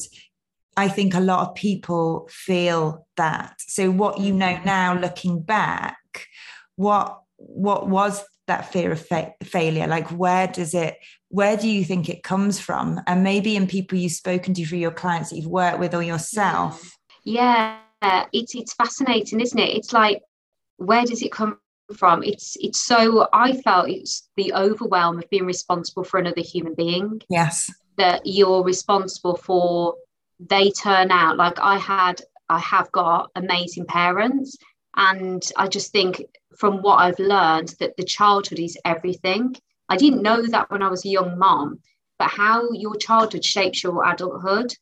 I 0.75 0.87
think 0.87 1.13
a 1.13 1.19
lot 1.19 1.47
of 1.47 1.55
people 1.55 2.27
feel 2.31 3.05
that. 3.17 3.55
So, 3.59 3.91
what 3.91 4.19
you 4.19 4.33
know 4.33 4.53
mm-hmm. 4.53 4.65
now, 4.65 4.97
looking 4.97 5.41
back, 5.41 6.27
what 6.75 7.19
what 7.37 7.87
was 7.87 8.23
that 8.51 8.71
fear 8.71 8.91
of 8.91 9.05
fa- 9.05 9.33
failure? 9.43 9.87
Like, 9.87 10.09
where 10.09 10.47
does 10.47 10.73
it 10.73 10.97
where 11.29 11.55
do 11.55 11.69
you 11.69 11.85
think 11.85 12.09
it 12.09 12.23
comes 12.23 12.59
from? 12.59 12.99
And 13.07 13.23
maybe 13.23 13.55
in 13.55 13.65
people 13.65 13.97
you've 13.97 14.11
spoken 14.11 14.53
to 14.55 14.65
for 14.65 14.75
your 14.75 14.91
clients 14.91 15.29
that 15.29 15.37
you've 15.37 15.47
worked 15.47 15.79
with 15.79 15.95
or 15.95 16.03
yourself. 16.03 16.97
Yeah, 17.23 17.77
it's 18.33 18.53
it's 18.55 18.73
fascinating, 18.73 19.39
isn't 19.39 19.59
it? 19.59 19.75
It's 19.75 19.93
like 19.93 20.21
where 20.77 21.05
does 21.05 21.21
it 21.21 21.31
come 21.31 21.57
from? 21.95 22.23
It's 22.23 22.57
it's 22.59 22.81
so 22.81 23.27
I 23.31 23.53
felt 23.61 23.89
it's 23.89 24.29
the 24.35 24.53
overwhelm 24.53 25.19
of 25.19 25.29
being 25.29 25.45
responsible 25.45 26.03
for 26.03 26.19
another 26.19 26.41
human 26.41 26.75
being. 26.75 27.21
Yes. 27.29 27.71
That 27.97 28.21
you're 28.25 28.63
responsible 28.63 29.37
for 29.37 29.95
they 30.39 30.71
turn 30.71 31.11
out 31.11 31.37
like 31.37 31.59
I 31.59 31.77
had 31.77 32.21
I 32.49 32.59
have 32.59 32.91
got 32.91 33.31
amazing 33.35 33.85
parents 33.85 34.57
and 34.95 35.43
I 35.57 35.67
just 35.67 35.91
think 35.91 36.23
from 36.57 36.81
what 36.81 36.97
I've 36.97 37.19
learned 37.19 37.75
that 37.79 37.95
the 37.97 38.03
childhood 38.03 38.59
is 38.59 38.77
everything 38.85 39.55
I 39.91 39.97
didn't 39.97 40.21
know 40.21 40.41
that 40.41 40.71
when 40.71 40.81
I 40.81 40.89
was 40.89 41.03
a 41.03 41.09
young 41.09 41.37
mom, 41.37 41.79
but 42.17 42.29
how 42.29 42.71
your 42.71 42.95
childhood 42.95 43.43
shapes 43.43 43.83
your 43.83 44.09
adulthood. 44.09 44.73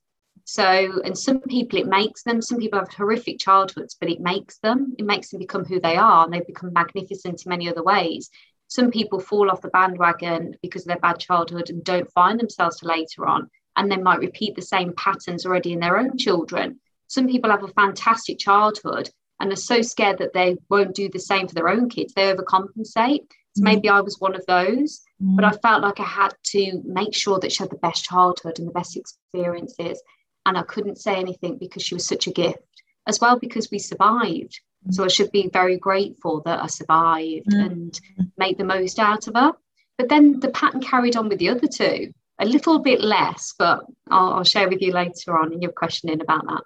So, 0.44 1.02
and 1.04 1.18
some 1.18 1.40
people 1.40 1.80
it 1.80 1.88
makes 1.88 2.22
them, 2.22 2.44
some 2.44 2.60
people 2.60 2.78
have 2.78 2.94
horrific 2.94 3.40
childhoods, 3.40 3.98
but 4.00 4.08
it 4.08 4.20
makes 4.20 4.60
them, 4.60 4.94
it 5.00 5.06
makes 5.06 5.30
them 5.30 5.40
become 5.40 5.66
who 5.66 5.80
they 5.80 5.96
are 5.96 6.26
and 6.26 6.32
they 6.32 6.42
become 6.42 6.74
magnificent 6.74 7.44
in 7.44 7.50
many 7.50 7.68
other 7.68 7.82
ways. 7.82 8.30
Some 8.68 8.92
people 8.92 9.20
fall 9.20 9.50
off 9.50 9.64
the 9.64 9.70
bandwagon 9.70 10.56
because 10.62 10.84
of 10.84 10.90
their 10.90 11.00
bad 11.00 11.18
childhood 11.18 11.72
and 11.72 11.84
don't 11.84 12.12
find 12.12 12.40
themselves 12.40 12.80
till 12.80 12.90
later 12.90 13.26
on, 13.26 13.50
and 13.78 13.92
they 13.92 13.98
might 13.98 14.20
repeat 14.20 14.56
the 14.56 14.62
same 14.62 14.94
patterns 14.96 15.44
already 15.44 15.74
in 15.74 15.80
their 15.80 15.98
own 15.98 16.20
children. 16.20 16.80
Some 17.08 17.28
people 17.28 17.50
have 17.50 17.64
a 17.64 17.68
fantastic 17.70 18.38
childhood 18.38 19.10
and 19.40 19.52
are 19.52 19.58
so 19.58 19.82
scared 19.82 20.18
that 20.20 20.34
they 20.34 20.58
won't 20.70 20.96
do 20.96 21.10
the 21.10 21.20
same 21.20 21.48
for 21.48 21.56
their 21.56 21.70
own 21.70 21.90
kids. 21.90 22.14
They 22.14 22.34
overcompensate. 22.34 23.26
So 23.56 23.64
maybe 23.64 23.90
I 23.90 24.02
was 24.02 24.20
one 24.20 24.36
of 24.36 24.46
those, 24.46 25.02
mm. 25.22 25.36
but 25.36 25.44
I 25.44 25.52
felt 25.52 25.82
like 25.82 26.00
I 26.00 26.04
had 26.04 26.34
to 26.52 26.82
make 26.86 27.16
sure 27.16 27.40
that 27.40 27.52
she 27.52 27.64
had 27.64 27.72
the 27.72 27.78
best 27.78 28.04
childhood 28.04 28.60
and 28.60 28.68
the 28.68 28.74
best 28.74 28.96
experiences. 28.96 30.02
And 30.46 30.58
I 30.58 30.62
couldn't 30.64 31.00
say 31.00 31.16
anything 31.16 31.58
because 31.58 31.84
she 31.84 31.96
was 31.96 32.06
such 32.06 32.28
a 32.28 32.32
gift, 32.32 32.60
as 33.08 33.20
well 33.20 33.40
because 33.40 33.70
we 33.72 33.80
survived. 33.80 34.60
Mm. 34.88 34.94
So 34.94 35.04
I 35.04 35.08
should 35.08 35.32
be 35.32 35.50
very 35.52 35.78
grateful 35.78 36.42
that 36.46 36.62
I 36.64 36.68
survived 36.68 37.52
mm. 37.52 37.66
and 37.66 38.00
make 38.38 38.58
the 38.58 38.64
most 38.64 39.00
out 39.00 39.28
of 39.28 39.36
her. 39.36 39.54
But 39.98 40.10
then 40.10 40.40
the 40.40 40.50
pattern 40.50 40.82
carried 40.82 41.18
on 41.18 41.28
with 41.28 41.40
the 41.40 41.50
other 41.50 41.68
two, 41.68 42.14
a 42.40 42.46
little 42.46 42.80
bit 42.80 43.02
less, 43.02 43.54
but 43.58 43.84
I'll, 44.10 44.34
I'll 44.34 44.44
share 44.44 44.70
with 44.70 44.82
you 44.82 44.94
later 44.94 45.38
on 45.38 45.52
in 45.52 45.62
your 45.62 45.72
questioning 45.72 46.22
about 46.22 46.46
that. 46.48 46.64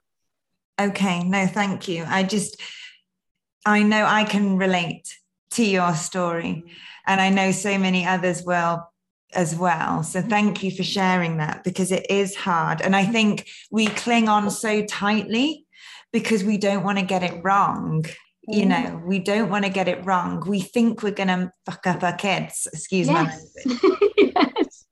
Okay, 0.80 1.24
no, 1.24 1.48
thank 1.48 1.88
you. 1.88 2.04
I 2.08 2.24
just, 2.24 2.62
I 3.66 3.84
know 3.84 4.06
I 4.06 4.24
can 4.24 4.58
relate 4.58 5.08
to 5.52 5.64
your 5.64 5.94
story. 5.94 6.64
And 7.06 7.20
I 7.20 7.30
know 7.30 7.52
so 7.52 7.78
many 7.78 8.06
others 8.06 8.44
will 8.44 8.88
as 9.34 9.56
well. 9.56 10.04
So 10.04 10.22
thank 10.22 10.64
you 10.64 10.72
for 10.72 10.84
sharing 10.84 11.38
that 11.38 11.64
because 11.64 11.92
it 11.92 12.06
is 12.10 12.36
hard. 12.36 12.82
And 12.82 12.96
I 12.96 13.06
think 13.06 13.48
we 13.72 13.88
cling 13.88 14.30
on 14.30 14.50
so 14.52 14.86
tightly 14.86 15.66
because 16.12 16.44
we 16.44 16.58
don't 16.58 16.84
want 16.84 17.00
to 17.00 17.06
get 17.06 17.24
it 17.24 17.44
wrong. 17.44 18.06
You 18.48 18.66
mm-hmm. 18.66 18.70
know, 18.70 19.02
we 19.06 19.20
don't 19.20 19.50
want 19.50 19.66
to 19.66 19.72
get 19.72 19.88
it 19.88 20.06
wrong. 20.06 20.44
We 20.48 20.62
think 20.62 21.02
we're 21.02 21.12
going 21.12 21.30
to 21.30 21.52
fuck 21.66 21.88
up 21.88 22.04
our 22.04 22.16
kids. 22.16 22.68
Excuse 22.72 23.08
yes. 23.08 23.56
me. 23.66 23.80
yes. 24.36 24.86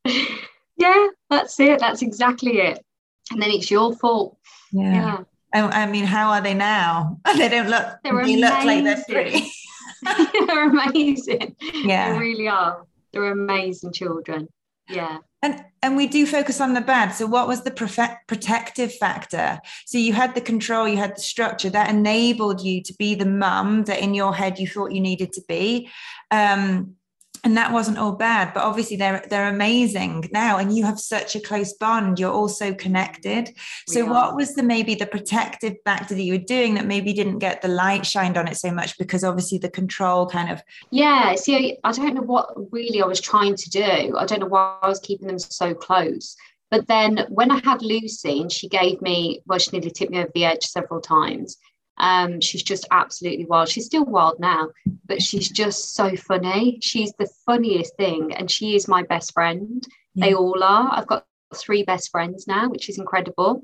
Yeah, 0.77 1.07
that's 1.29 1.59
it. 1.59 1.79
That's 1.79 2.01
exactly 2.01 2.59
it. 2.59 2.83
And 3.31 3.41
then 3.41 3.51
it's 3.51 3.69
your 3.69 3.95
fault. 3.95 4.37
Yeah. 4.71 4.93
yeah. 4.93 5.17
I, 5.53 5.83
I 5.83 5.85
mean, 5.85 6.05
how 6.05 6.31
are 6.31 6.41
they 6.41 6.53
now? 6.53 7.19
They 7.37 7.49
don't 7.49 7.69
look. 7.69 7.87
They're 8.03 8.23
they 8.23 8.37
look 8.37 8.63
like 8.63 8.83
they're 8.83 8.97
three. 8.97 9.51
they're 10.47 10.69
amazing. 10.69 11.55
Yeah. 11.73 12.13
They 12.13 12.19
really 12.19 12.47
are. 12.47 12.85
They're 13.13 13.31
amazing 13.31 13.93
children. 13.93 14.47
Yeah. 14.89 15.17
And 15.43 15.63
and 15.81 15.97
we 15.97 16.07
do 16.07 16.25
focus 16.25 16.61
on 16.61 16.73
the 16.73 16.81
bad. 16.81 17.09
So 17.11 17.25
what 17.25 17.47
was 17.47 17.63
the 17.63 17.71
protective 18.27 18.93
factor? 18.93 19.59
So 19.85 19.97
you 19.97 20.13
had 20.13 20.35
the 20.35 20.41
control, 20.41 20.87
you 20.87 20.97
had 20.97 21.15
the 21.15 21.21
structure 21.21 21.69
that 21.71 21.89
enabled 21.89 22.61
you 22.61 22.83
to 22.83 22.93
be 22.93 23.15
the 23.15 23.25
mum 23.25 23.83
that 23.85 23.99
in 23.99 24.13
your 24.13 24.35
head 24.35 24.59
you 24.59 24.67
thought 24.67 24.91
you 24.91 25.01
needed 25.01 25.33
to 25.33 25.41
be. 25.47 25.89
Um, 26.29 26.95
and 27.43 27.57
that 27.57 27.71
wasn't 27.71 27.97
all 27.97 28.11
bad 28.11 28.53
but 28.53 28.63
obviously 28.63 28.95
they're 28.95 29.23
they're 29.29 29.49
amazing 29.49 30.29
now 30.31 30.57
and 30.57 30.75
you 30.75 30.85
have 30.85 30.99
such 30.99 31.35
a 31.35 31.39
close 31.39 31.73
bond 31.73 32.19
you're 32.19 32.31
also 32.31 32.73
connected. 32.73 33.53
So 33.87 34.05
what 34.05 34.35
was 34.35 34.53
the 34.53 34.63
maybe 34.63 34.95
the 34.95 35.05
protective 35.05 35.75
factor 35.83 36.15
that 36.15 36.21
you 36.21 36.33
were 36.33 36.39
doing 36.39 36.75
that 36.75 36.85
maybe 36.85 37.13
didn't 37.13 37.39
get 37.39 37.61
the 37.61 37.67
light 37.67 38.05
shined 38.05 38.37
on 38.37 38.47
it 38.47 38.57
so 38.57 38.71
much 38.71 38.97
because 38.97 39.23
obviously 39.23 39.57
the 39.57 39.69
control 39.69 40.27
kind 40.27 40.51
of 40.51 40.61
yeah 40.91 41.35
see 41.35 41.77
i 41.83 41.91
don't 41.91 42.13
know 42.13 42.21
what 42.21 42.49
really 42.71 43.01
i 43.01 43.05
was 43.05 43.21
trying 43.21 43.55
to 43.55 43.69
do. 43.69 44.15
I 44.17 44.25
don't 44.25 44.39
know 44.39 44.47
why 44.47 44.77
i 44.81 44.87
was 44.87 44.99
keeping 44.99 45.27
them 45.27 45.39
so 45.39 45.73
close. 45.73 46.35
But 46.69 46.87
then 46.87 47.25
when 47.27 47.51
I 47.51 47.59
had 47.65 47.81
Lucy 47.81 48.39
and 48.39 48.49
she 48.49 48.69
gave 48.69 49.01
me, 49.01 49.41
well, 49.45 49.59
she 49.59 49.71
nearly 49.73 49.91
tipped 49.91 50.11
me 50.11 50.19
over 50.19 50.31
the 50.33 50.45
edge 50.45 50.63
several 50.63 51.01
times. 51.01 51.57
Um, 51.97 52.41
she's 52.41 52.63
just 52.63 52.87
absolutely 52.91 53.45
wild. 53.45 53.69
She's 53.69 53.85
still 53.85 54.05
wild 54.05 54.39
now, 54.39 54.69
but 55.05 55.21
she's 55.21 55.49
just 55.49 55.95
so 55.95 56.15
funny. 56.15 56.79
She's 56.81 57.13
the 57.19 57.29
funniest 57.45 57.95
thing, 57.97 58.33
and 58.33 58.49
she 58.49 58.75
is 58.75 58.87
my 58.87 59.03
best 59.03 59.33
friend. 59.33 59.85
Yeah. 60.15 60.25
They 60.25 60.33
all 60.33 60.63
are. 60.63 60.89
I've 60.93 61.07
got 61.07 61.25
three 61.55 61.83
best 61.83 62.09
friends 62.11 62.47
now, 62.47 62.69
which 62.69 62.89
is 62.89 62.97
incredible. 62.97 63.63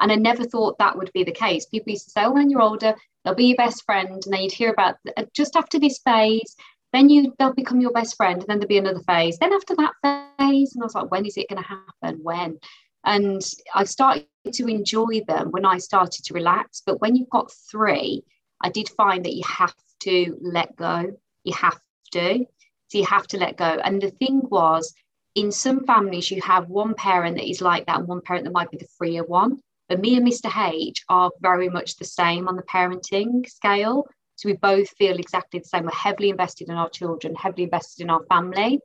And 0.00 0.12
I 0.12 0.16
never 0.16 0.44
thought 0.44 0.78
that 0.78 0.96
would 0.96 1.10
be 1.12 1.24
the 1.24 1.32
case. 1.32 1.66
People 1.66 1.92
used 1.92 2.04
to 2.06 2.10
say, 2.10 2.24
oh, 2.24 2.32
when 2.32 2.50
you're 2.50 2.60
older, 2.62 2.94
they'll 3.24 3.34
be 3.34 3.46
your 3.46 3.56
best 3.56 3.84
friend. 3.84 4.08
And 4.10 4.22
then 4.34 4.42
you'd 4.42 4.52
hear 4.52 4.70
about 4.70 4.96
uh, 5.16 5.24
just 5.34 5.56
after 5.56 5.78
this 5.78 6.00
phase, 6.04 6.54
then 6.92 7.08
you 7.08 7.34
they'll 7.38 7.54
become 7.54 7.80
your 7.80 7.92
best 7.92 8.16
friend. 8.16 8.40
And 8.40 8.46
then 8.46 8.58
there'll 8.58 8.68
be 8.68 8.78
another 8.78 9.00
phase. 9.06 9.38
Then 9.38 9.52
after 9.52 9.74
that 9.76 9.92
phase, 10.38 10.74
and 10.74 10.82
I 10.82 10.86
was 10.86 10.94
like, 10.94 11.10
when 11.10 11.24
is 11.24 11.36
it 11.36 11.48
going 11.48 11.62
to 11.62 11.68
happen? 11.68 12.20
When? 12.22 12.58
And 13.06 13.40
I 13.74 13.84
started 13.84 14.26
to 14.52 14.66
enjoy 14.66 15.22
them 15.26 15.50
when 15.52 15.64
I 15.64 15.78
started 15.78 16.24
to 16.24 16.34
relax. 16.34 16.82
But 16.84 17.00
when 17.00 17.16
you've 17.16 17.30
got 17.30 17.52
three, 17.70 18.24
I 18.60 18.68
did 18.68 18.88
find 18.90 19.24
that 19.24 19.34
you 19.34 19.44
have 19.46 19.74
to 20.00 20.36
let 20.42 20.76
go. 20.76 21.16
You 21.44 21.54
have 21.54 21.78
to. 22.12 22.44
So 22.88 22.98
you 22.98 23.06
have 23.06 23.26
to 23.28 23.38
let 23.38 23.56
go. 23.56 23.78
And 23.84 24.02
the 24.02 24.10
thing 24.10 24.42
was, 24.44 24.92
in 25.34 25.52
some 25.52 25.84
families, 25.84 26.30
you 26.30 26.40
have 26.42 26.68
one 26.68 26.94
parent 26.94 27.36
that 27.36 27.48
is 27.48 27.60
like 27.60 27.86
that, 27.86 27.98
and 27.98 28.08
one 28.08 28.22
parent 28.22 28.44
that 28.44 28.52
might 28.52 28.70
be 28.70 28.78
the 28.78 28.88
freer 28.98 29.24
one. 29.24 29.60
But 29.88 30.00
me 30.00 30.16
and 30.16 30.26
Mr. 30.26 30.50
H 30.72 31.04
are 31.08 31.30
very 31.40 31.68
much 31.68 31.96
the 31.96 32.04
same 32.04 32.48
on 32.48 32.56
the 32.56 32.62
parenting 32.62 33.48
scale. 33.48 34.06
So 34.36 34.48
we 34.48 34.56
both 34.56 34.88
feel 34.96 35.18
exactly 35.18 35.60
the 35.60 35.68
same. 35.68 35.84
We're 35.84 35.90
heavily 35.90 36.30
invested 36.30 36.68
in 36.68 36.74
our 36.74 36.90
children, 36.90 37.34
heavily 37.34 37.64
invested 37.64 38.02
in 38.02 38.10
our 38.10 38.24
family. 38.24 38.80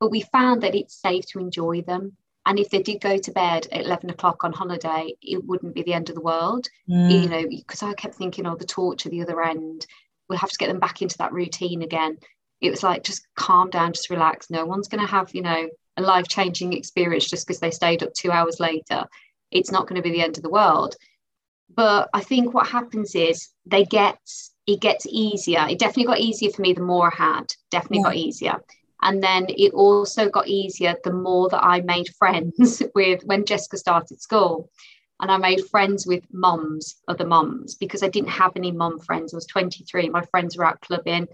But 0.00 0.10
we 0.10 0.22
found 0.22 0.62
that 0.62 0.74
it's 0.74 1.00
safe 1.00 1.26
to 1.28 1.38
enjoy 1.38 1.82
them. 1.82 2.16
And 2.46 2.58
if 2.58 2.70
they 2.70 2.80
did 2.80 3.00
go 3.00 3.18
to 3.18 3.32
bed 3.32 3.66
at 3.72 3.84
11 3.84 4.08
o'clock 4.10 4.44
on 4.44 4.52
holiday, 4.52 5.14
it 5.20 5.44
wouldn't 5.44 5.74
be 5.74 5.82
the 5.82 5.92
end 5.92 6.08
of 6.08 6.14
the 6.14 6.22
world. 6.22 6.68
Mm. 6.88 7.22
You 7.22 7.28
know, 7.28 7.46
because 7.48 7.82
I 7.82 7.92
kept 7.94 8.14
thinking, 8.14 8.46
oh, 8.46 8.56
the 8.56 8.64
torture, 8.64 9.08
the 9.08 9.22
other 9.22 9.42
end, 9.42 9.86
we'll 10.28 10.38
have 10.38 10.50
to 10.50 10.58
get 10.58 10.68
them 10.68 10.78
back 10.80 11.02
into 11.02 11.18
that 11.18 11.32
routine 11.32 11.82
again. 11.82 12.18
It 12.60 12.70
was 12.70 12.82
like, 12.82 13.04
just 13.04 13.26
calm 13.34 13.68
down, 13.68 13.92
just 13.92 14.10
relax. 14.10 14.48
No 14.48 14.64
one's 14.64 14.88
going 14.88 15.04
to 15.04 15.10
have, 15.10 15.34
you 15.34 15.42
know, 15.42 15.68
a 15.98 16.02
life 16.02 16.28
changing 16.28 16.72
experience 16.72 17.26
just 17.26 17.46
because 17.46 17.60
they 17.60 17.70
stayed 17.70 18.02
up 18.02 18.14
two 18.14 18.30
hours 18.30 18.60
later 18.60 19.06
it's 19.50 19.70
not 19.70 19.86
going 19.86 19.96
to 19.96 20.02
be 20.02 20.10
the 20.10 20.22
end 20.22 20.36
of 20.36 20.42
the 20.42 20.50
world. 20.50 20.96
But 21.74 22.08
I 22.12 22.20
think 22.20 22.54
what 22.54 22.66
happens 22.66 23.14
is 23.14 23.48
they 23.64 23.84
get 23.84 24.18
it 24.66 24.80
gets 24.80 25.06
easier. 25.08 25.64
It 25.68 25.78
definitely 25.78 26.06
got 26.06 26.18
easier 26.18 26.50
for 26.50 26.62
me 26.62 26.72
the 26.72 26.80
more 26.80 27.12
I 27.12 27.16
had. 27.16 27.46
Definitely 27.70 27.98
yeah. 27.98 28.04
got 28.04 28.16
easier. 28.16 28.64
And 29.02 29.22
then 29.22 29.46
it 29.48 29.72
also 29.74 30.28
got 30.28 30.48
easier 30.48 30.96
the 31.04 31.12
more 31.12 31.48
that 31.50 31.64
I 31.64 31.80
made 31.82 32.14
friends 32.18 32.82
with 32.94 33.22
when 33.24 33.44
Jessica 33.44 33.76
started 33.76 34.20
school. 34.20 34.70
And 35.20 35.30
I 35.30 35.38
made 35.38 35.64
friends 35.66 36.06
with 36.06 36.24
moms, 36.32 36.96
other 37.08 37.26
moms, 37.26 37.74
because 37.74 38.02
I 38.02 38.08
didn't 38.08 38.30
have 38.30 38.52
any 38.54 38.70
mom 38.70 38.98
friends. 38.98 39.32
I 39.32 39.38
was 39.38 39.46
23. 39.46 40.08
My 40.10 40.22
friends 40.26 40.56
were 40.56 40.66
out 40.66 40.80
clubbing. 40.80 41.26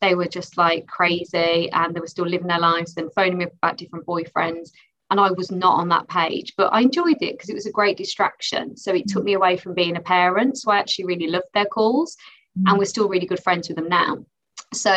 They 0.00 0.14
were 0.14 0.26
just 0.26 0.56
like 0.56 0.86
crazy 0.86 1.70
and 1.72 1.94
they 1.94 2.00
were 2.00 2.06
still 2.06 2.26
living 2.26 2.48
their 2.48 2.58
lives 2.58 2.96
and 2.96 3.12
phoning 3.14 3.38
me 3.38 3.46
about 3.46 3.76
different 3.76 4.06
boyfriends 4.06 4.70
and 5.10 5.18
I 5.18 5.32
was 5.32 5.50
not 5.50 5.78
on 5.78 5.88
that 5.88 6.08
page, 6.08 6.54
but 6.56 6.72
I 6.72 6.80
enjoyed 6.80 7.20
it 7.20 7.32
because 7.32 7.50
it 7.50 7.54
was 7.54 7.66
a 7.66 7.72
great 7.72 7.96
distraction. 7.96 8.76
So 8.76 8.94
it 8.94 9.08
took 9.08 9.24
me 9.24 9.32
away 9.32 9.56
from 9.56 9.74
being 9.74 9.96
a 9.96 10.00
parent. 10.00 10.56
So 10.56 10.70
I 10.70 10.78
actually 10.78 11.06
really 11.06 11.26
loved 11.26 11.48
their 11.52 11.64
calls, 11.64 12.16
and 12.54 12.76
mm. 12.76 12.78
we're 12.78 12.84
still 12.84 13.08
really 13.08 13.26
good 13.26 13.42
friends 13.42 13.68
with 13.68 13.76
them 13.76 13.88
now. 13.88 14.24
So 14.72 14.94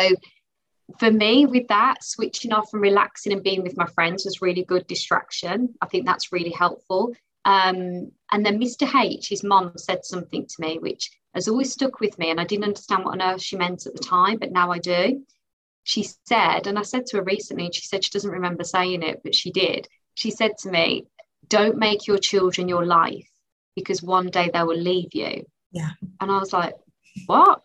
for 0.98 1.10
me, 1.10 1.46
with 1.46 1.68
that, 1.68 2.04
switching 2.04 2.52
off 2.52 2.72
and 2.72 2.82
relaxing 2.82 3.32
and 3.32 3.42
being 3.42 3.62
with 3.62 3.76
my 3.76 3.86
friends 3.86 4.24
was 4.24 4.42
really 4.42 4.64
good 4.64 4.86
distraction. 4.86 5.74
I 5.80 5.86
think 5.86 6.06
that's 6.06 6.32
really 6.32 6.52
helpful. 6.52 7.14
Um, 7.44 8.12
and 8.32 8.44
then 8.44 8.60
Mr. 8.60 8.88
H, 8.94 9.28
his 9.28 9.44
mom, 9.44 9.72
said 9.76 10.04
something 10.04 10.46
to 10.46 10.54
me 10.58 10.78
which 10.78 11.10
has 11.34 11.48
always 11.48 11.72
stuck 11.72 12.00
with 12.00 12.18
me, 12.18 12.30
and 12.30 12.40
I 12.40 12.44
didn't 12.44 12.64
understand 12.64 13.04
what 13.04 13.20
on 13.20 13.22
earth 13.22 13.42
she 13.42 13.56
meant 13.56 13.86
at 13.86 13.94
the 13.94 14.02
time, 14.02 14.38
but 14.38 14.52
now 14.52 14.70
I 14.70 14.78
do. 14.78 15.24
She 15.82 16.08
said, 16.26 16.66
and 16.66 16.78
I 16.78 16.82
said 16.82 17.06
to 17.06 17.18
her 17.18 17.24
recently, 17.24 17.66
and 17.66 17.74
she 17.74 17.82
said 17.82 18.04
she 18.04 18.10
doesn't 18.10 18.30
remember 18.30 18.64
saying 18.64 19.02
it, 19.02 19.20
but 19.22 19.34
she 19.34 19.50
did 19.50 19.88
she 20.14 20.30
said 20.30 20.56
to 20.58 20.70
me, 20.70 21.06
Don't 21.48 21.76
make 21.76 22.06
your 22.06 22.18
children 22.18 22.68
your 22.68 22.86
life 22.86 23.28
because 23.76 24.02
one 24.02 24.30
day 24.30 24.50
they 24.52 24.62
will 24.62 24.78
leave 24.78 25.12
you. 25.12 25.44
Yeah. 25.72 25.90
And 26.20 26.30
I 26.30 26.38
was 26.38 26.52
like, 26.52 26.74
What? 27.26 27.62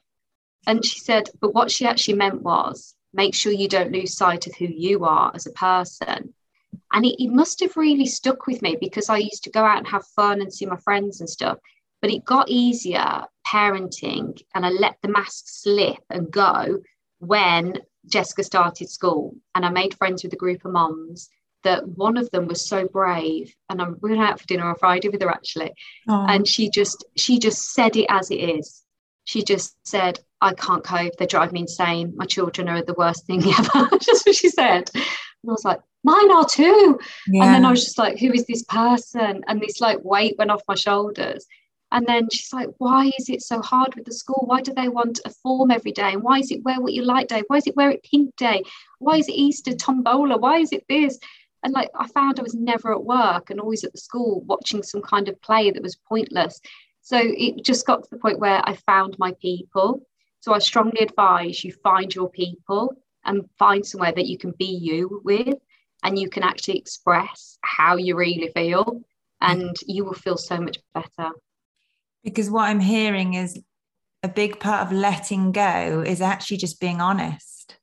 And 0.67 0.83
she 0.83 0.99
said, 0.99 1.29
But 1.39 1.53
what 1.53 1.71
she 1.71 1.85
actually 1.85 2.15
meant 2.15 2.41
was 2.41 2.95
make 3.13 3.33
sure 3.33 3.51
you 3.51 3.67
don't 3.67 3.91
lose 3.91 4.15
sight 4.15 4.47
of 4.47 4.55
who 4.55 4.65
you 4.65 5.05
are 5.05 5.31
as 5.33 5.45
a 5.45 5.51
person. 5.51 6.33
And 6.91 7.05
it, 7.05 7.23
it 7.23 7.29
must 7.29 7.59
have 7.61 7.77
really 7.77 8.05
stuck 8.05 8.47
with 8.47 8.61
me 8.61 8.77
because 8.79 9.09
I 9.09 9.17
used 9.17 9.43
to 9.43 9.51
go 9.51 9.63
out 9.63 9.77
and 9.77 9.87
have 9.87 10.05
fun 10.07 10.41
and 10.41 10.53
see 10.53 10.65
my 10.65 10.77
friends 10.77 11.19
and 11.19 11.29
stuff. 11.29 11.57
But 12.01 12.11
it 12.11 12.25
got 12.25 12.49
easier 12.49 13.23
parenting 13.47 14.39
and 14.55 14.65
I 14.65 14.69
let 14.69 14.97
the 15.01 15.09
mask 15.09 15.45
slip 15.47 15.99
and 16.09 16.31
go 16.31 16.81
when 17.19 17.79
Jessica 18.07 18.43
started 18.43 18.89
school 18.89 19.35
and 19.55 19.65
I 19.65 19.69
made 19.69 19.95
friends 19.95 20.23
with 20.23 20.33
a 20.33 20.37
group 20.37 20.65
of 20.65 20.71
moms 20.71 21.29
that 21.63 21.87
one 21.87 22.15
of 22.15 22.31
them 22.31 22.47
was 22.47 22.65
so 22.65 22.87
brave 22.87 23.53
and 23.69 23.81
I'm 23.81 23.97
we 24.01 24.11
went 24.11 24.21
out 24.21 24.39
for 24.39 24.47
dinner 24.47 24.69
on 24.69 24.75
Friday 24.75 25.09
with 25.09 25.21
her 25.21 25.29
actually 25.29 25.73
and 26.07 26.47
she 26.47 26.69
just 26.69 27.03
she 27.17 27.37
just 27.37 27.73
said 27.73 27.97
it 27.97 28.05
as 28.09 28.31
it 28.31 28.37
is 28.37 28.83
she 29.25 29.43
just 29.43 29.75
said 29.85 30.19
I 30.41 30.53
can't 30.53 30.83
cope 30.83 31.17
they 31.17 31.25
drive 31.25 31.51
me 31.51 31.61
insane 31.61 32.13
my 32.15 32.25
children 32.25 32.69
are 32.69 32.81
the 32.81 32.93
worst 32.93 33.25
thing 33.25 33.43
ever 33.59 33.97
just 34.01 34.25
what 34.25 34.35
she 34.35 34.49
said 34.49 34.89
and 34.93 35.03
I 35.03 35.51
was 35.51 35.65
like 35.65 35.79
mine 36.03 36.31
are 36.31 36.45
too 36.45 36.99
yeah. 37.27 37.43
and 37.43 37.53
then 37.53 37.65
I 37.65 37.71
was 37.71 37.83
just 37.83 37.97
like 37.97 38.19
who 38.19 38.31
is 38.31 38.45
this 38.45 38.63
person 38.63 39.43
and 39.47 39.61
this 39.61 39.81
like 39.81 40.03
weight 40.03 40.35
went 40.37 40.51
off 40.51 40.61
my 40.67 40.75
shoulders 40.75 41.45
and 41.91 42.05
then 42.05 42.27
she's 42.31 42.53
like, 42.53 42.69
why 42.77 43.07
is 43.17 43.29
it 43.29 43.41
so 43.41 43.63
hard 43.63 43.95
with 43.95 44.05
the 44.05 44.13
school? 44.13 44.43
Why 44.45 44.61
do 44.61 44.71
they 44.71 44.89
want 44.89 45.21
a 45.25 45.31
form 45.31 45.71
every 45.71 45.91
day? 45.91 46.13
And 46.13 46.21
why 46.21 46.37
is 46.37 46.51
it 46.51 46.63
wear 46.63 46.79
what 46.79 46.93
you 46.93 47.03
like 47.03 47.29
day? 47.29 47.41
Why 47.47 47.57
is 47.57 47.65
it 47.65 47.75
wear 47.75 47.89
it 47.89 48.03
pink 48.03 48.35
day? 48.35 48.61
Why 48.99 49.15
is 49.15 49.27
it 49.27 49.31
Easter 49.31 49.73
tombola? 49.73 50.37
Why 50.37 50.59
is 50.59 50.71
it 50.71 50.85
this? 50.87 51.17
and 51.63 51.73
like 51.73 51.89
I 51.95 52.07
found 52.07 52.39
I 52.39 52.43
was 52.43 52.55
never 52.55 52.93
at 52.93 53.03
work 53.03 53.49
and 53.49 53.59
always 53.59 53.83
at 53.83 53.91
the 53.91 53.99
school 53.99 54.41
watching 54.41 54.83
some 54.83 55.01
kind 55.01 55.27
of 55.27 55.41
play 55.41 55.71
that 55.71 55.83
was 55.83 55.95
pointless. 55.95 56.59
So 57.01 57.19
it 57.21 57.63
just 57.63 57.87
got 57.87 58.03
to 58.03 58.09
the 58.09 58.19
point 58.19 58.39
where 58.39 58.61
I 58.63 58.75
found 58.75 59.17
my 59.17 59.33
people. 59.41 60.05
So 60.41 60.53
I 60.53 60.59
strongly 60.59 60.99
advise 61.01 61.63
you 61.63 61.73
find 61.83 62.13
your 62.13 62.29
people 62.29 62.95
and 63.25 63.49
find 63.57 63.85
somewhere 63.85 64.13
that 64.13 64.27
you 64.27 64.37
can 64.37 64.53
be 64.57 64.65
you 64.65 65.21
with 65.23 65.57
and 66.03 66.17
you 66.17 66.29
can 66.29 66.43
actually 66.43 66.77
express 66.77 67.57
how 67.61 67.97
you 67.97 68.15
really 68.15 68.49
feel 68.55 69.01
and 69.41 69.75
you 69.85 70.05
will 70.05 70.13
feel 70.13 70.37
so 70.37 70.59
much 70.59 70.77
better. 70.93 71.31
Because 72.23 72.49
what 72.49 72.69
I'm 72.69 72.79
hearing 72.79 73.33
is 73.33 73.61
a 74.23 74.29
big 74.29 74.59
part 74.59 74.85
of 74.85 74.93
letting 74.93 75.51
go 75.51 76.03
is 76.05 76.21
actually 76.21 76.57
just 76.57 76.79
being 76.79 77.01
honest. 77.01 77.77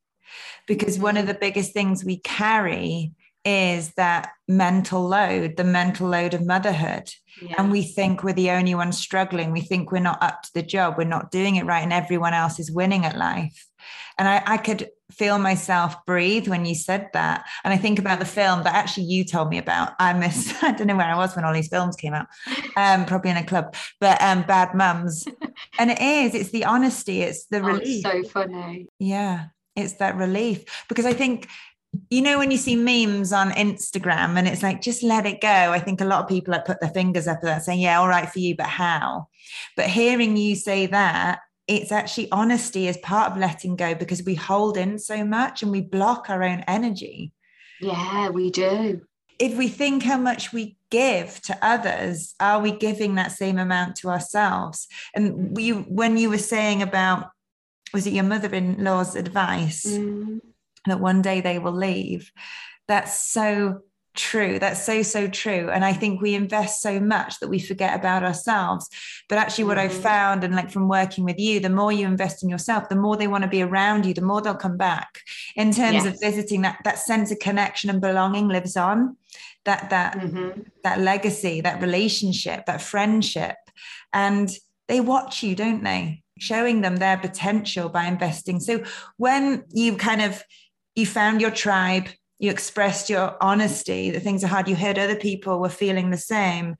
Because 0.66 0.98
one 0.98 1.16
of 1.16 1.24
mm-hmm. 1.24 1.32
the 1.32 1.38
biggest 1.38 1.72
things 1.72 2.04
we 2.04 2.18
carry 2.18 3.12
is 3.46 3.92
that 3.94 4.30
mental 4.48 5.06
load, 5.06 5.56
the 5.56 5.64
mental 5.64 6.08
load 6.08 6.34
of 6.34 6.44
motherhood. 6.44 7.08
Yeah. 7.40 7.54
And 7.58 7.70
we 7.70 7.82
think 7.82 8.24
we're 8.24 8.32
the 8.32 8.50
only 8.50 8.74
ones 8.74 8.98
struggling. 8.98 9.52
We 9.52 9.60
think 9.60 9.92
we're 9.92 10.00
not 10.00 10.22
up 10.22 10.42
to 10.42 10.50
the 10.52 10.62
job. 10.62 10.96
We're 10.98 11.04
not 11.04 11.30
doing 11.30 11.54
it 11.54 11.64
right. 11.64 11.82
And 11.82 11.92
everyone 11.92 12.34
else 12.34 12.58
is 12.58 12.72
winning 12.72 13.04
at 13.04 13.16
life. 13.16 13.66
And 14.18 14.26
I, 14.26 14.42
I 14.44 14.56
could 14.56 14.88
feel 15.12 15.38
myself 15.38 15.94
breathe 16.06 16.48
when 16.48 16.66
you 16.66 16.74
said 16.74 17.08
that. 17.12 17.44
And 17.62 17.72
I 17.72 17.76
think 17.76 18.00
about 18.00 18.18
the 18.18 18.24
film 18.24 18.64
that 18.64 18.74
actually 18.74 19.04
you 19.04 19.24
told 19.24 19.48
me 19.48 19.58
about. 19.58 19.92
I 20.00 20.12
miss, 20.14 20.52
I 20.62 20.72
don't 20.72 20.88
know 20.88 20.96
where 20.96 21.06
I 21.06 21.16
was 21.16 21.36
when 21.36 21.44
all 21.44 21.54
these 21.54 21.68
films 21.68 21.94
came 21.94 22.14
out, 22.14 22.26
um, 22.76 23.06
probably 23.06 23.30
in 23.30 23.36
a 23.36 23.44
club, 23.44 23.76
but 24.00 24.20
um, 24.20 24.42
Bad 24.42 24.74
Mums. 24.74 25.26
and 25.78 25.90
it 25.90 26.00
is, 26.00 26.34
it's 26.34 26.50
the 26.50 26.64
honesty, 26.64 27.22
it's 27.22 27.46
the 27.46 27.58
oh, 27.58 27.66
relief. 27.66 28.02
so 28.02 28.22
funny. 28.24 28.88
Yeah, 28.98 29.46
it's 29.76 29.94
that 29.94 30.16
relief. 30.16 30.64
Because 30.88 31.06
I 31.06 31.12
think 31.12 31.48
you 32.10 32.22
know 32.22 32.38
when 32.38 32.50
you 32.50 32.56
see 32.56 32.76
memes 32.76 33.32
on 33.32 33.50
instagram 33.52 34.36
and 34.36 34.46
it's 34.46 34.62
like 34.62 34.80
just 34.80 35.02
let 35.02 35.26
it 35.26 35.40
go 35.40 35.48
i 35.48 35.78
think 35.78 36.00
a 36.00 36.04
lot 36.04 36.22
of 36.22 36.28
people 36.28 36.52
have 36.52 36.64
put 36.64 36.80
their 36.80 36.90
fingers 36.90 37.26
up 37.26 37.40
that 37.42 37.62
saying 37.62 37.80
yeah 37.80 37.98
all 37.98 38.08
right 38.08 38.28
for 38.28 38.38
you 38.38 38.54
but 38.56 38.66
how? 38.66 39.28
But 39.76 39.86
hearing 39.86 40.36
you 40.36 40.56
say 40.56 40.86
that 40.86 41.40
it's 41.66 41.90
actually 41.90 42.30
honesty 42.30 42.88
as 42.88 42.96
part 42.98 43.32
of 43.32 43.38
letting 43.38 43.76
go 43.76 43.94
because 43.94 44.22
we 44.22 44.34
hold 44.34 44.76
in 44.76 44.98
so 44.98 45.24
much 45.24 45.62
and 45.62 45.72
we 45.72 45.80
block 45.80 46.30
our 46.30 46.42
own 46.42 46.60
energy. 46.68 47.32
Yeah 47.80 48.28
we 48.30 48.50
do. 48.50 49.02
If 49.38 49.56
we 49.56 49.68
think 49.68 50.02
how 50.02 50.18
much 50.18 50.52
we 50.52 50.76
give 50.90 51.40
to 51.42 51.58
others 51.60 52.34
are 52.40 52.60
we 52.60 52.72
giving 52.72 53.16
that 53.16 53.32
same 53.32 53.58
amount 53.58 53.96
to 53.96 54.08
ourselves? 54.08 54.86
And 55.14 55.56
we 55.56 55.70
when 55.70 56.16
you 56.16 56.30
were 56.30 56.38
saying 56.38 56.82
about 56.82 57.30
was 57.92 58.06
it 58.06 58.12
your 58.12 58.24
mother-in-law's 58.24 59.14
advice? 59.14 59.86
Mm 59.86 60.40
that 60.90 61.00
one 61.00 61.22
day 61.22 61.40
they 61.40 61.58
will 61.58 61.72
leave. 61.72 62.32
That's 62.88 63.18
so 63.18 63.82
true. 64.14 64.58
That's 64.58 64.84
so, 64.84 65.02
so 65.02 65.28
true. 65.28 65.68
And 65.70 65.84
I 65.84 65.92
think 65.92 66.20
we 66.20 66.34
invest 66.34 66.80
so 66.80 66.98
much 66.98 67.38
that 67.40 67.48
we 67.48 67.58
forget 67.58 67.98
about 67.98 68.22
ourselves. 68.22 68.88
But 69.28 69.38
actually, 69.38 69.64
what 69.64 69.76
mm-hmm. 69.76 69.94
I've 69.94 70.02
found, 70.02 70.42
and 70.42 70.54
like 70.54 70.70
from 70.70 70.88
working 70.88 71.24
with 71.24 71.38
you, 71.38 71.60
the 71.60 71.68
more 71.68 71.92
you 71.92 72.06
invest 72.06 72.42
in 72.42 72.48
yourself, 72.48 72.88
the 72.88 72.96
more 72.96 73.16
they 73.16 73.28
want 73.28 73.44
to 73.44 73.50
be 73.50 73.62
around 73.62 74.06
you, 74.06 74.14
the 74.14 74.22
more 74.22 74.40
they'll 74.40 74.54
come 74.54 74.76
back. 74.76 75.20
In 75.54 75.72
terms 75.72 76.04
yes. 76.04 76.06
of 76.06 76.20
visiting, 76.20 76.62
that 76.62 76.78
that 76.84 76.98
sense 76.98 77.30
of 77.30 77.38
connection 77.38 77.90
and 77.90 78.00
belonging 78.00 78.48
lives 78.48 78.76
on. 78.76 79.16
That 79.64 79.90
that 79.90 80.16
mm-hmm. 80.16 80.62
that 80.82 81.00
legacy, 81.00 81.60
that 81.60 81.82
relationship, 81.82 82.66
that 82.66 82.80
friendship. 82.80 83.56
And 84.12 84.50
they 84.88 85.00
watch 85.00 85.42
you, 85.42 85.54
don't 85.54 85.84
they? 85.84 86.22
Showing 86.38 86.80
them 86.80 86.96
their 86.96 87.18
potential 87.18 87.88
by 87.88 88.06
investing. 88.06 88.60
So 88.60 88.84
when 89.16 89.64
you 89.72 89.96
kind 89.96 90.22
of 90.22 90.42
you 90.96 91.06
found 91.06 91.40
your 91.40 91.52
tribe 91.52 92.08
you 92.38 92.50
expressed 92.50 93.08
your 93.08 93.36
honesty 93.40 94.10
that 94.10 94.22
things 94.22 94.44
are 94.44 94.48
hard. 94.48 94.68
You 94.68 94.76
heard 94.76 94.98
other 94.98 95.16
people 95.16 95.60
were 95.60 95.68
feeling 95.68 96.10
the 96.10 96.18
same. 96.18 96.76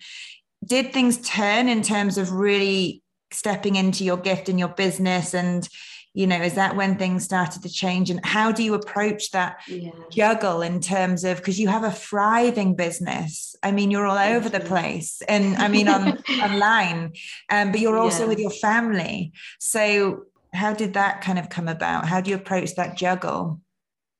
Did 0.64 0.92
things 0.92 1.18
turn 1.18 1.68
in 1.68 1.82
terms 1.82 2.18
of 2.18 2.32
really 2.32 3.02
stepping 3.32 3.76
into 3.76 4.04
your 4.04 4.16
gift 4.16 4.48
and 4.48 4.58
your 4.58 4.68
business? 4.68 5.34
And 5.34 5.68
you 6.12 6.26
know 6.26 6.40
is 6.40 6.54
that 6.54 6.76
when 6.76 6.96
things 6.96 7.24
started 7.24 7.62
to 7.62 7.70
change? 7.70 8.10
And 8.10 8.24
how 8.24 8.52
do 8.52 8.62
you 8.62 8.74
approach 8.74 9.30
that 9.30 9.58
yeah. 9.68 9.90
juggle 10.10 10.62
in 10.62 10.80
terms 10.80 11.24
of 11.24 11.38
because 11.38 11.60
you 11.60 11.68
have 11.68 11.84
a 11.84 11.90
thriving 11.90 12.74
business. 12.74 13.54
I 13.62 13.70
mean 13.72 13.90
you're 13.90 14.06
all 14.06 14.18
over 14.18 14.48
the 14.48 14.60
place 14.60 15.22
and 15.28 15.56
i 15.56 15.68
mean 15.68 15.88
on 15.88 16.18
online 16.42 17.12
um, 17.50 17.70
but 17.70 17.80
you're 17.80 17.98
also 17.98 18.22
yeah. 18.22 18.28
with 18.28 18.38
your 18.38 18.50
family. 18.50 19.32
So 19.58 20.24
how 20.52 20.72
did 20.72 20.94
that 20.94 21.20
kind 21.20 21.38
of 21.38 21.48
come 21.50 21.68
about? 21.68 22.06
How 22.06 22.20
do 22.20 22.30
you 22.30 22.36
approach 22.36 22.74
that 22.76 22.96
juggle 22.96 23.60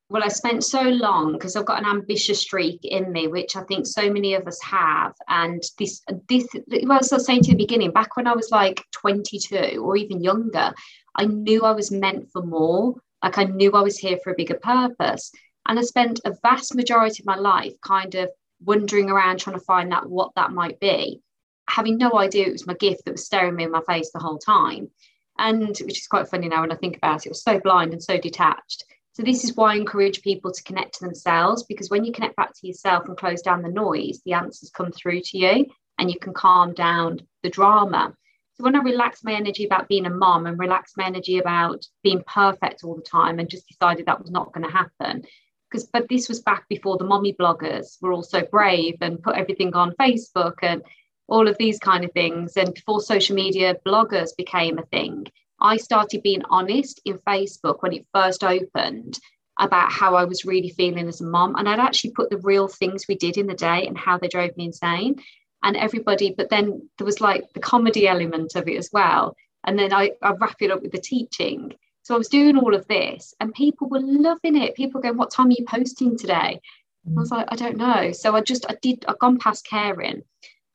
well, 0.09 0.23
I 0.23 0.29
spent 0.29 0.63
so 0.63 0.83
long 0.83 1.33
because 1.33 1.57
I've 1.57 1.67
got 1.67 1.81
an 1.81 1.89
ambitious 1.89 2.41
streak 2.41 2.81
in 2.85 3.11
me, 3.11 3.27
which 3.27 3.57
I 3.57 3.63
think 3.65 3.87
so 3.87 4.11
many 4.11 4.35
of 4.35 4.47
us 4.47 4.63
have. 4.63 5.15
And 5.29 5.63
this, 5.79 6.03
this, 6.29 6.47
well, 6.85 7.01
as 7.01 7.13
I 7.13 7.17
was 7.17 7.27
saying 7.27 7.43
to 7.43 7.53
the 7.53 7.57
beginning, 7.57 7.91
back 7.91 8.17
when 8.17 8.29
I 8.29 8.35
was 8.35 8.51
like 8.53 8.85
22 8.93 9.83
or 9.85 9.97
even 9.97 10.23
younger, 10.23 10.73
I 11.17 11.25
knew 11.25 11.63
I 11.65 11.73
was 11.73 11.91
meant 11.91 12.31
for 12.31 12.43
more. 12.43 12.95
Like 13.23 13.39
I 13.39 13.45
knew 13.45 13.73
I 13.73 13.81
was 13.81 13.99
here 13.99 14.19
for 14.23 14.31
a 14.31 14.37
bigger 14.37 14.59
purpose. 14.63 15.33
And 15.67 15.77
I 15.77 15.83
spent 15.83 16.21
a 16.25 16.37
vast 16.41 16.77
majority 16.77 17.23
of 17.23 17.27
my 17.27 17.37
life 17.37 17.75
kind 17.83 18.15
of 18.15 18.31
wandering 18.65 19.11
around 19.11 19.39
trying 19.39 19.59
to 19.59 19.65
find 19.65 19.91
that 19.91 20.09
what 20.09 20.31
that 20.37 20.53
might 20.53 20.79
be, 20.79 21.21
having 21.69 21.99
no 21.99 22.17
idea 22.17 22.47
it 22.47 22.53
was 22.53 22.67
my 22.67 22.75
gift 22.75 23.05
that 23.05 23.13
was 23.13 23.27
staring 23.27 23.57
me 23.57 23.65
in 23.65 23.73
my 23.73 23.83
face 23.83 24.13
the 24.13 24.21
whole 24.21 24.39
time. 24.39 24.89
And 25.37 25.77
which 25.81 25.99
is 25.99 26.07
quite 26.07 26.29
funny 26.29 26.49
now 26.49 26.61
when 26.61 26.73
I 26.73 26.77
think 26.77 26.97
about 26.97 27.27
it, 27.27 27.27
it 27.27 27.31
was 27.31 27.43
so 27.43 27.59
blind 27.59 27.93
and 27.93 28.03
so 28.03 28.19
detached. 28.19 28.85
So 29.17 29.23
this 29.23 29.45
is 29.45 29.57
why 29.57 29.73
I 29.73 29.77
encourage 29.77 30.21
people 30.21 30.53
to 30.53 30.63
connect 30.63 30.99
to 30.99 31.07
themselves 31.07 31.63
because 31.63 31.89
when 31.89 32.05
you 32.05 32.13
connect 32.13 32.37
back 32.37 32.53
to 32.53 32.67
yourself 32.67 33.07
and 33.07 33.17
close 33.17 33.41
down 33.41 33.63
the 33.63 33.71
noise, 33.71 34.21
the 34.27 34.35
answers 34.35 34.69
come 34.69 34.93
through 34.93 35.23
to 35.23 35.39
you 35.39 35.67
and 35.99 36.11
you 36.11 36.19
can 36.19 36.35
calm 36.35 36.75
down 36.75 37.21
the 37.43 37.49
drama. 37.49 38.15
So 38.57 38.65
when 38.65 38.77
I 38.77 38.81
relaxed 38.81 39.25
my 39.25 39.33
energy 39.33 39.65
about 39.65 39.89
being 39.89 40.05
a 40.05 40.11
mom 40.11 40.45
and 40.45 40.59
relaxed 40.59 40.99
my 40.99 41.07
energy 41.07 41.39
about 41.39 41.87
being 42.03 42.25
perfect 42.27 42.85
all 42.85 42.95
the 42.95 43.01
time 43.01 43.39
and 43.39 43.49
just 43.49 43.67
decided 43.67 44.05
that 44.05 44.21
was 44.21 44.31
not 44.31 44.53
going 44.53 44.67
to 44.67 44.71
happen, 44.71 45.25
because 45.71 45.87
but 45.87 46.11
this 46.11 46.29
was 46.29 46.43
back 46.43 46.69
before 46.69 46.99
the 46.99 47.05
mommy 47.05 47.33
bloggers 47.33 47.97
were 48.03 48.13
all 48.13 48.23
so 48.23 48.43
brave 48.43 48.99
and 49.01 49.23
put 49.23 49.37
everything 49.37 49.75
on 49.75 49.95
Facebook 49.99 50.57
and 50.61 50.83
all 51.27 51.49
of 51.49 51.57
these 51.57 51.79
kind 51.79 52.05
of 52.05 52.13
things, 52.13 52.59
and 52.59 52.75
before 52.75 53.01
social 53.01 53.35
media 53.35 53.77
bloggers 53.87 54.37
became 54.37 54.79
a 54.79 54.85
thing. 54.85 55.27
I 55.61 55.77
started 55.77 56.23
being 56.23 56.43
honest 56.51 57.01
in 57.05 57.19
Facebook 57.19 57.83
when 57.83 57.93
it 57.93 58.07
first 58.13 58.45
opened 58.45 59.19
about 59.59 59.91
how 59.91 60.15
I 60.15 60.25
was 60.25 60.45
really 60.45 60.71
feeling 60.71 61.09
as 61.09 61.21
a 61.21 61.25
mom. 61.25 61.57
And 61.57 61.69
I'd 61.69 61.79
actually 61.81 62.11
put 62.11 62.31
the 62.31 62.39
real 62.39 62.69
things 62.69 63.07
we 63.09 63.17
did 63.17 63.39
in 63.39 63.47
the 63.47 63.55
day 63.55 63.87
and 63.87 63.97
how 63.97 64.19
they 64.19 64.29
drove 64.29 64.57
me 64.57 64.67
insane. 64.67 65.17
And 65.63 65.77
everybody, 65.77 66.35
but 66.37 66.51
then 66.51 66.89
there 66.99 67.07
was 67.07 67.21
like 67.21 67.53
the 67.55 67.61
comedy 67.61 68.07
element 68.07 68.55
of 68.55 68.69
it 68.69 68.77
as 68.77 68.91
well. 68.93 69.35
And 69.65 69.79
then 69.79 69.93
I, 69.93 70.13
I 70.23 70.33
wrap 70.33 70.57
it 70.61 70.71
up 70.71 70.83
with 70.83 70.93
the 70.93 70.99
teaching. 70.99 71.73
So 72.03 72.15
I 72.15 72.19
was 72.19 72.29
doing 72.29 72.57
all 72.57 72.75
of 72.75 72.87
this 72.87 73.35
and 73.41 73.53
people 73.53 73.89
were 73.89 74.01
loving 74.01 74.57
it. 74.57 74.77
People 74.77 75.01
going, 75.01 75.17
What 75.17 75.33
time 75.33 75.49
are 75.49 75.57
you 75.59 75.65
posting 75.67 76.17
today? 76.17 76.61
I 77.09 77.21
was 77.21 77.31
like, 77.31 77.47
I 77.49 77.57
don't 77.57 77.77
know. 77.77 78.13
So 78.13 78.35
I 78.35 78.41
just, 78.41 78.67
I 78.69 78.77
did, 78.83 79.05
I've 79.09 79.19
gone 79.19 79.39
past 79.39 79.67
caring. 79.67 80.23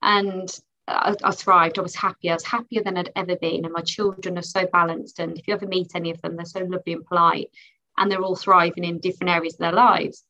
And 0.02 0.50
I, 0.92 1.16
I, 1.24 1.32
thrived. 1.32 1.80
I 1.80 1.82
was 1.82 1.96
happy. 1.96 2.30
I 2.30 2.34
was 2.34 2.46
happier 2.46 2.84
than 2.84 2.98
I'd 2.98 3.12
ever 3.16 3.36
been. 3.36 3.66
And 3.66 3.74
my 3.74 3.82
children 3.82 4.38
are 4.38 4.44
so 4.44 4.68
balanced. 4.72 5.20
And 5.20 5.38
if 5.38 5.48
you 5.48 5.54
ever 5.54 5.68
meet 5.68 5.92
any 5.96 6.12
of 6.12 6.22
them, 6.22 6.36
they're 6.36 6.46
so 6.46 6.60
lovely 6.60 6.94
and 6.94 7.06
polite. 7.06 7.50
And 7.98 8.12
they're 8.12 8.22
all 8.22 8.36
thriving 8.36 8.84
in 8.84 9.00
different 9.00 9.32
areas 9.32 9.56
of 9.56 9.60
their 9.60 9.72
lives. 9.72 10.24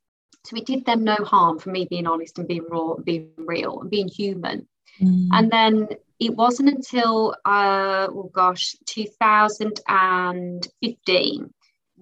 So 0.45 0.55
it 0.57 0.65
did 0.65 0.85
them 0.85 1.03
no 1.03 1.15
harm 1.15 1.59
for 1.59 1.69
me 1.69 1.85
being 1.89 2.07
honest 2.07 2.39
and 2.39 2.47
being 2.47 2.65
raw 2.69 2.93
and 2.93 3.03
being 3.05 3.29
real 3.37 3.81
and 3.81 3.89
being 3.89 4.07
human. 4.07 4.67
Mm. 4.99 5.27
And 5.31 5.51
then 5.51 5.87
it 6.19 6.35
wasn't 6.35 6.69
until, 6.69 7.35
uh, 7.45 8.07
oh 8.09 8.31
gosh, 8.33 8.75
2015, 8.85 11.53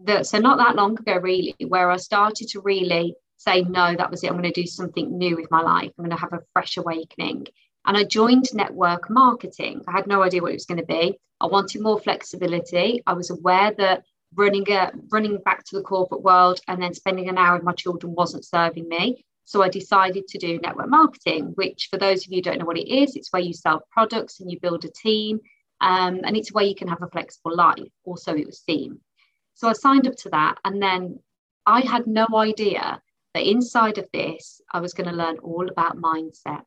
that, 0.06 0.26
so 0.26 0.40
not 0.40 0.58
that 0.58 0.76
long 0.76 0.98
ago, 0.98 1.18
really, 1.18 1.54
where 1.68 1.92
I 1.92 1.98
started 1.98 2.48
to 2.50 2.62
really 2.62 3.16
say, 3.38 3.62
no, 3.62 3.96
that 3.96 4.12
was 4.12 4.24
it. 4.24 4.28
I'm 4.28 4.38
going 4.38 4.52
to 4.52 4.62
do 4.62 4.68
something 4.68 5.18
new 5.18 5.38
with 5.38 5.50
my 5.52 5.62
life. 5.62 5.92
I'm 5.98 6.06
going 6.06 6.16
to 6.16 6.22
have 6.22 6.34
a 6.34 6.44
fresh 6.54 6.78
awakening. 6.78 7.48
And 7.86 7.98
I 7.98 8.04
joined 8.04 8.54
network 8.54 9.10
marketing. 9.10 9.82
I 9.88 9.92
had 9.92 10.08
no 10.08 10.22
idea 10.22 10.42
what 10.42 10.52
it 10.52 10.56
was 10.56 10.66
going 10.66 10.80
to 10.80 10.86
be. 10.86 11.18
I 11.42 11.48
wanted 11.48 11.82
more 11.82 12.00
flexibility. 12.00 13.02
I 13.08 13.14
was 13.14 13.30
aware 13.30 13.74
that 13.78 14.04
running 14.36 14.70
a, 14.72 14.92
running 15.12 15.38
back 15.38 15.64
to 15.66 15.78
the 15.78 15.84
corporate 15.84 16.22
world 16.22 16.60
and 16.68 16.82
then 16.82 16.94
spending 16.94 17.30
an 17.30 17.38
hour 17.38 17.56
with 17.56 17.64
my 17.64 17.74
children 17.74 18.14
wasn't 18.14 18.46
serving 18.46 18.88
me. 18.88 19.24
So 19.46 19.64
I 19.64 19.70
decided 19.70 20.28
to 20.28 20.38
do 20.38 20.60
network 20.60 20.90
marketing, 20.90 21.54
which 21.56 21.88
for 21.90 21.98
those 21.98 22.26
of 22.26 22.32
you 22.32 22.42
don't 22.42 22.60
know 22.60 22.66
what 22.66 22.78
it 22.78 22.88
is, 22.88 23.16
it's 23.16 23.34
where 23.34 23.42
you 23.42 23.54
sell 23.54 23.82
products 23.92 24.40
and 24.40 24.52
you 24.52 24.60
build 24.60 24.86
a 24.86 24.92
team. 24.92 25.40
Um, 25.82 26.20
and 26.24 26.38
it's 26.38 26.52
where 26.52 26.66
you 26.66 26.76
can 26.76 26.90
have 26.90 27.02
a 27.02 27.08
flexible 27.08 27.56
life. 27.56 27.90
Also, 28.04 28.36
it 28.36 28.46
was 28.46 28.60
theme. 28.60 29.00
So 29.56 29.68
I 29.68 29.74
signed 29.74 30.08
up 30.08 30.16
to 30.18 30.30
that. 30.30 30.58
And 30.66 30.82
then 30.82 31.20
I 31.66 31.82
had 31.82 32.06
no 32.06 32.28
idea 32.36 33.02
that 33.34 33.50
inside 33.50 33.98
of 33.98 34.08
this, 34.14 34.62
I 34.72 34.82
was 34.82 34.94
going 34.94 35.10
to 35.10 35.16
learn 35.16 35.38
all 35.40 35.68
about 35.70 35.98
mindset. 35.98 36.64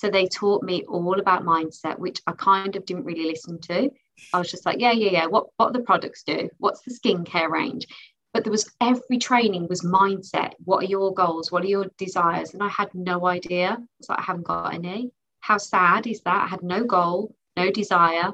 So 0.00 0.08
they 0.08 0.26
taught 0.26 0.62
me 0.62 0.82
all 0.84 1.20
about 1.20 1.44
mindset, 1.44 1.98
which 1.98 2.22
I 2.26 2.32
kind 2.32 2.74
of 2.74 2.86
didn't 2.86 3.04
really 3.04 3.26
listen 3.26 3.60
to. 3.60 3.90
I 4.32 4.38
was 4.38 4.50
just 4.50 4.64
like, 4.64 4.80
yeah, 4.80 4.92
yeah, 4.92 5.10
yeah. 5.10 5.26
What 5.26 5.48
what 5.58 5.74
the 5.74 5.80
products 5.80 6.22
do? 6.22 6.48
What's 6.56 6.80
the 6.80 6.98
skincare 6.98 7.50
range? 7.50 7.86
But 8.32 8.44
there 8.44 8.50
was 8.50 8.72
every 8.80 9.18
training 9.18 9.68
was 9.68 9.82
mindset. 9.82 10.52
What 10.64 10.84
are 10.84 10.86
your 10.86 11.12
goals? 11.12 11.52
What 11.52 11.64
are 11.64 11.74
your 11.74 11.84
desires? 11.98 12.54
And 12.54 12.62
I 12.62 12.68
had 12.68 12.88
no 12.94 13.26
idea. 13.26 13.76
It's 13.98 14.08
like 14.08 14.20
I 14.20 14.22
haven't 14.22 14.46
got 14.46 14.72
any. 14.72 15.10
How 15.40 15.58
sad 15.58 16.06
is 16.06 16.22
that? 16.22 16.44
I 16.44 16.46
had 16.46 16.62
no 16.62 16.82
goal, 16.82 17.34
no 17.58 17.70
desire. 17.70 18.32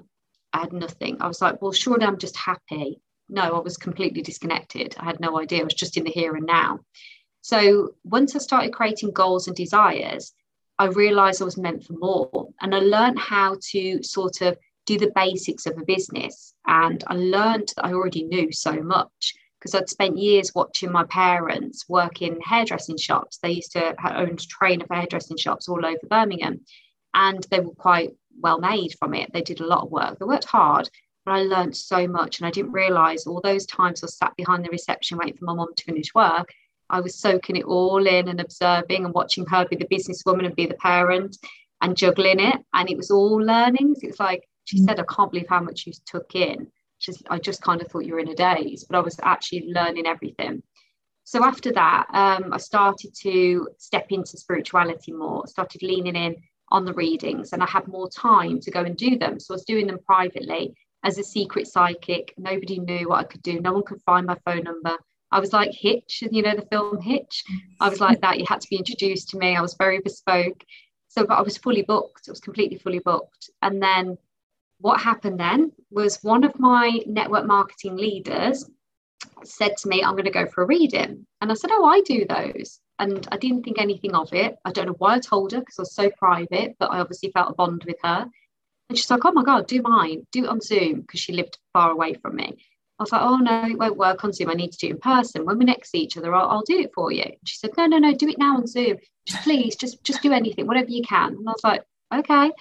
I 0.52 0.60
had 0.60 0.72
nothing. 0.72 1.16
I 1.20 1.26
was 1.26 1.42
like, 1.42 1.60
well, 1.60 1.72
surely 1.72 2.06
I'm 2.06 2.18
just 2.18 2.36
happy. 2.36 3.00
No, 3.28 3.42
I 3.42 3.58
was 3.58 3.76
completely 3.76 4.22
disconnected. 4.22 4.94
I 5.00 5.04
had 5.04 5.18
no 5.18 5.40
idea. 5.40 5.62
I 5.62 5.64
was 5.64 5.74
just 5.74 5.96
in 5.96 6.04
the 6.04 6.10
here 6.10 6.36
and 6.36 6.46
now. 6.46 6.78
So 7.40 7.94
once 8.04 8.36
I 8.36 8.38
started 8.38 8.72
creating 8.72 9.10
goals 9.10 9.48
and 9.48 9.56
desires, 9.56 10.32
I 10.78 10.86
realized 10.86 11.40
I 11.40 11.46
was 11.46 11.56
meant 11.56 11.84
for 11.84 11.94
more. 11.94 12.48
And 12.60 12.74
I 12.74 12.80
learned 12.80 13.18
how 13.18 13.56
to 13.70 14.02
sort 14.02 14.42
of 14.42 14.58
do 14.84 14.98
the 14.98 15.12
basics 15.14 15.66
of 15.66 15.78
a 15.78 15.84
business. 15.84 16.54
And 16.66 17.02
I 17.06 17.14
learned 17.14 17.72
that 17.76 17.86
I 17.86 17.92
already 17.92 18.24
knew 18.24 18.52
so 18.52 18.72
much 18.82 19.34
because 19.58 19.74
I'd 19.74 19.88
spent 19.88 20.18
years 20.18 20.54
watching 20.54 20.92
my 20.92 21.04
parents 21.04 21.88
work 21.88 22.22
in 22.22 22.40
hairdressing 22.40 22.98
shops. 22.98 23.38
They 23.38 23.52
used 23.52 23.72
to 23.72 23.94
own 24.16 24.34
a 24.34 24.36
train 24.36 24.82
of 24.82 24.88
hairdressing 24.90 25.38
shops 25.38 25.68
all 25.68 25.84
over 25.84 25.98
Birmingham. 26.08 26.60
And 27.14 27.44
they 27.50 27.60
were 27.60 27.74
quite 27.74 28.10
well 28.38 28.58
made 28.58 28.94
from 28.98 29.14
it. 29.14 29.32
They 29.32 29.42
did 29.42 29.60
a 29.60 29.66
lot 29.66 29.84
of 29.84 29.90
work. 29.90 30.18
They 30.18 30.26
worked 30.26 30.44
hard, 30.44 30.90
but 31.24 31.32
I 31.32 31.42
learned 31.42 31.74
so 31.74 32.06
much. 32.06 32.38
And 32.38 32.46
I 32.46 32.50
didn't 32.50 32.72
realize 32.72 33.26
all 33.26 33.40
those 33.40 33.64
times 33.64 34.04
I 34.04 34.08
sat 34.08 34.36
behind 34.36 34.64
the 34.64 34.70
reception 34.70 35.16
waiting 35.16 35.38
for 35.38 35.46
my 35.46 35.54
mom 35.54 35.74
to 35.74 35.84
finish 35.84 36.14
work 36.14 36.52
I 36.90 37.00
was 37.00 37.18
soaking 37.18 37.56
it 37.56 37.64
all 37.64 38.06
in 38.06 38.28
and 38.28 38.40
observing 38.40 39.04
and 39.04 39.14
watching 39.14 39.46
her 39.46 39.66
be 39.66 39.76
the 39.76 39.86
businesswoman 39.86 40.46
and 40.46 40.56
be 40.56 40.66
the 40.66 40.74
parent 40.74 41.36
and 41.80 41.96
juggling 41.96 42.40
it. 42.40 42.56
And 42.72 42.90
it 42.90 42.96
was 42.96 43.10
all 43.10 43.36
learnings. 43.36 44.00
It's 44.02 44.20
like 44.20 44.48
she 44.64 44.78
said, 44.78 45.00
I 45.00 45.04
can't 45.04 45.30
believe 45.30 45.48
how 45.48 45.60
much 45.60 45.86
you 45.86 45.92
took 46.06 46.34
in. 46.34 46.68
She's, 46.98 47.22
I 47.28 47.38
just 47.38 47.62
kind 47.62 47.80
of 47.80 47.88
thought 47.88 48.06
you 48.06 48.14
were 48.14 48.20
in 48.20 48.28
a 48.28 48.34
daze, 48.34 48.84
but 48.84 48.96
I 48.96 49.00
was 49.00 49.18
actually 49.22 49.70
learning 49.72 50.06
everything. 50.06 50.62
So 51.24 51.44
after 51.44 51.72
that, 51.72 52.06
um, 52.12 52.52
I 52.52 52.58
started 52.58 53.12
to 53.22 53.68
step 53.78 54.06
into 54.10 54.38
spirituality 54.38 55.12
more, 55.12 55.46
started 55.46 55.82
leaning 55.82 56.16
in 56.16 56.36
on 56.70 56.84
the 56.84 56.94
readings, 56.94 57.52
and 57.52 57.62
I 57.62 57.66
had 57.66 57.88
more 57.88 58.08
time 58.08 58.60
to 58.60 58.70
go 58.70 58.82
and 58.82 58.96
do 58.96 59.18
them. 59.18 59.38
So 59.40 59.52
I 59.52 59.56
was 59.56 59.64
doing 59.64 59.86
them 59.88 59.98
privately 60.06 60.74
as 61.04 61.18
a 61.18 61.24
secret 61.24 61.66
psychic. 61.66 62.32
Nobody 62.36 62.78
knew 62.78 63.08
what 63.08 63.20
I 63.20 63.24
could 63.24 63.42
do. 63.42 63.60
No 63.60 63.72
one 63.72 63.84
could 63.84 64.02
find 64.02 64.26
my 64.26 64.36
phone 64.44 64.62
number. 64.62 64.96
I 65.36 65.40
was 65.40 65.52
like 65.52 65.72
Hitch, 65.72 66.22
you 66.30 66.42
know, 66.42 66.56
the 66.56 66.66
film 66.72 66.98
Hitch. 67.00 67.44
I 67.78 67.90
was 67.90 68.00
like 68.00 68.20
that. 68.22 68.38
You 68.38 68.46
had 68.48 68.62
to 68.62 68.68
be 68.70 68.76
introduced 68.76 69.28
to 69.30 69.38
me. 69.38 69.54
I 69.54 69.60
was 69.60 69.74
very 69.74 70.00
bespoke. 70.00 70.64
So, 71.08 71.26
but 71.26 71.38
I 71.38 71.42
was 71.42 71.58
fully 71.58 71.82
booked. 71.82 72.24
I 72.28 72.32
was 72.32 72.40
completely 72.40 72.78
fully 72.78 73.00
booked. 73.00 73.50
And 73.60 73.82
then 73.82 74.16
what 74.80 74.98
happened 75.00 75.38
then 75.38 75.72
was 75.90 76.22
one 76.22 76.42
of 76.44 76.58
my 76.58 77.00
network 77.06 77.46
marketing 77.46 77.96
leaders 77.96 78.64
said 79.44 79.76
to 79.78 79.88
me, 79.88 80.02
I'm 80.02 80.12
going 80.12 80.24
to 80.24 80.30
go 80.30 80.46
for 80.46 80.62
a 80.62 80.66
reading. 80.66 81.26
And 81.40 81.50
I 81.50 81.54
said, 81.54 81.70
Oh, 81.72 81.84
I 81.84 82.00
do 82.00 82.24
those. 82.26 82.80
and 82.98 83.26
I 83.30 83.36
didn't 83.36 83.62
think 83.64 83.78
anything 83.78 84.14
of 84.14 84.32
it. 84.32 84.56
I 84.64 84.72
don't 84.72 84.86
know 84.86 84.96
why 84.98 85.16
I 85.16 85.18
told 85.18 85.52
her 85.52 85.60
because 85.60 85.78
I 85.78 85.82
was 85.82 85.94
so 85.94 86.10
private, 86.10 86.76
but 86.78 86.90
I 86.92 87.00
obviously 87.00 87.30
felt 87.30 87.50
a 87.50 87.54
bond 87.54 87.84
with 87.86 87.98
her. 88.02 88.26
And 88.88 88.96
she's 88.96 89.10
like, 89.10 89.24
oh 89.24 89.32
my 89.32 89.42
God, 89.42 89.66
do 89.66 89.82
mine, 89.82 90.26
do 90.32 90.44
it 90.44 90.48
on 90.48 90.60
Zoom 90.60 91.02
because 91.02 91.20
she 91.20 91.32
lived 91.32 91.58
far 91.72 91.90
away 91.90 92.14
from 92.14 92.36
me. 92.36 92.56
I 92.98 93.02
was 93.02 93.12
like, 93.12 93.22
oh 93.22 93.36
no, 93.36 93.66
it 93.66 93.78
won't 93.78 93.98
work 93.98 94.24
on 94.24 94.32
Zoom. 94.32 94.50
I 94.50 94.54
need 94.54 94.72
to 94.72 94.78
do 94.78 94.86
it 94.88 94.90
in 94.90 94.98
person. 94.98 95.44
When 95.44 95.58
we're 95.58 95.64
next 95.64 95.90
to 95.90 95.98
each 95.98 96.16
other, 96.16 96.34
I'll, 96.34 96.48
I'll 96.48 96.62
do 96.62 96.78
it 96.78 96.92
for 96.94 97.12
you. 97.12 97.22
And 97.22 97.36
she 97.44 97.56
said, 97.58 97.72
no, 97.76 97.86
no, 97.86 97.98
no, 97.98 98.14
do 98.14 98.28
it 98.28 98.38
now 98.38 98.56
on 98.56 98.66
Zoom. 98.66 98.96
Just 99.26 99.42
please, 99.42 99.76
just 99.76 100.02
just 100.02 100.22
do 100.22 100.32
anything, 100.32 100.66
whatever 100.66 100.90
you 100.90 101.02
can. 101.02 101.34
And 101.34 101.48
I 101.48 101.52
was 101.52 101.64
like, 101.64 101.82
okay. 102.14 102.52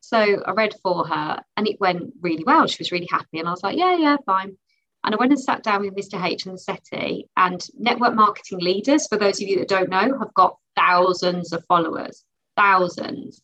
So 0.00 0.42
I 0.44 0.50
read 0.52 0.74
for 0.82 1.06
her 1.06 1.42
and 1.56 1.68
it 1.68 1.80
went 1.80 2.14
really 2.20 2.44
well. 2.44 2.66
She 2.66 2.80
was 2.80 2.92
really 2.92 3.08
happy. 3.10 3.38
And 3.38 3.48
I 3.48 3.52
was 3.52 3.62
like, 3.62 3.76
yeah, 3.76 3.96
yeah, 3.96 4.16
fine. 4.26 4.56
And 5.04 5.14
I 5.14 5.18
went 5.18 5.32
and 5.32 5.40
sat 5.40 5.62
down 5.62 5.82
with 5.82 5.94
Mr. 5.94 6.22
H 6.22 6.44
and 6.44 6.54
the 6.54 6.58
settee 6.58 7.26
and 7.36 7.64
network 7.78 8.14
marketing 8.14 8.58
leaders, 8.58 9.06
for 9.06 9.16
those 9.16 9.40
of 9.40 9.48
you 9.48 9.58
that 9.60 9.68
don't 9.68 9.88
know, 9.88 10.18
have 10.18 10.34
got 10.34 10.58
thousands 10.76 11.52
of 11.52 11.64
followers, 11.66 12.24
thousands. 12.56 13.40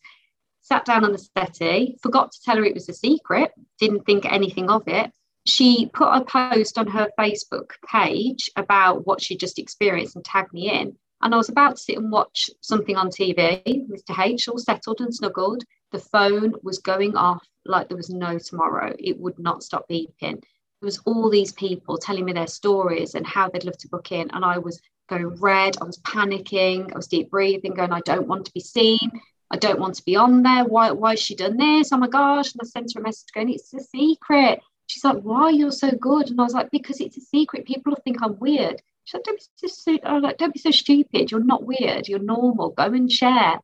Sat 0.61 0.84
down 0.84 1.05
on 1.05 1.12
the 1.12 1.18
settee, 1.18 1.97
forgot 2.03 2.32
to 2.32 2.43
tell 2.43 2.57
her 2.57 2.64
it 2.64 2.74
was 2.74 2.89
a 2.89 2.93
secret, 2.93 3.53
didn't 3.78 4.05
think 4.05 4.26
anything 4.26 4.68
of 4.68 4.82
it. 4.87 5.11
She 5.47 5.86
put 5.86 6.09
a 6.09 6.24
post 6.24 6.78
on 6.78 6.88
her 6.88 7.09
Facebook 7.18 7.70
page 7.90 8.51
about 8.57 9.07
what 9.07 9.22
she 9.22 9.36
just 9.36 9.59
experienced 9.59 10.16
and 10.16 10.24
tagged 10.24 10.53
me 10.53 10.70
in. 10.70 10.97
And 11.22 11.34
I 11.34 11.36
was 11.38 11.49
about 11.49 11.76
to 11.76 11.82
sit 11.82 11.99
and 11.99 12.12
watch 12.12 12.51
something 12.61 12.97
on 12.97 13.09
TV, 13.09 13.62
Mr. 13.88 14.18
H, 14.18 14.49
all 14.49 14.59
settled 14.59 15.01
and 15.01 15.14
snuggled. 15.14 15.64
The 15.92 15.99
phone 15.99 16.55
was 16.62 16.78
going 16.78 17.16
off 17.16 17.42
like 17.64 17.88
there 17.88 17.97
was 17.97 18.11
no 18.11 18.38
tomorrow. 18.38 18.94
It 18.99 19.18
would 19.18 19.38
not 19.38 19.62
stop 19.62 19.88
beeping 19.88 20.42
there 20.80 20.86
was 20.86 20.99
all 21.07 21.30
these 21.30 21.53
people 21.53 21.97
telling 21.97 22.24
me 22.24 22.32
their 22.32 22.47
stories 22.47 23.14
and 23.14 23.26
how 23.26 23.49
they'd 23.49 23.64
love 23.64 23.78
to 23.78 23.88
book 23.88 24.12
in 24.12 24.30
and 24.32 24.44
i 24.44 24.59
was 24.59 24.80
going 25.09 25.28
red 25.40 25.76
i 25.80 25.84
was 25.84 25.99
panicking 25.99 26.92
i 26.92 26.97
was 26.97 27.07
deep 27.07 27.30
breathing 27.30 27.74
going 27.74 27.92
i 27.92 28.01
don't 28.01 28.28
want 28.28 28.44
to 28.44 28.53
be 28.53 28.61
seen 28.61 29.11
i 29.51 29.57
don't 29.57 29.80
want 29.80 29.94
to 29.94 30.05
be 30.05 30.16
on 30.16 30.42
there 30.42 30.64
why, 30.64 30.90
why 30.90 31.11
has 31.11 31.20
she 31.20 31.34
done 31.34 31.57
this 31.57 31.92
oh 31.92 31.97
my 31.97 32.09
gosh 32.09 32.53
and 32.53 32.61
i 32.62 32.66
sent 32.66 32.92
her 32.94 33.01
a 33.01 33.03
message 33.03 33.28
going 33.34 33.49
it's 33.51 33.72
a 33.72 33.80
secret 33.80 34.61
she's 34.87 35.05
like 35.05 35.18
why? 35.18 35.51
You're 35.51 35.72
so 35.72 35.91
good. 35.91 36.30
And 36.30 36.41
i 36.41 36.45
was 36.45 36.55
like 36.55 36.70
because 36.70 37.01
it's 37.01 37.16
a 37.16 37.20
secret. 37.20 37.66
People 37.66 37.97
think 38.05 38.18
i'm 38.22 38.39
weird. 38.39 38.82
She's 39.05 39.14
like 39.14 39.24
don't 39.24 39.39
be 39.62 39.68
so, 39.68 39.99
I 40.05 40.14
was 40.14 40.22
like, 40.22 40.39
don't 40.39 40.55
be 40.55 40.61
so 40.61 40.70
stupid. 40.70 41.30
You're 41.30 41.45
not 41.45 41.64
weird. 41.64 42.09
You're 42.09 42.18
normal. 42.18 42.70
Go 42.70 42.84
and 42.84 43.11
share. 43.11 43.61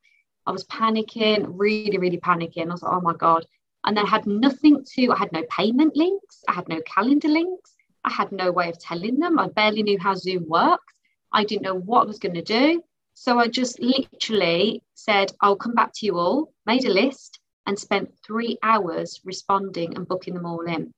I 0.47 0.51
was 0.51 0.65
panicking 0.65 1.47
really 1.49 1.99
really 1.99 2.19
panicking. 2.19 2.69
I 2.69 2.73
was 2.73 2.83
like 2.83 2.93
oh 2.93 3.01
my 3.01 3.15
god. 3.15 3.47
And 3.85 3.97
then 3.97 4.07
had 4.07 4.27
nothing 4.27 4.85
to, 4.95 5.11
I 5.11 5.19
had 5.19 5.33
no 5.33 5.43
payment 5.51 5.97
links, 5.97 6.45
I 6.49 6.53
had 6.53 6.69
no 6.69 6.81
calendar 6.83 7.27
links, 7.27 7.75
I 8.05 8.13
had 8.13 8.31
no 8.31 8.53
way 8.53 8.69
of 8.69 8.79
telling 8.79 9.19
them. 9.19 9.39
I 9.39 9.49
barely 9.49 9.83
knew 9.83 9.99
how 9.99 10.15
Zoom 10.15 10.49
worked. 10.49 10.93
I 11.33 11.45
didn't 11.45 11.63
know 11.63 11.75
what 11.75 12.03
I 12.03 12.07
was 12.07 12.19
going 12.19 12.35
to 12.35 12.43
do. 12.43 12.83
So 13.15 13.39
I 13.39 13.49
just 13.49 13.81
literally 13.81 14.83
said, 14.95 15.33
I'll 15.41 15.57
come 15.57 15.75
back 15.75 15.93
to 15.95 16.07
you 16.07 16.19
all, 16.19 16.53
made 16.67 16.85
a 16.85 16.93
list, 16.93 17.41
and 17.67 17.79
spent 17.79 18.13
three 18.25 18.59
hours 18.63 19.21
responding 19.25 19.95
and 19.97 20.07
booking 20.07 20.35
them 20.35 20.47
all 20.47 20.63
in. 20.63 20.93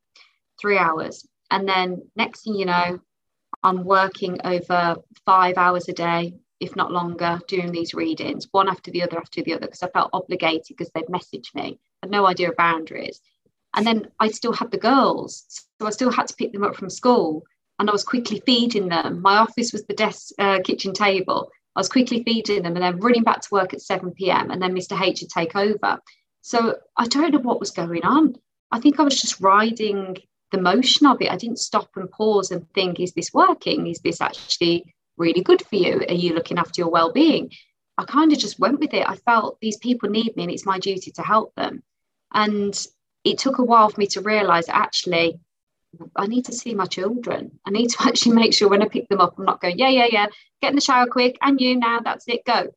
Three 0.61 0.79
hours. 0.79 1.27
And 1.51 1.69
then 1.69 2.03
next 2.17 2.45
thing 2.45 2.55
you 2.55 2.67
know, 2.67 3.01
I'm 3.63 3.85
working 3.85 4.39
over 4.45 4.97
five 5.25 5.57
hours 5.57 5.89
a 5.89 5.93
day, 5.93 6.35
if 6.61 6.77
not 6.77 6.93
longer, 6.93 7.41
doing 7.49 7.73
these 7.73 7.95
readings, 7.95 8.49
one 8.51 8.69
after 8.69 8.91
the 8.91 9.03
other 9.03 9.19
after 9.19 9.43
the 9.43 9.55
other, 9.55 9.67
because 9.67 9.83
I 9.83 9.89
felt 9.89 10.11
obligated 10.13 10.67
because 10.69 10.91
they'd 10.95 11.07
messaged 11.07 11.55
me 11.55 11.79
I 12.03 12.07
had 12.07 12.11
no 12.11 12.27
idea 12.27 12.51
of 12.51 12.57
boundaries. 12.57 13.21
And 13.75 13.87
then 13.87 14.09
I 14.21 14.29
still 14.29 14.53
had 14.53 14.71
the 14.71 14.79
girls. 14.79 15.45
So 15.81 15.87
I 15.87 15.91
still 15.91 16.13
had 16.13 16.29
to 16.29 16.37
pick 16.37 16.53
them 16.53 16.65
up 16.65 16.77
from 16.77 16.91
school. 16.91 17.43
And 17.79 17.89
I 17.89 17.93
was 17.93 18.05
quickly 18.05 18.43
feeding 18.45 18.89
them. 18.89 19.23
My 19.23 19.39
office 19.39 19.73
was 19.73 19.85
the 19.85 19.95
desk, 19.95 20.33
uh, 20.39 20.61
kitchen 20.63 20.93
table. 20.93 21.51
I 21.75 21.81
was 21.81 21.89
quickly 21.89 22.23
feeding 22.23 22.63
them 22.63 22.77
and 22.77 22.85
then 22.85 23.01
running 23.01 23.25
back 23.25 23.41
to 23.41 23.49
work 23.51 23.75
at 23.75 23.81
7 23.81 24.13
p.m. 24.13 24.51
And 24.51 24.63
then 24.63 24.75
Mr. 24.75 25.01
H 25.01 25.23
would 25.23 25.31
take 25.31 25.57
over. 25.57 25.99
So 26.43 26.77
I 26.97 27.07
don't 27.09 27.33
know 27.33 27.41
what 27.41 27.59
was 27.59 27.73
going 27.73 28.05
on. 28.05 28.37
I 28.71 28.79
think 28.79 29.01
I 29.01 29.03
was 29.03 29.21
just 29.21 29.41
riding 29.41 30.19
the 30.55 30.63
motion 30.63 31.07
of 31.07 31.21
it. 31.21 31.31
I 31.31 31.37
didn't 31.37 31.59
stop 31.59 31.91
and 31.97 32.11
pause 32.11 32.51
and 32.51 32.69
think, 32.73 33.01
is 33.01 33.13
this 33.13 33.33
working? 33.35 33.87
Is 33.87 34.01
this 34.01 34.21
actually 34.21 34.95
really 35.17 35.43
good 35.43 35.63
for 35.67 35.77
you? 35.77 36.05
Are 36.09 36.15
you 36.15 36.35
looking 36.35 36.59
after 36.59 36.81
your 36.81 36.91
well 36.91 37.13
being? 37.13 37.51
I 37.99 38.05
kind 38.05 38.33
of 38.33 38.39
just 38.39 38.59
went 38.59 38.81
with 38.81 38.95
it. 38.95 39.09
I 39.09 39.17
felt 39.17 39.59
these 39.61 39.77
people 39.77 40.09
need 40.09 40.37
me 40.37 40.45
and 40.45 40.53
it's 40.53 40.67
my 40.67 40.79
duty 40.79 41.11
to 41.13 41.23
help 41.23 41.55
them. 41.55 41.83
And 42.33 42.75
it 43.25 43.39
took 43.39 43.59
a 43.59 43.65
while 43.65 43.89
for 43.89 44.01
me 44.01 44.07
to 44.09 44.21
realize 44.21 44.69
actually, 44.69 45.41
I 46.17 46.27
need 46.27 46.47
to 46.47 46.53
see 46.53 46.75
my 46.75 46.87
children. 46.87 47.59
I 47.65 47.71
need 47.71 47.89
to 47.91 47.97
actually 48.07 48.37
make 48.37 48.55
sure 48.55 48.69
when 48.69 48.83
I 48.83 48.89
pick 48.89 49.09
them 49.09 49.21
up, 49.21 49.39
I'm 49.39 49.45
not 49.45 49.61
going, 49.61 49.79
yeah, 49.79 49.89
yeah, 49.89 50.09
yeah, 50.11 50.27
get 50.61 50.71
in 50.71 50.77
the 50.77 50.81
shower 50.81 51.07
quick, 51.07 51.39
and 51.41 51.61
you 51.61 51.77
now, 51.77 52.01
that's 52.01 52.27
it, 52.29 52.45
go. 52.45 52.69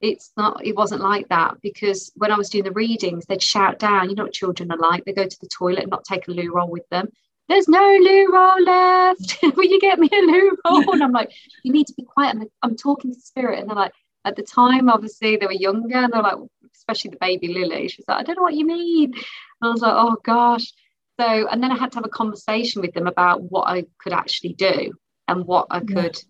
It's 0.00 0.32
not, 0.36 0.66
it 0.66 0.74
wasn't 0.74 1.02
like 1.02 1.28
that 1.28 1.60
because 1.62 2.10
when 2.16 2.32
I 2.32 2.36
was 2.36 2.50
doing 2.50 2.64
the 2.64 2.72
readings, 2.72 3.24
they'd 3.26 3.42
shout 3.42 3.78
down, 3.78 4.10
you 4.10 4.16
know 4.16 4.24
what 4.24 4.32
children 4.32 4.72
are 4.72 4.78
like, 4.78 5.04
they 5.04 5.12
go 5.12 5.26
to 5.26 5.38
the 5.40 5.48
toilet 5.48 5.82
and 5.82 5.90
not 5.90 6.04
take 6.04 6.26
a 6.26 6.32
loo 6.32 6.52
roll 6.52 6.68
with 6.68 6.88
them. 6.90 7.08
There's 7.52 7.68
no 7.68 7.98
loo 8.00 8.32
roll 8.32 8.62
left. 8.62 9.38
Will 9.56 9.64
you 9.64 9.78
get 9.78 9.98
me 9.98 10.08
a 10.10 10.22
loo 10.22 10.56
roll? 10.64 10.90
And 10.94 11.02
I'm 11.02 11.12
like, 11.12 11.32
you 11.62 11.70
need 11.70 11.86
to 11.88 11.92
be 11.92 12.02
quiet. 12.02 12.34
I'm, 12.34 12.48
I'm 12.62 12.76
talking 12.76 13.12
to 13.12 13.20
spirit. 13.20 13.58
And 13.60 13.68
they're 13.68 13.76
like, 13.76 13.92
at 14.24 14.36
the 14.36 14.42
time, 14.42 14.88
obviously, 14.88 15.36
they 15.36 15.44
were 15.44 15.52
younger 15.52 15.98
and 15.98 16.10
they're 16.10 16.22
like, 16.22 16.38
especially 16.74 17.10
the 17.10 17.18
baby 17.20 17.48
Lily. 17.48 17.88
She's 17.88 18.06
like, 18.08 18.20
I 18.20 18.22
don't 18.22 18.36
know 18.36 18.42
what 18.42 18.54
you 18.54 18.66
mean. 18.66 19.12
And 19.12 19.22
I 19.60 19.68
was 19.68 19.82
like, 19.82 19.92
oh 19.94 20.16
gosh. 20.24 20.72
So, 21.20 21.46
and 21.46 21.62
then 21.62 21.70
I 21.70 21.76
had 21.76 21.92
to 21.92 21.98
have 21.98 22.06
a 22.06 22.08
conversation 22.08 22.80
with 22.80 22.94
them 22.94 23.06
about 23.06 23.42
what 23.42 23.68
I 23.68 23.84
could 23.98 24.14
actually 24.14 24.54
do 24.54 24.94
and 25.28 25.44
what 25.44 25.66
I 25.70 25.80
could. 25.80 26.16
Yeah. 26.16 26.22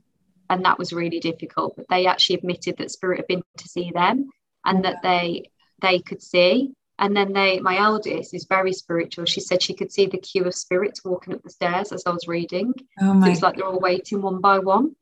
And 0.50 0.64
that 0.64 0.76
was 0.76 0.92
really 0.92 1.20
difficult. 1.20 1.76
But 1.76 1.86
they 1.88 2.06
actually 2.06 2.38
admitted 2.38 2.78
that 2.78 2.90
spirit 2.90 3.18
had 3.18 3.28
been 3.28 3.42
to 3.58 3.68
see 3.68 3.92
them 3.94 4.28
and 4.64 4.84
that 4.84 5.02
they 5.04 5.44
they 5.80 6.00
could 6.00 6.20
see. 6.20 6.72
And 7.02 7.14
then 7.14 7.34
they, 7.34 7.60
my 7.60 7.76
eldest 7.78 8.32
is 8.32 8.46
very 8.46 8.72
spiritual. 8.72 9.26
She 9.26 9.40
said 9.40 9.60
she 9.60 9.74
could 9.74 9.92
see 9.92 10.06
the 10.06 10.16
queue 10.18 10.44
of 10.44 10.54
spirits 10.54 11.04
walking 11.04 11.34
up 11.34 11.42
the 11.42 11.50
stairs 11.50 11.92
as 11.92 12.04
I 12.06 12.10
was 12.10 12.26
reading. 12.26 12.72
Oh 13.00 13.20
so 13.20 13.28
it's 13.28 13.42
like 13.42 13.56
they're 13.56 13.66
all 13.66 13.78
waiting 13.78 14.22
one 14.22 14.40
by 14.40 14.60
one. 14.60 14.96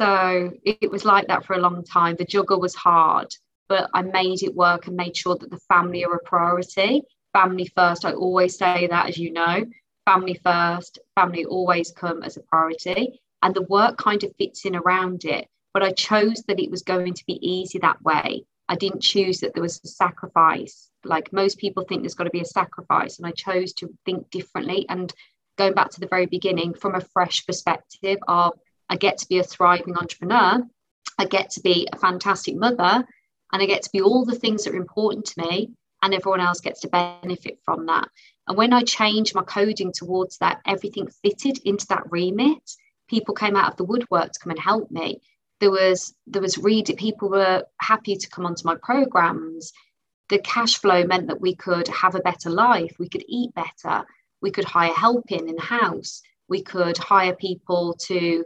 So 0.00 0.52
it, 0.62 0.78
it 0.82 0.90
was 0.90 1.04
like 1.04 1.26
that 1.28 1.44
for 1.44 1.54
a 1.54 1.60
long 1.60 1.82
time. 1.82 2.16
The 2.16 2.24
juggle 2.24 2.60
was 2.60 2.74
hard 2.76 3.34
but 3.72 3.88
I 3.94 4.02
made 4.02 4.42
it 4.42 4.54
work 4.54 4.86
and 4.86 4.96
made 4.96 5.16
sure 5.16 5.34
that 5.36 5.50
the 5.50 5.60
family 5.66 6.04
are 6.04 6.14
a 6.14 6.22
priority. 6.22 7.04
Family 7.32 7.72
first, 7.74 8.04
I 8.04 8.12
always 8.12 8.58
say 8.58 8.86
that, 8.88 9.08
as 9.08 9.16
you 9.16 9.32
know, 9.32 9.64
family 10.04 10.38
first, 10.44 10.98
family 11.14 11.46
always 11.46 11.90
come 11.90 12.22
as 12.22 12.36
a 12.36 12.42
priority. 12.42 13.22
And 13.40 13.54
the 13.54 13.62
work 13.62 13.96
kind 13.96 14.22
of 14.24 14.36
fits 14.36 14.66
in 14.66 14.76
around 14.76 15.24
it. 15.24 15.48
But 15.72 15.82
I 15.82 15.92
chose 15.92 16.42
that 16.48 16.60
it 16.60 16.70
was 16.70 16.82
going 16.82 17.14
to 17.14 17.24
be 17.26 17.38
easy 17.40 17.78
that 17.78 18.02
way. 18.02 18.44
I 18.68 18.76
didn't 18.76 19.02
choose 19.02 19.40
that 19.40 19.54
there 19.54 19.62
was 19.62 19.80
a 19.84 19.88
sacrifice. 19.88 20.88
Like 21.04 21.32
most 21.32 21.58
people 21.58 21.84
think 21.84 22.02
there's 22.02 22.14
got 22.14 22.24
to 22.24 22.30
be 22.30 22.40
a 22.40 22.44
sacrifice. 22.44 23.18
And 23.18 23.26
I 23.26 23.32
chose 23.32 23.72
to 23.74 23.92
think 24.04 24.30
differently 24.30 24.86
and 24.88 25.12
going 25.58 25.74
back 25.74 25.90
to 25.90 26.00
the 26.00 26.06
very 26.06 26.26
beginning 26.26 26.74
from 26.74 26.94
a 26.94 27.00
fresh 27.00 27.44
perspective 27.46 28.18
of 28.28 28.52
I 28.88 28.96
get 28.96 29.18
to 29.18 29.28
be 29.28 29.38
a 29.38 29.44
thriving 29.44 29.96
entrepreneur. 29.96 30.62
I 31.18 31.24
get 31.26 31.50
to 31.50 31.60
be 31.60 31.88
a 31.92 31.98
fantastic 31.98 32.56
mother 32.56 33.06
and 33.52 33.62
I 33.62 33.66
get 33.66 33.82
to 33.82 33.90
be 33.92 34.00
all 34.00 34.24
the 34.24 34.34
things 34.34 34.64
that 34.64 34.74
are 34.74 34.78
important 34.78 35.26
to 35.26 35.42
me, 35.42 35.70
and 36.02 36.14
everyone 36.14 36.40
else 36.40 36.60
gets 36.60 36.80
to 36.80 36.88
benefit 36.88 37.58
from 37.64 37.86
that. 37.86 38.08
And 38.48 38.56
when 38.56 38.72
I 38.72 38.82
changed 38.82 39.34
my 39.34 39.42
coding 39.42 39.92
towards 39.92 40.38
that, 40.38 40.60
everything 40.66 41.08
fitted 41.22 41.58
into 41.64 41.86
that 41.88 42.10
remit. 42.10 42.72
People 43.08 43.34
came 43.34 43.54
out 43.54 43.70
of 43.70 43.76
the 43.76 43.84
woodwork 43.84 44.32
to 44.32 44.38
come 44.40 44.50
and 44.50 44.58
help 44.58 44.90
me. 44.90 45.20
There 45.62 45.70
was 45.70 46.12
there 46.26 46.42
was 46.42 46.58
read 46.58 46.92
people 46.98 47.28
were 47.30 47.62
happy 47.80 48.16
to 48.16 48.28
come 48.28 48.44
onto 48.44 48.66
my 48.66 48.74
programs. 48.82 49.72
The 50.28 50.40
cash 50.40 50.76
flow 50.78 51.04
meant 51.04 51.28
that 51.28 51.40
we 51.40 51.54
could 51.54 51.86
have 51.86 52.16
a 52.16 52.20
better 52.20 52.50
life, 52.50 52.96
we 52.98 53.08
could 53.08 53.24
eat 53.28 53.54
better, 53.54 54.04
we 54.40 54.50
could 54.50 54.64
hire 54.64 54.92
help 54.92 55.30
in 55.30 55.48
in 55.48 55.56
house, 55.58 56.20
we 56.48 56.62
could 56.62 56.98
hire 56.98 57.36
people 57.36 57.94
to 58.08 58.44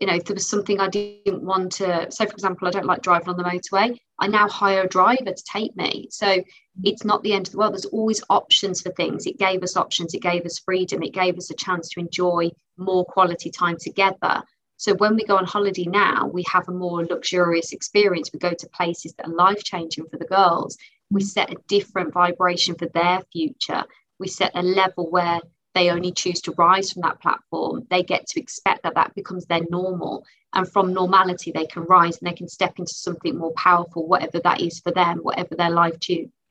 you 0.00 0.06
know, 0.06 0.14
if 0.14 0.26
there 0.26 0.34
was 0.34 0.46
something 0.46 0.78
I 0.78 0.88
didn't 0.88 1.42
want 1.42 1.72
to, 1.72 2.10
so 2.10 2.26
for 2.26 2.32
example, 2.32 2.68
I 2.68 2.70
don't 2.70 2.84
like 2.84 3.02
driving 3.02 3.30
on 3.30 3.36
the 3.38 3.44
motorway, 3.44 3.98
I 4.18 4.28
now 4.28 4.46
hire 4.46 4.82
a 4.82 4.88
driver 4.88 5.32
to 5.32 5.44
take 5.50 5.74
me. 5.74 6.08
So 6.10 6.44
it's 6.84 7.04
not 7.04 7.22
the 7.22 7.32
end 7.32 7.48
of 7.48 7.52
the 7.52 7.58
world. 7.58 7.72
There's 7.72 7.86
always 7.86 8.22
options 8.28 8.82
for 8.82 8.90
things. 8.90 9.26
It 9.26 9.38
gave 9.38 9.62
us 9.62 9.76
options, 9.76 10.12
it 10.12 10.22
gave 10.22 10.44
us 10.44 10.58
freedom, 10.58 11.02
it 11.02 11.14
gave 11.14 11.36
us 11.38 11.50
a 11.50 11.54
chance 11.54 11.88
to 11.90 12.00
enjoy 12.00 12.50
more 12.76 13.06
quality 13.06 13.50
time 13.50 13.78
together. 13.80 14.42
So 14.78 14.94
when 14.94 15.16
we 15.16 15.24
go 15.24 15.36
on 15.36 15.44
holiday 15.44 15.84
now, 15.84 16.28
we 16.28 16.44
have 16.50 16.68
a 16.68 16.72
more 16.72 17.04
luxurious 17.04 17.72
experience. 17.72 18.30
We 18.32 18.38
go 18.38 18.54
to 18.54 18.68
places 18.68 19.12
that 19.14 19.26
are 19.26 19.34
life 19.34 19.62
changing 19.62 20.06
for 20.06 20.16
the 20.16 20.24
girls. 20.24 20.78
We 21.10 21.22
set 21.22 21.50
a 21.52 21.56
different 21.66 22.14
vibration 22.14 22.76
for 22.76 22.86
their 22.86 23.20
future. 23.32 23.84
We 24.18 24.28
set 24.28 24.52
a 24.54 24.62
level 24.62 25.10
where 25.10 25.40
they 25.74 25.90
only 25.90 26.12
choose 26.12 26.40
to 26.42 26.52
rise 26.52 26.92
from 26.92 27.02
that 27.02 27.20
platform, 27.20 27.86
they 27.90 28.02
get 28.02 28.26
to 28.28 28.40
expect 28.40 28.82
that 28.82 28.94
that 28.94 29.14
becomes 29.14 29.46
their 29.46 29.60
normal. 29.70 30.24
And 30.54 30.68
from 30.68 30.94
normality, 30.94 31.52
they 31.52 31.66
can 31.66 31.84
rise 31.84 32.18
and 32.18 32.28
they 32.28 32.34
can 32.34 32.48
step 32.48 32.78
into 32.78 32.94
something 32.94 33.36
more 33.36 33.52
powerful, 33.52 34.06
whatever 34.06 34.40
that 34.40 34.60
is 34.60 34.80
for 34.80 34.90
them, 34.92 35.18
whatever 35.18 35.54
their 35.54 35.70
life 35.70 35.96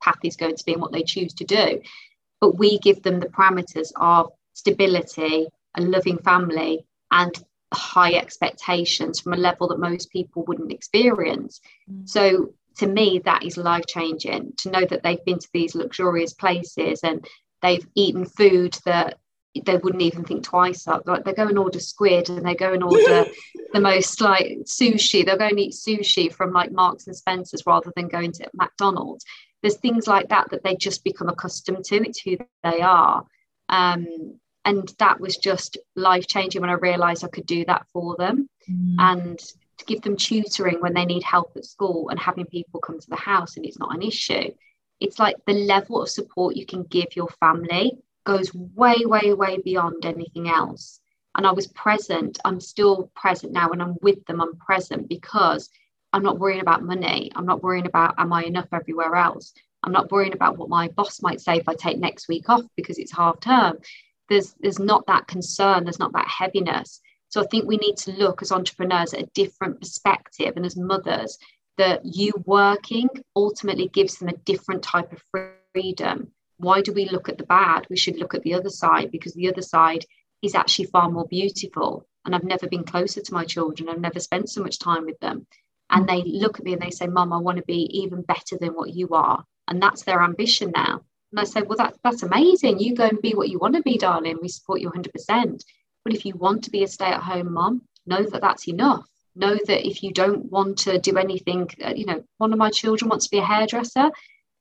path 0.02 0.20
is 0.24 0.36
going 0.36 0.56
to 0.56 0.64
be 0.66 0.74
and 0.74 0.82
what 0.82 0.92
they 0.92 1.04
choose 1.04 1.34
to 1.34 1.44
do. 1.44 1.82
But 2.40 2.58
we 2.58 2.78
give 2.80 3.02
them 3.02 3.20
the 3.20 3.28
parameters 3.28 3.92
of 3.96 4.32
stability, 4.54 5.48
a 5.76 5.82
loving 5.82 6.20
family, 6.20 6.86
and 7.12 7.34
high 7.74 8.14
expectations 8.14 9.20
from 9.20 9.34
a 9.34 9.38
level 9.38 9.68
that 9.68 9.80
most 9.80 10.12
people 10.12 10.44
wouldn't 10.46 10.72
experience. 10.72 11.62
Mm. 11.92 12.08
So 12.08 12.54
to 12.78 12.88
me, 12.88 13.20
that 13.26 13.44
is 13.44 13.58
life 13.58 13.86
changing 13.88 14.54
to 14.58 14.72
know 14.72 14.86
that 14.86 15.04
they've 15.04 15.24
been 15.26 15.40
to 15.40 15.50
these 15.54 15.76
luxurious 15.76 16.34
places 16.34 17.02
and 17.04 17.28
they've 17.62 17.86
eaten 17.96 18.26
food 18.26 18.78
that 18.86 19.18
they 19.66 19.78
wouldn't 19.78 20.04
even 20.04 20.24
think 20.24 20.44
twice 20.44 20.88
of. 20.88 21.02
Like 21.06 21.24
they 21.24 21.34
go 21.34 21.48
and 21.48 21.58
order 21.58 21.80
squid 21.80 22.30
and 22.30 22.46
they 22.46 22.56
go 22.56 22.74
and 22.74 22.84
order 22.84 23.26
the 23.74 23.82
most 23.82 24.22
like 24.22 24.60
sushi. 24.66 25.26
They'll 25.26 25.38
go 25.38 25.48
and 25.48 25.60
eat 25.60 25.74
sushi 25.74 26.32
from 26.32 26.54
like 26.54 26.72
Marks 26.72 27.08
and 27.08 27.16
Spencers 27.16 27.64
rather 27.66 27.92
than 27.96 28.08
going 28.08 28.32
to 28.34 28.50
McDonald's. 28.54 29.26
There's 29.62 29.78
things 29.78 30.08
like 30.08 30.30
that 30.30 30.52
that 30.52 30.64
they 30.64 30.76
just 30.76 31.04
become 31.04 31.30
accustomed 31.30 31.84
to. 31.86 31.96
It's 31.96 32.22
who 32.22 32.38
they 32.64 32.82
are. 32.82 33.26
Um, 33.70 34.40
and 34.68 34.94
that 35.00 35.22
was 35.22 35.38
just 35.38 35.78
life 35.96 36.28
changing 36.28 36.60
when 36.60 36.70
I 36.70 36.74
realized 36.74 37.24
I 37.24 37.30
could 37.30 37.46
do 37.46 37.64
that 37.66 37.88
for 37.94 38.18
them. 38.18 38.50
Mm. 38.70 38.96
And 39.00 39.40
to 39.40 39.86
give 39.86 40.02
them 40.02 40.18
tutoring 40.18 40.82
when 40.82 40.94
they 40.94 41.06
need 41.06 41.24
help 41.24 41.54
at 41.56 41.64
school 41.64 42.10
and 42.10 42.20
having 42.20 42.46
people 42.46 42.82
come 42.82 43.00
to 43.00 43.10
the 43.10 43.16
house 43.16 43.56
and 43.56 43.66
it's 43.66 43.80
not 43.80 43.96
an 43.96 44.02
issue. 44.02 44.52
It's 45.00 45.20
like 45.20 45.38
the 45.46 45.54
level 45.54 46.02
of 46.02 46.10
support 46.10 46.58
you 46.58 46.66
can 46.66 46.84
give 46.84 47.16
your 47.16 47.30
family 47.40 47.98
goes 48.26 48.54
way, 48.54 49.06
way, 49.06 49.34
way 49.34 49.58
beyond 49.64 50.06
anything 50.06 50.50
else. 50.50 51.00
And 51.36 51.48
I 51.48 51.54
was 51.54 51.68
present. 51.68 52.38
I'm 52.44 52.60
still 52.60 53.10
present 53.16 53.54
now 53.54 53.70
when 53.70 53.80
I'm 53.80 53.96
with 54.02 54.26
them. 54.26 54.42
I'm 54.42 54.58
present 54.58 55.08
because 55.08 55.70
I'm 56.12 56.24
not 56.24 56.40
worrying 56.40 56.60
about 56.60 56.84
money. 56.84 57.32
I'm 57.34 57.46
not 57.46 57.64
worrying 57.64 57.86
about 57.86 58.16
am 58.18 58.34
I 58.34 58.44
enough 58.44 58.68
everywhere 58.74 59.16
else. 59.16 59.54
I'm 59.82 59.94
not 59.94 60.12
worrying 60.12 60.34
about 60.34 60.58
what 60.58 60.68
my 60.68 60.90
boss 60.90 61.22
might 61.22 61.40
say 61.40 61.56
if 61.56 61.70
I 61.70 61.76
take 61.76 62.00
next 62.00 62.28
week 62.28 62.50
off 62.50 62.64
because 62.76 62.98
it's 62.98 63.16
half 63.16 63.40
term. 63.40 63.78
There's 64.30 64.56
there's 64.60 64.80
not 64.80 65.08
that 65.08 65.28
concern. 65.28 65.84
There's 65.84 66.00
not 66.00 66.14
that 66.14 66.28
heaviness. 66.28 67.02
So 67.30 67.42
I 67.42 67.48
think 67.48 67.66
we 67.66 67.78
need 67.78 67.98
to 67.98 68.12
look 68.14 68.42
as 68.42 68.52
entrepreneurs 68.52 69.14
at 69.14 69.22
a 69.22 69.30
different 69.34 69.80
perspective 69.80 70.54
and 70.56 70.66
as 70.66 70.78
mothers 70.78 71.38
that 71.78 72.02
you 72.06 72.32
working 72.46 73.10
ultimately 73.36 73.88
gives 73.88 74.18
them 74.18 74.30
a 74.30 74.38
different 74.38 74.82
type 74.84 75.12
of 75.12 75.22
freedom. 75.74 76.32
Why 76.58 76.82
do 76.82 76.92
we 76.92 77.08
look 77.10 77.30
at 77.30 77.38
the 77.38 77.46
bad? 77.46 77.86
We 77.90 77.98
should 77.98 78.18
look 78.18 78.34
at 78.34 78.42
the 78.44 78.56
other 78.56 78.70
side 78.70 79.12
because 79.12 79.34
the 79.34 79.50
other 79.50 79.62
side 79.62 80.06
is 80.42 80.56
actually 80.56 80.86
far 80.86 81.10
more 81.10 81.28
beautiful. 81.28 82.08
And 82.26 82.36
I've 82.36 82.44
never 82.44 82.68
been 82.68 82.84
closer 82.84 83.22
to 83.22 83.34
my 83.34 83.46
children. 83.46 83.90
I've 83.90 84.00
never 84.00 84.20
spent 84.20 84.50
so 84.50 84.64
much 84.64 84.80
time 84.80 85.06
with 85.06 85.20
them. 85.20 85.46
And 85.90 86.08
they 86.08 86.24
look 86.24 86.60
at 86.60 86.66
me 86.66 86.74
and 86.74 86.82
they 86.82 86.90
say, 86.90 87.08
Mom, 87.08 87.32
I 87.32 87.38
want 87.38 87.58
to 87.58 87.64
be 87.64 88.02
even 88.02 88.22
better 88.22 88.58
than 88.60 88.74
what 88.74 88.94
you 88.94 89.10
are. 89.10 89.44
And 89.68 89.82
that's 89.82 90.04
their 90.04 90.22
ambition 90.22 90.72
now. 90.76 91.02
And 91.32 91.40
I 91.40 91.44
said, 91.44 91.68
Well, 91.68 91.78
that, 91.78 91.96
that's 92.04 92.24
amazing. 92.24 92.80
You 92.80 92.96
go 92.96 93.06
and 93.06 93.22
be 93.22 93.34
what 93.34 93.50
you 93.50 93.60
want 93.60 93.76
to 93.76 93.82
be, 93.82 93.98
darling. 93.98 94.38
We 94.42 94.48
support 94.48 94.82
you 94.82 94.90
100%. 94.90 95.64
But 96.04 96.14
if 96.14 96.26
you 96.26 96.36
want 96.36 96.64
to 96.64 96.72
be 96.72 96.84
a 96.84 96.88
stay 96.88 97.08
at 97.08 97.22
home 97.22 97.54
mom, 97.54 97.82
know 98.06 98.24
that 98.24 98.42
that's 98.42 98.68
enough. 98.68 99.06
Know 99.36 99.58
that 99.68 99.88
if 99.88 100.04
you 100.04 100.14
don't 100.14 100.50
want 100.50 100.80
to 100.80 101.00
do 101.00 101.18
anything, 101.18 101.70
uh, 101.84 101.94
you 101.96 102.06
know, 102.06 102.24
one 102.38 102.54
of 102.54 102.60
my 102.60 102.70
children 102.70 103.10
wants 103.10 103.26
to 103.26 103.32
be 103.32 103.40
a 103.40 103.44
hairdresser. 103.44 104.10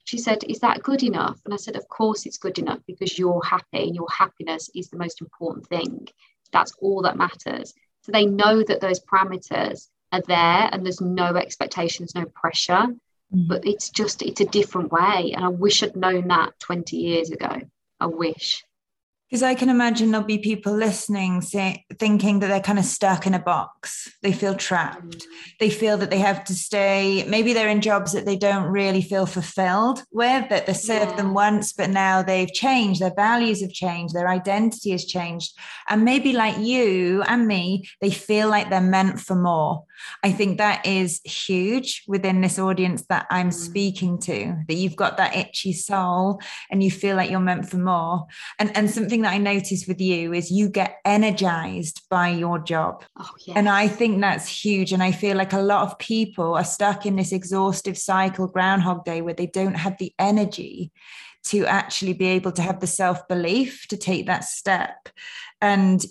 She 0.04 0.18
said, 0.18 0.44
Is 0.44 0.60
that 0.60 0.82
good 0.82 1.02
enough? 1.02 1.40
And 1.44 1.54
I 1.54 1.56
said, 1.56 1.76
Of 1.76 1.88
course 1.88 2.26
it's 2.26 2.38
good 2.38 2.58
enough 2.58 2.80
because 2.86 3.18
you're 3.18 3.42
happy 3.44 3.84
and 3.84 3.94
your 3.94 4.08
happiness 4.10 4.70
is 4.74 4.88
the 4.88 4.98
most 4.98 5.20
important 5.20 5.66
thing. 5.68 6.08
That's 6.52 6.72
all 6.80 7.02
that 7.02 7.16
matters. 7.16 7.74
So 8.02 8.12
they 8.12 8.26
know 8.26 8.62
that 8.62 8.80
those 8.80 9.00
parameters 9.00 9.88
are 10.12 10.22
there 10.22 10.68
and 10.70 10.84
there's 10.84 11.00
no 11.00 11.36
expectations, 11.36 12.14
no 12.14 12.24
pressure. 12.24 12.86
But 13.30 13.66
it's 13.66 13.90
just, 13.90 14.22
it's 14.22 14.40
a 14.40 14.46
different 14.46 14.92
way. 14.92 15.32
And 15.34 15.44
I 15.44 15.48
wish 15.48 15.82
I'd 15.82 15.96
known 15.96 16.28
that 16.28 16.58
20 16.60 16.96
years 16.96 17.30
ago. 17.30 17.60
I 17.98 18.06
wish. 18.06 18.64
Because 19.28 19.42
I 19.42 19.54
can 19.56 19.68
imagine 19.68 20.12
there'll 20.12 20.26
be 20.26 20.38
people 20.38 20.72
listening 20.72 21.40
say, 21.40 21.84
thinking 21.98 22.38
that 22.38 22.46
they're 22.46 22.60
kind 22.60 22.78
of 22.78 22.84
stuck 22.84 23.26
in 23.26 23.34
a 23.34 23.40
box. 23.40 24.08
They 24.22 24.32
feel 24.32 24.54
trapped. 24.54 25.18
Mm. 25.18 25.24
They 25.58 25.70
feel 25.70 25.96
that 25.98 26.10
they 26.10 26.18
have 26.18 26.44
to 26.44 26.54
stay. 26.54 27.24
Maybe 27.26 27.52
they're 27.52 27.68
in 27.68 27.80
jobs 27.80 28.12
that 28.12 28.24
they 28.24 28.36
don't 28.36 28.70
really 28.70 29.02
feel 29.02 29.26
fulfilled 29.26 30.04
with, 30.12 30.48
that 30.48 30.66
they 30.66 30.74
served 30.74 31.10
yeah. 31.10 31.16
them 31.16 31.34
once, 31.34 31.72
but 31.72 31.90
now 31.90 32.22
they've 32.22 32.52
changed. 32.52 33.00
Their 33.00 33.14
values 33.14 33.62
have 33.62 33.72
changed. 33.72 34.14
Their 34.14 34.28
identity 34.28 34.92
has 34.92 35.04
changed. 35.04 35.58
And 35.88 36.04
maybe 36.04 36.32
like 36.32 36.58
you 36.58 37.22
and 37.22 37.48
me, 37.48 37.88
they 38.00 38.10
feel 38.10 38.48
like 38.48 38.70
they're 38.70 38.80
meant 38.80 39.18
for 39.18 39.34
more. 39.34 39.84
I 40.22 40.30
think 40.30 40.58
that 40.58 40.86
is 40.86 41.20
huge 41.24 42.04
within 42.06 42.42
this 42.42 42.58
audience 42.58 43.06
that 43.08 43.26
I'm 43.30 43.50
mm. 43.50 43.54
speaking 43.54 44.18
to, 44.20 44.56
that 44.68 44.74
you've 44.74 44.96
got 44.96 45.16
that 45.16 45.34
itchy 45.34 45.72
soul 45.72 46.40
and 46.70 46.82
you 46.82 46.90
feel 46.90 47.16
like 47.16 47.30
you're 47.30 47.40
meant 47.40 47.68
for 47.68 47.78
more. 47.78 48.26
And, 48.58 48.76
and 48.76 48.90
something 48.90 49.15
that 49.22 49.32
I 49.32 49.38
notice 49.38 49.86
with 49.86 50.00
you 50.00 50.32
is 50.32 50.50
you 50.50 50.68
get 50.68 50.98
energized 51.04 52.02
by 52.10 52.28
your 52.28 52.58
job. 52.58 53.04
Oh, 53.18 53.30
yes. 53.46 53.56
And 53.56 53.68
I 53.68 53.88
think 53.88 54.20
that's 54.20 54.48
huge. 54.48 54.92
And 54.92 55.02
I 55.02 55.12
feel 55.12 55.36
like 55.36 55.52
a 55.52 55.60
lot 55.60 55.82
of 55.82 55.98
people 55.98 56.54
are 56.54 56.64
stuck 56.64 57.06
in 57.06 57.16
this 57.16 57.32
exhaustive 57.32 57.98
cycle, 57.98 58.46
Groundhog 58.46 59.04
Day, 59.04 59.22
where 59.22 59.34
they 59.34 59.46
don't 59.46 59.76
have 59.76 59.98
the 59.98 60.12
energy 60.18 60.92
to 61.44 61.64
actually 61.66 62.12
be 62.12 62.26
able 62.26 62.52
to 62.52 62.62
have 62.62 62.80
the 62.80 62.86
self 62.86 63.26
belief 63.28 63.86
to 63.88 63.96
take 63.96 64.26
that 64.26 64.44
step. 64.44 65.08
And 65.60 66.04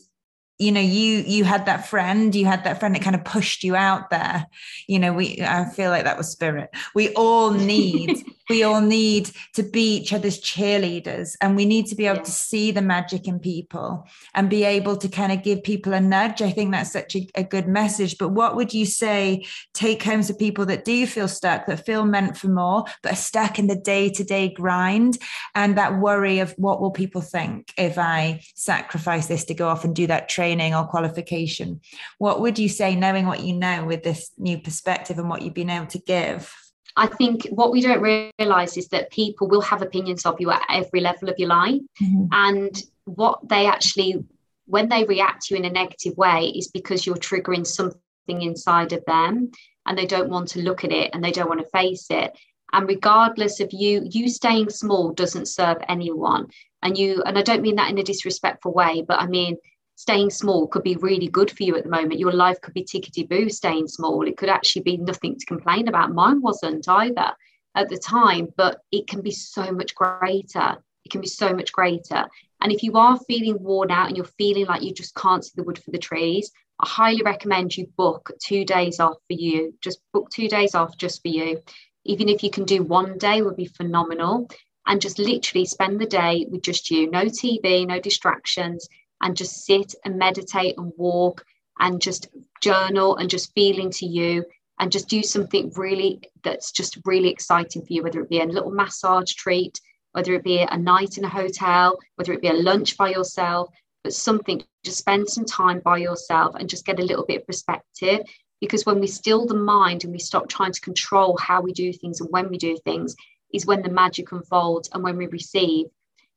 you 0.58 0.72
know 0.72 0.82
you 0.82 1.24
you 1.28 1.43
had 1.43 1.66
that 1.66 1.88
friend 1.88 2.34
you 2.34 2.45
had 2.45 2.64
that 2.64 2.80
friend 2.80 2.95
that 2.95 3.01
kind 3.01 3.16
of 3.16 3.26
pushed 3.26 3.64
you 3.64 3.76
out 3.76 4.10
there 4.10 4.45
you 4.88 4.97
know 4.97 5.12
we 5.12 5.41
i 5.41 5.66
feel 5.66 5.89
like 5.89 6.06
that 6.06 6.18
was 6.18 6.30
spirit 6.30 6.70
we 6.93 7.10
all 7.14 7.51
need 7.74 8.24
we 8.49 8.63
all 8.63 8.81
need 8.81 9.31
to 9.53 9.63
be 9.63 9.97
each 9.97 10.13
other's 10.13 10.39
cheerleaders 10.41 11.35
and 11.41 11.55
we 11.55 11.65
need 11.65 11.87
to 11.87 11.95
be 11.95 12.05
able 12.05 12.17
yeah. 12.17 12.23
to 12.23 12.31
see 12.31 12.71
the 12.71 12.81
magic 12.81 13.27
in 13.27 13.39
people 13.39 14.07
and 14.33 14.49
be 14.49 14.63
able 14.63 14.97
to 14.97 15.07
kind 15.07 15.31
of 15.31 15.43
give 15.43 15.63
people 15.63 15.93
a 15.93 16.01
nudge. 16.01 16.41
I 16.41 16.51
think 16.51 16.71
that's 16.71 16.91
such 16.91 17.15
a, 17.15 17.27
a 17.35 17.43
good 17.43 17.67
message 17.67 18.17
but 18.17 18.29
what 18.29 18.55
would 18.55 18.73
you 18.73 18.85
say 18.85 19.45
take 19.73 20.03
home 20.03 20.23
to 20.23 20.33
people 20.33 20.65
that 20.65 20.85
do 20.85 21.05
feel 21.07 21.27
stuck 21.27 21.65
that 21.65 21.85
feel 21.85 22.05
meant 22.05 22.37
for 22.37 22.47
more 22.47 22.85
but 23.01 23.13
are 23.13 23.15
stuck 23.15 23.59
in 23.59 23.67
the 23.67 23.75
day-to-day 23.75 24.49
grind 24.49 25.17
and 25.53 25.77
that 25.77 25.99
worry 25.99 26.39
of 26.39 26.53
what 26.57 26.81
will 26.81 26.91
people 26.91 27.21
think 27.21 27.73
if 27.77 27.97
i 27.97 28.41
sacrifice 28.55 29.27
this 29.27 29.45
to 29.45 29.53
go 29.53 29.67
off 29.67 29.83
and 29.83 29.95
do 29.95 30.07
that 30.07 30.29
training 30.29 30.73
or 30.73 30.85
qualification? 30.85 31.81
What 32.17 32.41
would 32.41 32.59
you 32.59 32.69
say 32.69 32.95
knowing 32.95 33.25
what 33.25 33.41
you 33.41 33.53
know 33.53 33.85
with 33.85 34.03
this 34.03 34.31
new 34.37 34.59
perspective 34.59 35.17
and 35.17 35.29
what 35.29 35.41
you've 35.41 35.53
been 35.53 35.69
able 35.69 35.87
to 35.87 35.99
give 35.99 36.53
I 36.97 37.07
think 37.07 37.47
what 37.49 37.71
we 37.71 37.81
don't 37.81 38.01
realize 38.01 38.77
is 38.77 38.87
that 38.89 39.11
people 39.11 39.47
will 39.47 39.61
have 39.61 39.81
opinions 39.81 40.25
of 40.25 40.39
you 40.39 40.51
at 40.51 40.61
every 40.69 41.01
level 41.01 41.29
of 41.29 41.35
your 41.37 41.49
life. 41.49 41.81
Mm-hmm. 42.01 42.25
And 42.31 42.83
what 43.05 43.47
they 43.47 43.67
actually, 43.67 44.23
when 44.65 44.87
they 44.87 45.03
react 45.03 45.45
to 45.45 45.55
you 45.55 45.59
in 45.59 45.65
a 45.65 45.69
negative 45.69 46.15
way, 46.17 46.53
is 46.55 46.69
because 46.69 47.05
you're 47.05 47.15
triggering 47.15 47.67
something 47.67 47.99
inside 48.27 48.93
of 48.93 49.03
them 49.05 49.51
and 49.85 49.97
they 49.97 50.05
don't 50.05 50.29
want 50.29 50.47
to 50.49 50.61
look 50.61 50.83
at 50.83 50.91
it 50.91 51.11
and 51.13 51.23
they 51.23 51.31
don't 51.31 51.49
want 51.49 51.59
to 51.59 51.77
face 51.77 52.07
it. 52.09 52.31
And 52.71 52.87
regardless 52.87 53.59
of 53.59 53.71
you, 53.71 54.07
you 54.09 54.27
staying 54.29 54.69
small 54.69 55.11
doesn't 55.11 55.47
serve 55.47 55.77
anyone. 55.87 56.47
And 56.81 56.97
you, 56.97 57.23
and 57.23 57.37
I 57.37 57.41
don't 57.41 57.61
mean 57.61 57.75
that 57.75 57.89
in 57.89 57.97
a 57.97 58.03
disrespectful 58.03 58.73
way, 58.73 59.03
but 59.07 59.19
I 59.19 59.27
mean, 59.27 59.57
staying 59.95 60.29
small 60.29 60.67
could 60.67 60.83
be 60.83 60.95
really 60.97 61.27
good 61.27 61.49
for 61.49 61.63
you 61.63 61.75
at 61.75 61.83
the 61.83 61.89
moment. 61.89 62.19
Your 62.19 62.33
life 62.33 62.59
could 62.61 62.73
be 62.73 62.83
tickety 62.83 63.27
boo 63.27 63.49
staying 63.49 63.87
small. 63.87 64.27
It 64.27 64.37
could 64.37 64.49
actually 64.49 64.83
be 64.83 64.97
nothing 64.97 65.37
to 65.37 65.45
complain 65.45 65.87
about. 65.87 66.13
Mine 66.13 66.41
wasn't 66.41 66.87
either 66.87 67.31
at 67.75 67.89
the 67.89 67.97
time, 67.97 68.49
but 68.57 68.81
it 68.91 69.07
can 69.07 69.21
be 69.21 69.31
so 69.31 69.71
much 69.71 69.95
greater. 69.95 70.77
It 71.05 71.11
can 71.11 71.21
be 71.21 71.27
so 71.27 71.53
much 71.53 71.71
greater. 71.71 72.25
And 72.61 72.71
if 72.71 72.83
you 72.83 72.93
are 72.93 73.19
feeling 73.27 73.61
worn 73.61 73.91
out 73.91 74.07
and 74.07 74.17
you're 74.17 74.25
feeling 74.25 74.65
like 74.65 74.81
you 74.81 74.93
just 74.93 75.15
can't 75.15 75.43
see 75.43 75.53
the 75.55 75.63
wood 75.63 75.77
for 75.77 75.91
the 75.91 75.97
trees, 75.97 76.51
I 76.79 76.87
highly 76.87 77.21
recommend 77.21 77.77
you 77.77 77.87
book 77.95 78.31
two 78.43 78.65
days 78.65 78.99
off 78.99 79.17
for 79.27 79.33
you. 79.33 79.73
Just 79.81 79.99
book 80.13 80.29
two 80.29 80.49
days 80.49 80.75
off 80.75 80.97
just 80.97 81.21
for 81.21 81.29
you. 81.29 81.61
Even 82.05 82.27
if 82.27 82.43
you 82.43 82.49
can 82.49 82.65
do 82.65 82.83
one 82.83 83.17
day, 83.17 83.41
would 83.41 83.55
be 83.55 83.65
phenomenal. 83.65 84.49
And 84.87 85.01
just 85.01 85.17
literally 85.17 85.65
spend 85.65 85.99
the 85.99 86.05
day 86.05 86.45
with 86.49 86.61
just 86.61 86.91
you. 86.91 87.09
No 87.09 87.23
TV, 87.25 87.87
no 87.87 87.99
distractions 87.99 88.87
and 89.26 89.36
just 89.36 89.65
sit 89.65 89.95
and 90.05 90.19
meditate 90.19 90.78
and 90.78 90.93
walk 90.97 91.43
and 91.80 91.99
just 91.99 92.28
journal 92.61 93.17
and 93.17 93.28
just 93.28 93.51
feel 93.55 93.80
into 93.80 94.05
you 94.05 94.45
and 94.80 94.91
just 94.91 95.09
do 95.09 95.23
something 95.23 95.71
really 95.76 96.21
that's 96.43 96.71
just 96.71 96.99
really 97.05 97.30
exciting 97.30 97.82
for 97.84 97.91
you, 97.91 98.03
whether 98.03 98.21
it 98.21 98.30
be 98.30 98.39
a 98.39 98.45
little 98.45 98.69
massage 98.69 99.34
treat, 99.34 99.82
whether 100.11 100.36
it 100.36 100.43
be 100.43 100.59
a 100.59 100.78
night 100.78 101.17
in 101.17 101.26
a 101.26 101.30
hotel, 101.30 101.97
whether 102.17 102.34
it 102.34 102.41
be 102.41 102.49
a 102.49 102.53
lunch 102.53 102.97
by 102.97 103.09
yourself, 103.09 103.67
but 104.03 104.13
something, 104.13 104.63
just 104.84 104.99
spend 104.99 105.28
some 105.28 105.45
time 105.45 105.80
by 105.80 105.97
yourself 105.97 106.53
and 106.53 106.69
just 106.69 106.86
get 106.86 106.99
a 106.99 107.03
little 107.03 107.26
bit 107.26 107.41
of 107.41 107.47
perspective. 107.47 108.19
Because 108.61 108.86
when 108.86 108.99
we 108.99 109.07
still 109.07 109.47
the 109.47 109.55
mind 109.55 110.03
and 110.03 110.13
we 110.13 110.19
stop 110.19 110.47
trying 110.47 110.71
to 110.71 110.82
control 110.82 111.36
how 111.38 111.61
we 111.61 111.73
do 111.73 111.91
things 111.91 112.21
and 112.21 112.30
when 112.32 112.47
we 112.49 112.59
do 112.59 112.78
things, 112.86 113.15
is 113.51 113.65
when 113.65 113.82
the 113.82 113.89
magic 113.89 114.32
unfolds 114.32 114.88
and 114.93 115.03
when 115.03 115.17
we 115.17 115.26
receive 115.28 115.88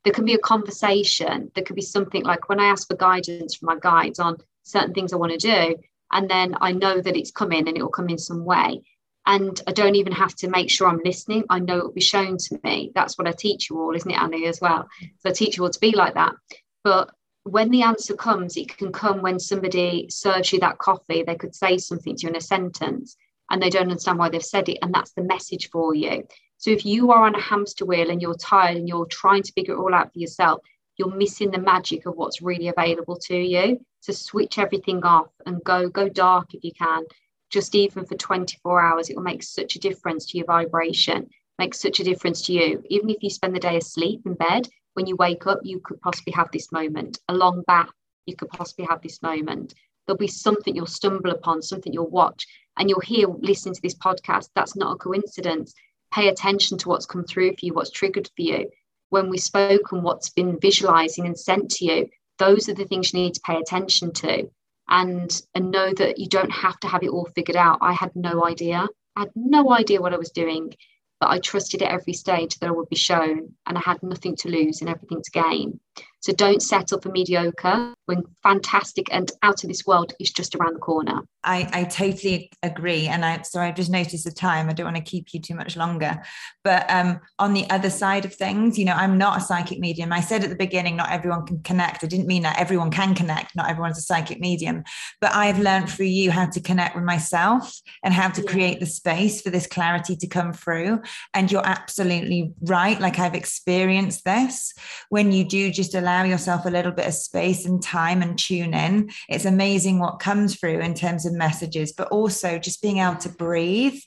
there 0.09 0.15
can 0.15 0.25
be 0.25 0.33
a 0.33 0.39
conversation 0.39 1.51
there 1.55 1.63
could 1.63 1.77
be 1.77 1.83
something 1.83 2.25
like 2.25 2.49
when 2.49 2.59
i 2.59 2.65
ask 2.65 2.89
for 2.89 2.97
guidance 2.97 3.57
from 3.57 3.67
my 3.67 3.77
guides 3.79 4.19
on 4.19 4.39
certain 4.63 4.95
things 4.95 5.13
i 5.13 5.17
want 5.17 5.33
to 5.33 5.37
do 5.37 5.77
and 6.13 6.31
then 6.31 6.57
i 6.63 6.73
know 6.73 6.99
that 6.99 7.15
it's 7.15 7.31
coming 7.31 7.69
and 7.69 7.77
it 7.77 7.83
will 7.83 7.91
come 7.91 8.09
in 8.09 8.17
some 8.17 8.43
way 8.47 8.81
and 9.27 9.61
i 9.67 9.73
don't 9.73 9.97
even 9.97 10.13
have 10.13 10.35
to 10.35 10.49
make 10.49 10.71
sure 10.71 10.89
i'm 10.89 11.03
listening 11.05 11.45
i 11.51 11.59
know 11.59 11.77
it 11.77 11.85
will 11.85 11.93
be 11.93 12.01
shown 12.01 12.39
to 12.39 12.59
me 12.65 12.91
that's 12.95 13.19
what 13.19 13.29
i 13.29 13.33
teach 13.33 13.69
you 13.69 13.79
all 13.79 13.95
isn't 13.95 14.11
it 14.11 14.19
annie 14.19 14.47
as 14.47 14.63
well 14.63 14.89
so 15.19 15.29
i 15.29 15.33
teach 15.33 15.59
you 15.59 15.65
all 15.65 15.69
to 15.69 15.79
be 15.79 15.93
like 15.93 16.15
that 16.15 16.35
but 16.83 17.11
when 17.45 17.71
the 17.71 17.83
answer 17.83 18.15
comes, 18.15 18.59
it 18.59 18.77
can 18.77 18.93
come 18.93 19.23
when 19.23 19.39
somebody 19.39 20.07
serves 20.11 20.53
you 20.53 20.61
that 20.61 20.77
coffee. 20.77 21.23
They 21.23 21.35
could 21.35 21.55
say 21.55 21.79
something 21.79 22.15
to 22.17 22.23
you 22.25 22.29
in 22.29 22.37
a 22.37 22.43
sentence 22.43 23.17
and 23.51 23.63
they 23.63 23.71
don't 23.71 23.91
understand 23.91 24.19
why 24.19 24.29
they've 24.29 24.45
said 24.45 24.69
it. 24.69 24.79
And 24.83 24.93
that's 24.93 25.13
the 25.13 25.23
message 25.23 25.71
for 25.71 25.95
you. 25.95 26.25
So 26.59 26.71
if 26.71 26.85
you 26.85 27.13
are 27.13 27.25
on 27.25 27.35
a 27.35 27.41
hamster 27.41 27.87
wheel 27.87 28.11
and 28.11 28.21
you're 28.21 28.35
tired 28.35 28.77
and 28.77 28.89
you're 28.89 29.07
trying 29.07 29.43
to 29.45 29.53
figure 29.53 29.75
it 29.75 29.79
all 29.79 29.95
out 29.95 30.13
for 30.13 30.19
yourself, 30.19 30.61
you're 30.97 31.15
missing 31.15 31.51
the 31.51 31.59
magic 31.59 32.05
of 32.05 32.17
what's 32.17 32.43
really 32.43 32.69
available 32.69 33.17
to 33.27 33.37
you. 33.37 33.81
To 34.03 34.13
switch 34.13 34.59
everything 34.59 35.05
off 35.05 35.29
and 35.45 35.63
go 35.65 35.89
go 35.89 36.09
dark 36.09 36.55
if 36.55 36.63
you 36.63 36.73
can, 36.73 37.05
just 37.51 37.75
even 37.75 38.07
for 38.07 38.15
24 38.15 38.81
hours, 38.81 39.09
it 39.09 39.17
will 39.17 39.23
make 39.23 39.43
such 39.43 39.77
a 39.77 39.81
difference 39.81 40.27
to 40.27 40.39
your 40.39 40.47
vibration, 40.47 41.29
makes 41.59 41.81
such 41.81 42.01
a 42.01 42.05
difference 42.05 42.43
to 42.43 42.53
you. 42.53 42.83
Even 42.89 43.11
if 43.11 43.23
you 43.23 43.31
spend 43.31 43.55
the 43.55 43.61
day 43.61 43.77
asleep 43.77 44.23
in 44.25 44.35
bed, 44.35 44.69
when 44.95 45.07
you 45.07 45.17
wake 45.17 45.47
up, 45.47 45.61
you 45.63 45.81
could 45.81 46.01
possibly 46.01 46.33
have 46.33 46.51
this 46.53 46.73
moment. 46.73 47.19
A 47.29 47.35
long 47.35 47.63
bath, 47.67 47.91
you 48.27 48.37
could 48.37 48.49
possibly 48.51 48.87
have 48.89 49.03
this 49.03 49.23
moment. 49.23 49.75
There'll 50.07 50.19
be 50.19 50.27
something 50.27 50.75
you'll 50.75 50.87
stumble 50.87 51.31
upon, 51.31 51.63
something 51.63 51.93
you'll 51.93 52.11
watch, 52.11 52.47
and 52.77 52.89
you'll 52.89 53.01
hear 53.01 53.29
listening 53.29 53.75
to 53.75 53.83
this 53.83 53.95
podcast. 53.95 54.49
That's 54.55 54.77
not 54.77 54.95
a 54.95 54.97
coincidence. 54.97 55.75
Pay 56.13 56.29
attention 56.29 56.79
to 56.79 56.89
what's 56.89 57.07
come 57.07 57.25
through 57.25 57.51
for 57.51 57.67
you, 57.67 57.75
what's 57.75 57.91
triggered 57.91 58.31
for 58.35 58.43
you. 58.43 58.71
When 59.11 59.31
we 59.31 59.39
spoke 59.39 59.93
and 59.93 60.03
what's 60.03 60.31
been 60.31 60.59
visualizing 60.61 61.27
and 61.27 61.39
sent 61.39 61.71
to 61.73 61.85
you, 61.85 62.09
those 62.39 62.69
are 62.69 62.75
the 62.75 62.85
things 62.85 63.13
you 63.13 63.21
need 63.21 63.35
to 63.35 63.41
pay 63.45 63.57
attention 63.57 64.13
to 64.13 64.51
and 64.89 65.43
and 65.55 65.71
know 65.71 65.93
that 65.95 66.19
you 66.19 66.29
don't 66.29 66.53
have 66.53 66.79
to 66.81 66.89
have 66.89 67.03
it 67.03 67.11
all 67.11 67.29
figured 67.35 67.57
out. 67.57 67.79
I 67.81 67.93
had 67.93 68.15
no 68.15 68.45
idea. 68.45 68.87
I 69.17 69.21
had 69.21 69.31
no 69.35 69.73
idea 69.73 70.01
what 70.01 70.15
I 70.15 70.19
was 70.19 70.31
doing 70.31 70.75
but 71.21 71.31
I 71.31 71.39
trusted 71.39 71.83
at 71.83 71.91
every 71.91 72.13
stage 72.13 72.59
that 72.59 72.69
I 72.69 72.73
would 72.73 72.89
be 72.89 72.97
shown 72.97 73.55
and 73.67 73.77
I 73.77 73.81
had 73.81 74.03
nothing 74.03 74.37
to 74.37 74.49
lose 74.49 74.81
and 74.81 74.89
everything 74.89 75.23
to 75.23 75.31
gain. 75.31 75.81
So 76.21 76.33
don't 76.33 76.63
settle 76.63 77.01
for 77.01 77.11
mediocre 77.11 77.95
when 78.09 78.25
fantastic 78.43 79.07
and 79.13 79.31
out 79.43 79.63
of 79.63 79.69
this 79.69 79.87
world 79.87 80.13
is 80.21 80.31
just 80.31 80.55
around 80.55 80.75
the 80.75 80.81
corner. 80.81 81.23
I, 81.45 81.69
I 81.73 81.85
totally 81.85 82.51
agree. 82.63 83.07
And 83.07 83.25
I 83.25 83.43
so 83.43 83.61
I 83.61 83.71
just 83.71 83.91
noticed 83.91 84.25
the 84.25 84.33
time. 84.33 84.69
I 84.69 84.73
don't 84.73 84.85
want 84.85 84.97
to 84.97 85.03
keep 85.03 85.33
you 85.33 85.41
too 85.41 85.55
much 85.55 85.77
longer. 85.77 86.23
But 86.65 86.91
um, 86.91 87.21
on 87.39 87.55
the 87.55 87.69
other 87.71 87.91
side 87.91 88.25
of 88.25 88.35
things, 88.35 88.79
you 88.79 88.85
know, 88.85 88.95
I'm 88.95 89.17
not 89.17 89.39
a 89.39 89.41
psychic 89.41 89.79
medium. 89.79 90.13
I 90.13 90.21
said 90.21 90.45
at 90.45 90.51
the 90.51 90.57
beginning, 90.57 90.97
not 90.97 91.11
everyone 91.11 91.47
can 91.47 91.63
connect. 91.63 92.05
I 92.05 92.09
didn't 92.09 92.27
mean 92.27 92.43
that 92.43 92.59
everyone 92.59 92.91
can 92.91 93.15
connect, 93.15 93.57
not 93.57 93.71
everyone's 93.71 93.99
a 93.99 94.03
psychic 94.03 94.41
medium. 94.41 94.85
But 95.21 95.35
I've 95.35 95.59
learned 95.59 95.89
through 95.89 96.07
you 96.07 96.31
how 96.31 96.47
to 96.47 96.61
connect 96.61 96.97
with 96.97 97.05
myself 97.05 97.81
and 98.03 98.13
how 98.13 98.29
to 98.29 98.43
yeah. 98.43 98.51
create 98.51 98.81
the 98.81 98.87
space 98.87 99.41
for 99.41 99.51
this 99.51 99.67
clarity 99.67 100.17
to 100.17 100.27
come 100.27 100.53
through. 100.53 101.01
And 101.33 101.51
you're 101.51 101.67
absolutely 101.67 102.53
right. 102.63 103.01
Like 103.01 103.19
I've 103.19 103.35
experienced 103.35 104.25
this 104.25 104.75
when 105.09 105.33
you 105.33 105.45
do 105.45 105.71
just 105.71 105.95
allow 105.95 106.19
allow 106.19 106.25
yourself 106.25 106.65
a 106.65 106.71
little 106.71 106.91
bit 106.91 107.07
of 107.07 107.15
space 107.15 107.67
and 107.67 107.83
time 107.83 107.98
and 107.99 108.39
tune 108.39 108.75
in, 108.75 109.11
it's 109.29 109.45
amazing 109.45 109.99
what 109.99 110.19
comes 110.19 110.57
through 110.57 110.81
in 110.81 110.95
terms 110.95 111.27
of 111.27 111.33
messages, 111.33 111.93
but 111.93 112.09
also 112.09 112.59
just 112.59 112.83
being 112.83 112.99
able 112.99 113.17
to 113.17 113.29
breathe 113.29 114.01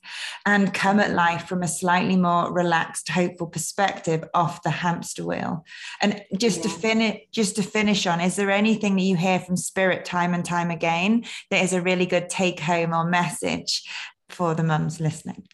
and 0.45 0.73
come 0.73 0.99
at 0.99 1.11
life 1.11 1.47
from 1.47 1.63
a 1.63 1.67
slightly 1.67 2.15
more 2.15 2.51
relaxed, 2.51 3.09
hopeful 3.09 3.47
perspective 3.47 4.23
off 4.33 4.63
the 4.63 4.69
hamster 4.69 5.25
wheel. 5.25 5.65
And 6.01 6.21
just 6.37 6.57
yeah. 6.57 6.63
to 6.63 6.69
finish, 6.69 7.21
just 7.31 7.55
to 7.57 7.63
finish 7.63 8.07
on, 8.07 8.21
is 8.21 8.35
there 8.35 8.51
anything 8.51 8.95
that 8.95 9.03
you 9.03 9.15
hear 9.15 9.39
from 9.39 9.57
spirit 9.57 10.05
time 10.05 10.33
and 10.33 10.45
time 10.45 10.71
again 10.71 11.25
that 11.49 11.63
is 11.63 11.73
a 11.73 11.81
really 11.81 12.05
good 12.05 12.29
take 12.29 12.59
home 12.59 12.93
or 12.93 13.03
message 13.03 13.83
for 14.29 14.55
the 14.55 14.63
mums 14.63 14.99
listening? 14.99 15.47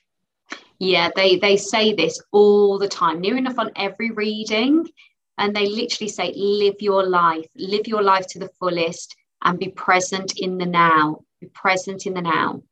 Yeah, 0.79 1.09
they 1.15 1.38
they 1.38 1.57
say 1.57 1.93
this 1.93 2.21
all 2.31 2.77
the 2.77 2.88
time, 2.88 3.19
near 3.19 3.35
enough 3.35 3.57
on 3.57 3.71
every 3.75 4.11
reading 4.11 4.85
and 5.38 5.55
they 5.55 5.67
literally 5.67 6.09
say 6.09 6.33
live 6.35 6.75
your 6.79 7.05
life. 7.05 7.45
Live 7.55 7.88
your 7.88 8.01
life 8.01 8.27
to 8.27 8.39
the 8.39 8.49
fullest 8.59 9.15
and 9.43 9.59
be 9.59 9.69
present 9.69 10.33
in 10.38 10.57
the 10.57 10.65
now. 10.65 11.21
Be 11.39 11.47
present 11.47 12.05
in 12.05 12.13
the 12.13 12.21
now. 12.21 12.63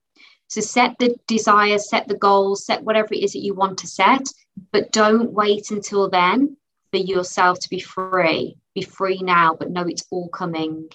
So 0.47 0.61
set 0.61 0.97
the 0.99 1.15
desire 1.27 1.77
set 1.77 2.07
the 2.07 2.17
goals 2.17 2.65
set 2.65 2.83
whatever 2.83 3.13
it 3.13 3.23
is 3.23 3.33
that 3.33 3.39
you 3.39 3.53
want 3.53 3.79
to 3.79 3.87
set 3.87 4.27
but 4.71 4.91
don't 4.91 5.31
wait 5.31 5.71
until 5.71 6.09
then 6.09 6.57
for 6.91 6.97
yourself 6.97 7.59
to 7.59 7.69
be 7.69 7.79
free. 7.79 8.57
Be 8.73 8.81
free 8.81 9.19
now 9.21 9.55
but 9.55 9.71
know 9.71 9.87
it's 9.87 10.05
all 10.11 10.29
coming. 10.29 10.89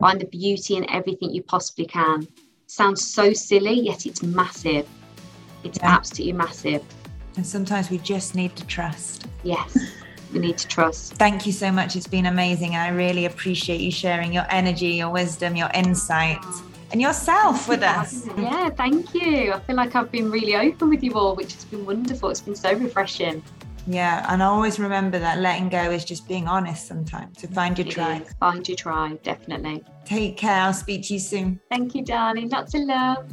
Find 0.00 0.20
the 0.20 0.26
beauty 0.26 0.76
in 0.76 0.88
everything 0.90 1.30
you 1.30 1.42
possibly 1.42 1.86
can. 1.86 2.28
Sounds 2.66 3.12
so 3.12 3.32
silly 3.32 3.80
yet 3.80 4.06
it's 4.06 4.22
massive. 4.22 4.86
It's 5.64 5.78
yeah. 5.78 5.96
absolutely 5.96 6.34
massive. 6.34 6.82
And 7.36 7.46
sometimes 7.46 7.90
we 7.90 7.98
just 7.98 8.34
need 8.34 8.56
to 8.56 8.66
trust. 8.66 9.26
Yes 9.42 9.76
we 10.32 10.38
need 10.38 10.58
to 10.58 10.68
trust. 10.68 11.14
Thank 11.14 11.46
you 11.46 11.52
so 11.52 11.70
much. 11.70 11.96
It's 11.96 12.06
been 12.06 12.26
amazing. 12.26 12.76
I 12.76 12.88
really 12.88 13.24
appreciate 13.24 13.80
you 13.80 13.90
sharing 13.90 14.32
your 14.32 14.46
energy, 14.50 14.88
your 14.88 15.10
wisdom, 15.10 15.56
your 15.56 15.70
insight, 15.74 16.44
and 16.92 17.00
yourself 17.00 17.68
with 17.68 17.82
us. 17.82 18.26
Yeah, 18.38 18.70
thank 18.70 19.14
you. 19.14 19.52
I 19.52 19.60
feel 19.60 19.76
like 19.76 19.94
I've 19.94 20.12
been 20.12 20.30
really 20.30 20.56
open 20.56 20.88
with 20.88 21.02
you 21.02 21.14
all, 21.14 21.34
which 21.34 21.54
has 21.54 21.64
been 21.64 21.84
wonderful. 21.84 22.30
It's 22.30 22.40
been 22.40 22.54
so 22.54 22.72
refreshing. 22.72 23.42
Yeah, 23.86 24.24
and 24.28 24.42
I 24.42 24.46
always 24.46 24.78
remember 24.78 25.18
that 25.18 25.38
letting 25.38 25.70
go 25.70 25.90
is 25.90 26.04
just 26.04 26.28
being 26.28 26.46
honest 26.46 26.86
sometimes. 26.86 27.38
To 27.38 27.48
find 27.48 27.76
your 27.78 27.86
it 27.86 27.92
tribe. 27.92 28.22
Is. 28.22 28.34
Find 28.34 28.68
your 28.68 28.76
tribe, 28.76 29.22
definitely. 29.22 29.82
Take 30.04 30.36
care. 30.36 30.60
I'll 30.62 30.74
speak 30.74 31.06
to 31.06 31.14
you 31.14 31.20
soon. 31.20 31.58
Thank 31.70 31.94
you, 31.94 32.04
darling. 32.04 32.50
Lots 32.50 32.74
of 32.74 32.82
love. 32.82 33.26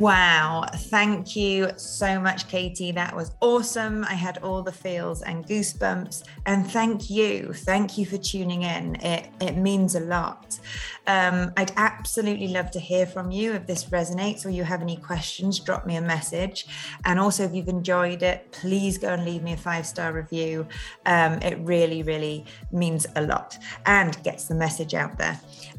Wow. 0.00 0.64
Thank 0.74 1.36
you 1.36 1.72
so 1.76 2.18
much, 2.18 2.48
Katie. 2.48 2.90
That 2.90 3.14
was 3.14 3.32
awesome. 3.42 4.02
I 4.04 4.14
had 4.14 4.38
all 4.38 4.62
the 4.62 4.72
feels 4.72 5.20
and 5.20 5.46
goosebumps. 5.46 6.22
And 6.46 6.66
thank 6.66 7.10
you. 7.10 7.52
Thank 7.52 7.98
you 7.98 8.06
for 8.06 8.16
tuning 8.16 8.62
in. 8.62 8.94
It, 9.02 9.28
it 9.42 9.58
means 9.58 9.96
a 9.96 10.00
lot. 10.00 10.58
Um, 11.06 11.52
I'd 11.58 11.72
absolutely 11.76 12.48
love 12.48 12.70
to 12.70 12.80
hear 12.80 13.04
from 13.04 13.30
you 13.30 13.52
if 13.52 13.66
this 13.66 13.84
resonates 13.90 14.46
or 14.46 14.48
you 14.48 14.64
have 14.64 14.80
any 14.80 14.96
questions, 14.96 15.60
drop 15.60 15.84
me 15.84 15.96
a 15.96 16.00
message. 16.00 16.66
And 17.04 17.20
also, 17.20 17.44
if 17.44 17.54
you've 17.54 17.68
enjoyed 17.68 18.22
it, 18.22 18.50
please 18.52 18.96
go 18.96 19.08
and 19.08 19.26
leave 19.26 19.42
me 19.42 19.52
a 19.52 19.58
five 19.58 19.86
star 19.86 20.14
review. 20.14 20.66
Um, 21.04 21.34
it 21.42 21.58
really, 21.58 22.02
really 22.02 22.46
means 22.72 23.06
a 23.16 23.20
lot 23.26 23.58
and 23.84 24.16
gets 24.22 24.46
the 24.46 24.54
message 24.54 24.94
out 24.94 25.18
there. 25.18 25.38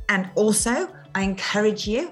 And 0.10 0.30
also, 0.36 0.90
I 1.16 1.24
encourage 1.24 1.88
you 1.88 2.12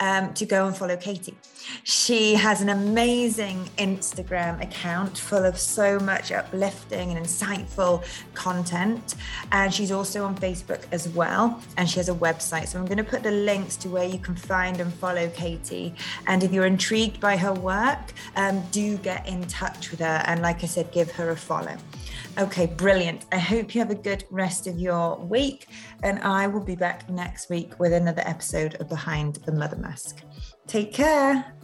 um, 0.00 0.32
to 0.34 0.46
go 0.46 0.66
and 0.66 0.76
follow 0.76 0.96
Katie. 0.96 1.36
She 1.84 2.34
has 2.34 2.62
an 2.62 2.70
amazing 2.70 3.68
Instagram 3.76 4.62
account 4.62 5.18
full 5.18 5.44
of 5.44 5.58
so 5.58 5.98
much 6.00 6.32
uplifting 6.32 7.12
and 7.12 7.24
insightful 7.24 8.04
content. 8.34 9.14
And 9.52 9.72
she's 9.72 9.92
also 9.92 10.24
on 10.24 10.36
Facebook 10.36 10.82
as 10.90 11.08
well. 11.10 11.62
And 11.76 11.88
she 11.88 11.98
has 11.98 12.08
a 12.08 12.14
website. 12.14 12.68
So 12.68 12.78
I'm 12.78 12.86
going 12.86 12.98
to 12.98 13.04
put 13.04 13.22
the 13.22 13.30
links 13.30 13.76
to 13.76 13.88
where 13.88 14.06
you 14.06 14.18
can 14.18 14.34
find 14.34 14.80
and 14.80 14.92
follow 14.92 15.28
Katie. 15.30 15.94
And 16.26 16.42
if 16.42 16.52
you're 16.52 16.66
intrigued 16.66 17.20
by 17.20 17.36
her 17.36 17.52
work, 17.52 18.12
um, 18.36 18.62
do 18.72 18.96
get 18.98 19.28
in 19.28 19.46
touch 19.46 19.90
with 19.90 20.00
her. 20.00 20.22
And 20.26 20.40
like 20.42 20.64
I 20.64 20.66
said, 20.66 20.90
give 20.92 21.10
her 21.12 21.30
a 21.30 21.36
follow. 21.36 21.76
Okay, 22.38 22.66
brilliant. 22.66 23.26
I 23.32 23.38
hope 23.38 23.74
you 23.74 23.80
have 23.80 23.90
a 23.90 23.94
good 23.94 24.24
rest 24.30 24.66
of 24.66 24.78
your 24.78 25.18
week. 25.18 25.66
And 26.02 26.18
I 26.20 26.46
will 26.46 26.64
be 26.64 26.76
back 26.76 27.10
next 27.10 27.50
week 27.50 27.78
with 27.78 27.92
another 27.92 28.22
episode 28.24 28.76
of 28.76 28.88
Behind 28.88 29.36
the 29.46 29.52
Mother 29.52 29.76
Mask. 29.76 30.22
Take 30.66 30.92
care. 30.92 31.59